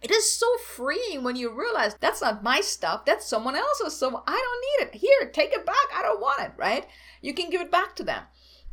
it 0.02 0.10
is 0.10 0.30
so 0.30 0.46
freeing 0.58 1.22
when 1.22 1.36
you 1.36 1.50
realize 1.50 1.94
that's 2.00 2.22
not 2.22 2.42
my 2.42 2.60
stuff, 2.60 3.04
that's 3.04 3.26
someone 3.26 3.54
else's. 3.54 3.96
So 3.96 4.22
I 4.26 4.32
don't 4.32 4.88
need 4.88 4.88
it. 4.88 5.00
Here, 5.00 5.30
take 5.30 5.52
it 5.52 5.66
back. 5.66 5.76
I 5.94 6.02
don't 6.02 6.20
want 6.20 6.40
it, 6.40 6.52
right? 6.56 6.86
You 7.20 7.34
can 7.34 7.50
give 7.50 7.60
it 7.60 7.70
back 7.70 7.94
to 7.96 8.04
them. 8.04 8.24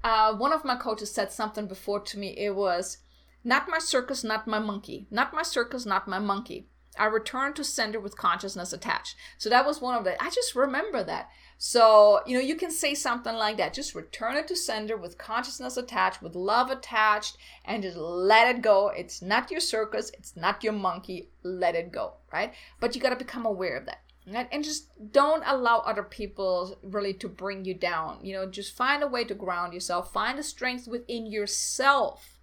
Uh, 0.03 0.36
one 0.36 0.53
of 0.53 0.63
my 0.63 0.75
coaches 0.75 1.11
said 1.11 1.32
something 1.32 1.67
before 1.67 1.99
to 2.01 2.17
me. 2.17 2.30
It 2.38 2.55
was, 2.55 2.99
not 3.43 3.67
my 3.69 3.80
circus, 3.80 4.23
not 4.23 4.47
my 4.47 4.59
monkey. 4.59 5.07
Not 5.11 5.34
my 5.34 5.43
circus, 5.43 5.86
not 5.86 6.07
my 6.07 6.19
monkey. 6.19 6.69
I 7.00 7.06
return 7.06 7.54
to 7.54 7.64
center 7.64 8.00
with 8.00 8.18
consciousness 8.18 8.74
attached. 8.74 9.16
So 9.38 9.50
that 9.50 9.66
was 9.66 9.82
one 9.82 9.95
of 9.95 10.04
the, 10.04 10.22
I 10.22 10.30
just 10.30 10.56
remember 10.56 11.04
that. 11.04 11.30
So, 11.58 12.22
you 12.28 12.36
know, 12.36 12.43
you 12.43 12.56
can 12.56 12.70
say 12.70 12.93
something 12.93 13.34
like 13.34 13.58
that. 13.58 13.74
Just 13.74 13.95
return 13.95 14.38
it 14.38 14.48
to 14.50 14.56
sender 14.56 14.95
with 14.95 15.18
consciousness 15.18 15.76
attached, 15.76 16.22
with 16.22 16.36
love 16.36 16.70
attached, 16.70 17.38
and 17.66 17.82
just 17.82 17.98
let 17.98 18.56
it 18.56 18.62
go. 18.62 18.89
It's 18.89 19.22
not 19.22 19.50
your 19.50 19.60
circus, 19.60 20.12
it's 20.14 20.36
not 20.36 20.64
your 20.64 20.74
monkey. 20.74 21.30
Let 21.43 21.76
it 21.76 21.91
go, 21.91 22.14
right? 22.32 22.54
But 22.80 22.95
you 22.95 23.02
got 23.02 23.10
to 23.10 23.16
become 23.16 23.45
aware 23.45 23.78
of 23.78 23.86
that. 23.86 24.02
Right? 24.30 24.50
And 24.52 24.64
just 24.64 24.89
don't 25.14 25.43
allow 25.45 25.80
other 25.80 26.04
people 26.04 26.78
really 26.84 27.14
to 27.14 27.30
bring 27.30 27.64
you 27.64 27.74
down. 27.74 28.20
You 28.22 28.34
know, 28.34 28.45
just 28.45 28.76
find 28.76 29.02
a 29.02 29.08
way 29.08 29.24
to 29.24 29.34
ground 29.34 29.74
yourself, 29.74 30.12
find 30.12 30.38
the 30.38 30.43
strength 30.43 30.86
within 30.86 31.26
yourself 31.26 32.37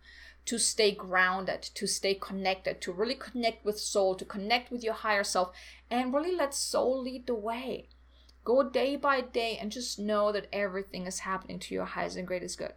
to 0.47 0.59
stay 0.59 0.93
grounded, 0.93 1.63
to 1.63 1.87
stay 1.87 2.15
connected, 2.15 2.81
to 2.83 2.93
really 2.93 3.15
connect 3.15 3.65
with 3.65 3.79
soul, 3.79 4.15
to 4.15 4.25
connect 4.25 4.71
with 4.71 4.85
your 4.85 4.95
higher 4.95 5.25
self, 5.25 5.55
and 5.91 6.13
really 6.13 6.35
let 6.35 6.55
soul 6.55 7.01
lead 7.03 7.27
the 7.27 7.35
way. 7.35 7.89
Go 8.45 8.69
day 8.69 8.97
by 8.97 9.23
day 9.23 9.57
and 9.59 9.73
just 9.73 9.99
know 9.99 10.31
that 10.33 10.49
everything 10.53 11.07
is 11.07 11.21
happening 11.21 11.59
to 11.61 11.75
your 11.75 11.87
highest 11.87 12.17
and 12.17 12.27
greatest 12.27 12.59
good. 12.59 12.75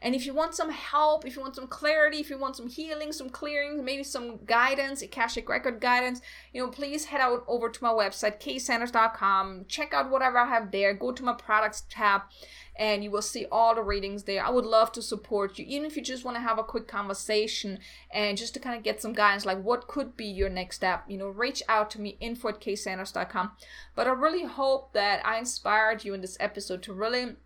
And 0.00 0.14
if 0.14 0.26
you 0.26 0.34
want 0.34 0.54
some 0.54 0.70
help, 0.70 1.26
if 1.26 1.36
you 1.36 1.42
want 1.42 1.56
some 1.56 1.66
clarity, 1.66 2.18
if 2.18 2.30
you 2.30 2.38
want 2.38 2.56
some 2.56 2.68
healing, 2.68 3.12
some 3.12 3.28
clearing, 3.28 3.84
maybe 3.84 4.04
some 4.04 4.44
guidance, 4.44 5.02
Akashic 5.02 5.48
Record 5.48 5.80
guidance, 5.80 6.20
you 6.52 6.62
know, 6.62 6.70
please 6.70 7.06
head 7.06 7.20
out 7.20 7.44
over 7.48 7.68
to 7.68 7.84
my 7.84 7.90
website, 7.90 8.40
ksanders.com. 8.40 9.64
Check 9.68 9.92
out 9.92 10.10
whatever 10.10 10.38
I 10.38 10.46
have 10.46 10.70
there. 10.70 10.94
Go 10.94 11.12
to 11.12 11.24
my 11.24 11.34
products 11.34 11.84
tab 11.90 12.22
and 12.78 13.02
you 13.02 13.10
will 13.10 13.22
see 13.22 13.44
all 13.50 13.74
the 13.74 13.82
readings 13.82 14.22
there. 14.22 14.44
I 14.44 14.50
would 14.50 14.64
love 14.64 14.92
to 14.92 15.02
support 15.02 15.58
you, 15.58 15.64
even 15.66 15.86
if 15.86 15.96
you 15.96 16.02
just 16.02 16.24
want 16.24 16.36
to 16.36 16.40
have 16.40 16.58
a 16.58 16.62
quick 16.64 16.86
conversation 16.86 17.80
and 18.12 18.38
just 18.38 18.54
to 18.54 18.60
kind 18.60 18.76
of 18.76 18.84
get 18.84 19.02
some 19.02 19.12
guidance, 19.12 19.44
like 19.44 19.60
what 19.62 19.88
could 19.88 20.16
be 20.16 20.26
your 20.26 20.48
next 20.48 20.76
step. 20.76 21.04
You 21.08 21.18
know, 21.18 21.28
reach 21.28 21.62
out 21.68 21.90
to 21.92 22.00
me, 22.00 22.16
info 22.20 22.48
at 22.48 22.60
ksanders.com. 22.60 23.50
But 23.96 24.06
I 24.06 24.10
really 24.10 24.44
hope 24.44 24.92
that 24.92 25.26
I 25.26 25.38
inspired 25.38 26.04
you 26.04 26.14
in 26.14 26.20
this 26.20 26.36
episode 26.38 26.82
to 26.84 26.92
really 26.92 27.36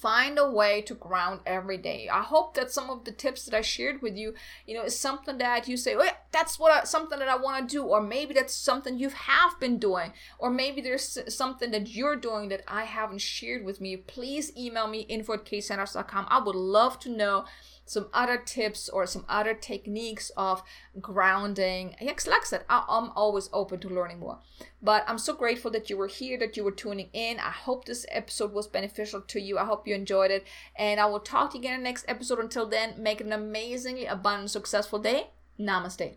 find 0.00 0.38
a 0.38 0.50
way 0.50 0.82
to 0.82 0.94
ground 0.94 1.40
every 1.46 1.78
day. 1.78 2.08
I 2.08 2.22
hope 2.22 2.54
that 2.54 2.70
some 2.70 2.90
of 2.90 3.04
the 3.04 3.12
tips 3.12 3.44
that 3.44 3.54
i 3.54 3.60
shared 3.60 4.02
with 4.02 4.16
you 4.16 4.34
you 4.66 4.74
know 4.74 4.84
is 4.84 4.98
something 4.98 5.38
that 5.38 5.68
you 5.68 5.76
say 5.76 5.94
oh 5.94 6.02
yeah, 6.02 6.16
that's 6.32 6.58
what 6.58 6.72
I, 6.72 6.84
something 6.84 7.18
that 7.18 7.28
i 7.28 7.36
want 7.36 7.68
to 7.68 7.72
do 7.72 7.82
or 7.82 8.00
maybe 8.00 8.34
that's 8.34 8.54
something 8.54 8.98
you 8.98 9.10
have 9.10 9.58
been 9.60 9.78
doing 9.78 10.12
or 10.38 10.50
maybe 10.50 10.80
there's 10.80 11.18
something 11.28 11.70
that 11.70 11.88
you're 11.94 12.16
doing 12.16 12.48
that 12.48 12.62
i 12.68 12.84
haven't 12.84 13.20
shared 13.20 13.64
with 13.64 13.80
me. 13.80 13.96
Please 13.96 14.52
email 14.56 14.86
me 14.88 15.00
info 15.00 15.34
at 15.34 15.44
ksanders.com 15.44 16.26
i 16.28 16.38
would 16.38 16.56
love 16.56 16.98
to 17.00 17.08
know 17.08 17.44
some 17.84 18.08
other 18.12 18.36
tips 18.36 18.88
or 18.88 19.06
some 19.06 19.24
other 19.28 19.54
techniques 19.54 20.30
of 20.36 20.62
grounding. 21.00 21.96
Yes, 22.00 22.26
like 22.26 22.42
I 22.42 22.44
said, 22.44 22.64
I'm 22.68 23.10
always 23.10 23.50
open 23.52 23.80
to 23.80 23.88
learning 23.88 24.20
more. 24.20 24.38
But 24.82 25.04
I'm 25.06 25.18
so 25.18 25.34
grateful 25.34 25.70
that 25.72 25.90
you 25.90 25.96
were 25.96 26.06
here, 26.06 26.38
that 26.38 26.56
you 26.56 26.64
were 26.64 26.72
tuning 26.72 27.10
in. 27.12 27.38
I 27.38 27.50
hope 27.50 27.84
this 27.84 28.06
episode 28.10 28.52
was 28.52 28.66
beneficial 28.66 29.20
to 29.20 29.40
you. 29.40 29.58
I 29.58 29.64
hope 29.64 29.86
you 29.86 29.94
enjoyed 29.94 30.30
it. 30.30 30.46
And 30.76 31.00
I 31.00 31.06
will 31.06 31.20
talk 31.20 31.50
to 31.50 31.56
you 31.56 31.60
again 31.60 31.74
in 31.74 31.80
the 31.80 31.84
next 31.84 32.04
episode. 32.08 32.38
Until 32.38 32.66
then, 32.66 32.94
make 32.96 33.20
an 33.20 33.32
amazingly 33.32 34.06
abundant, 34.06 34.50
successful 34.50 34.98
day. 34.98 35.28
Namaste. 35.58 36.16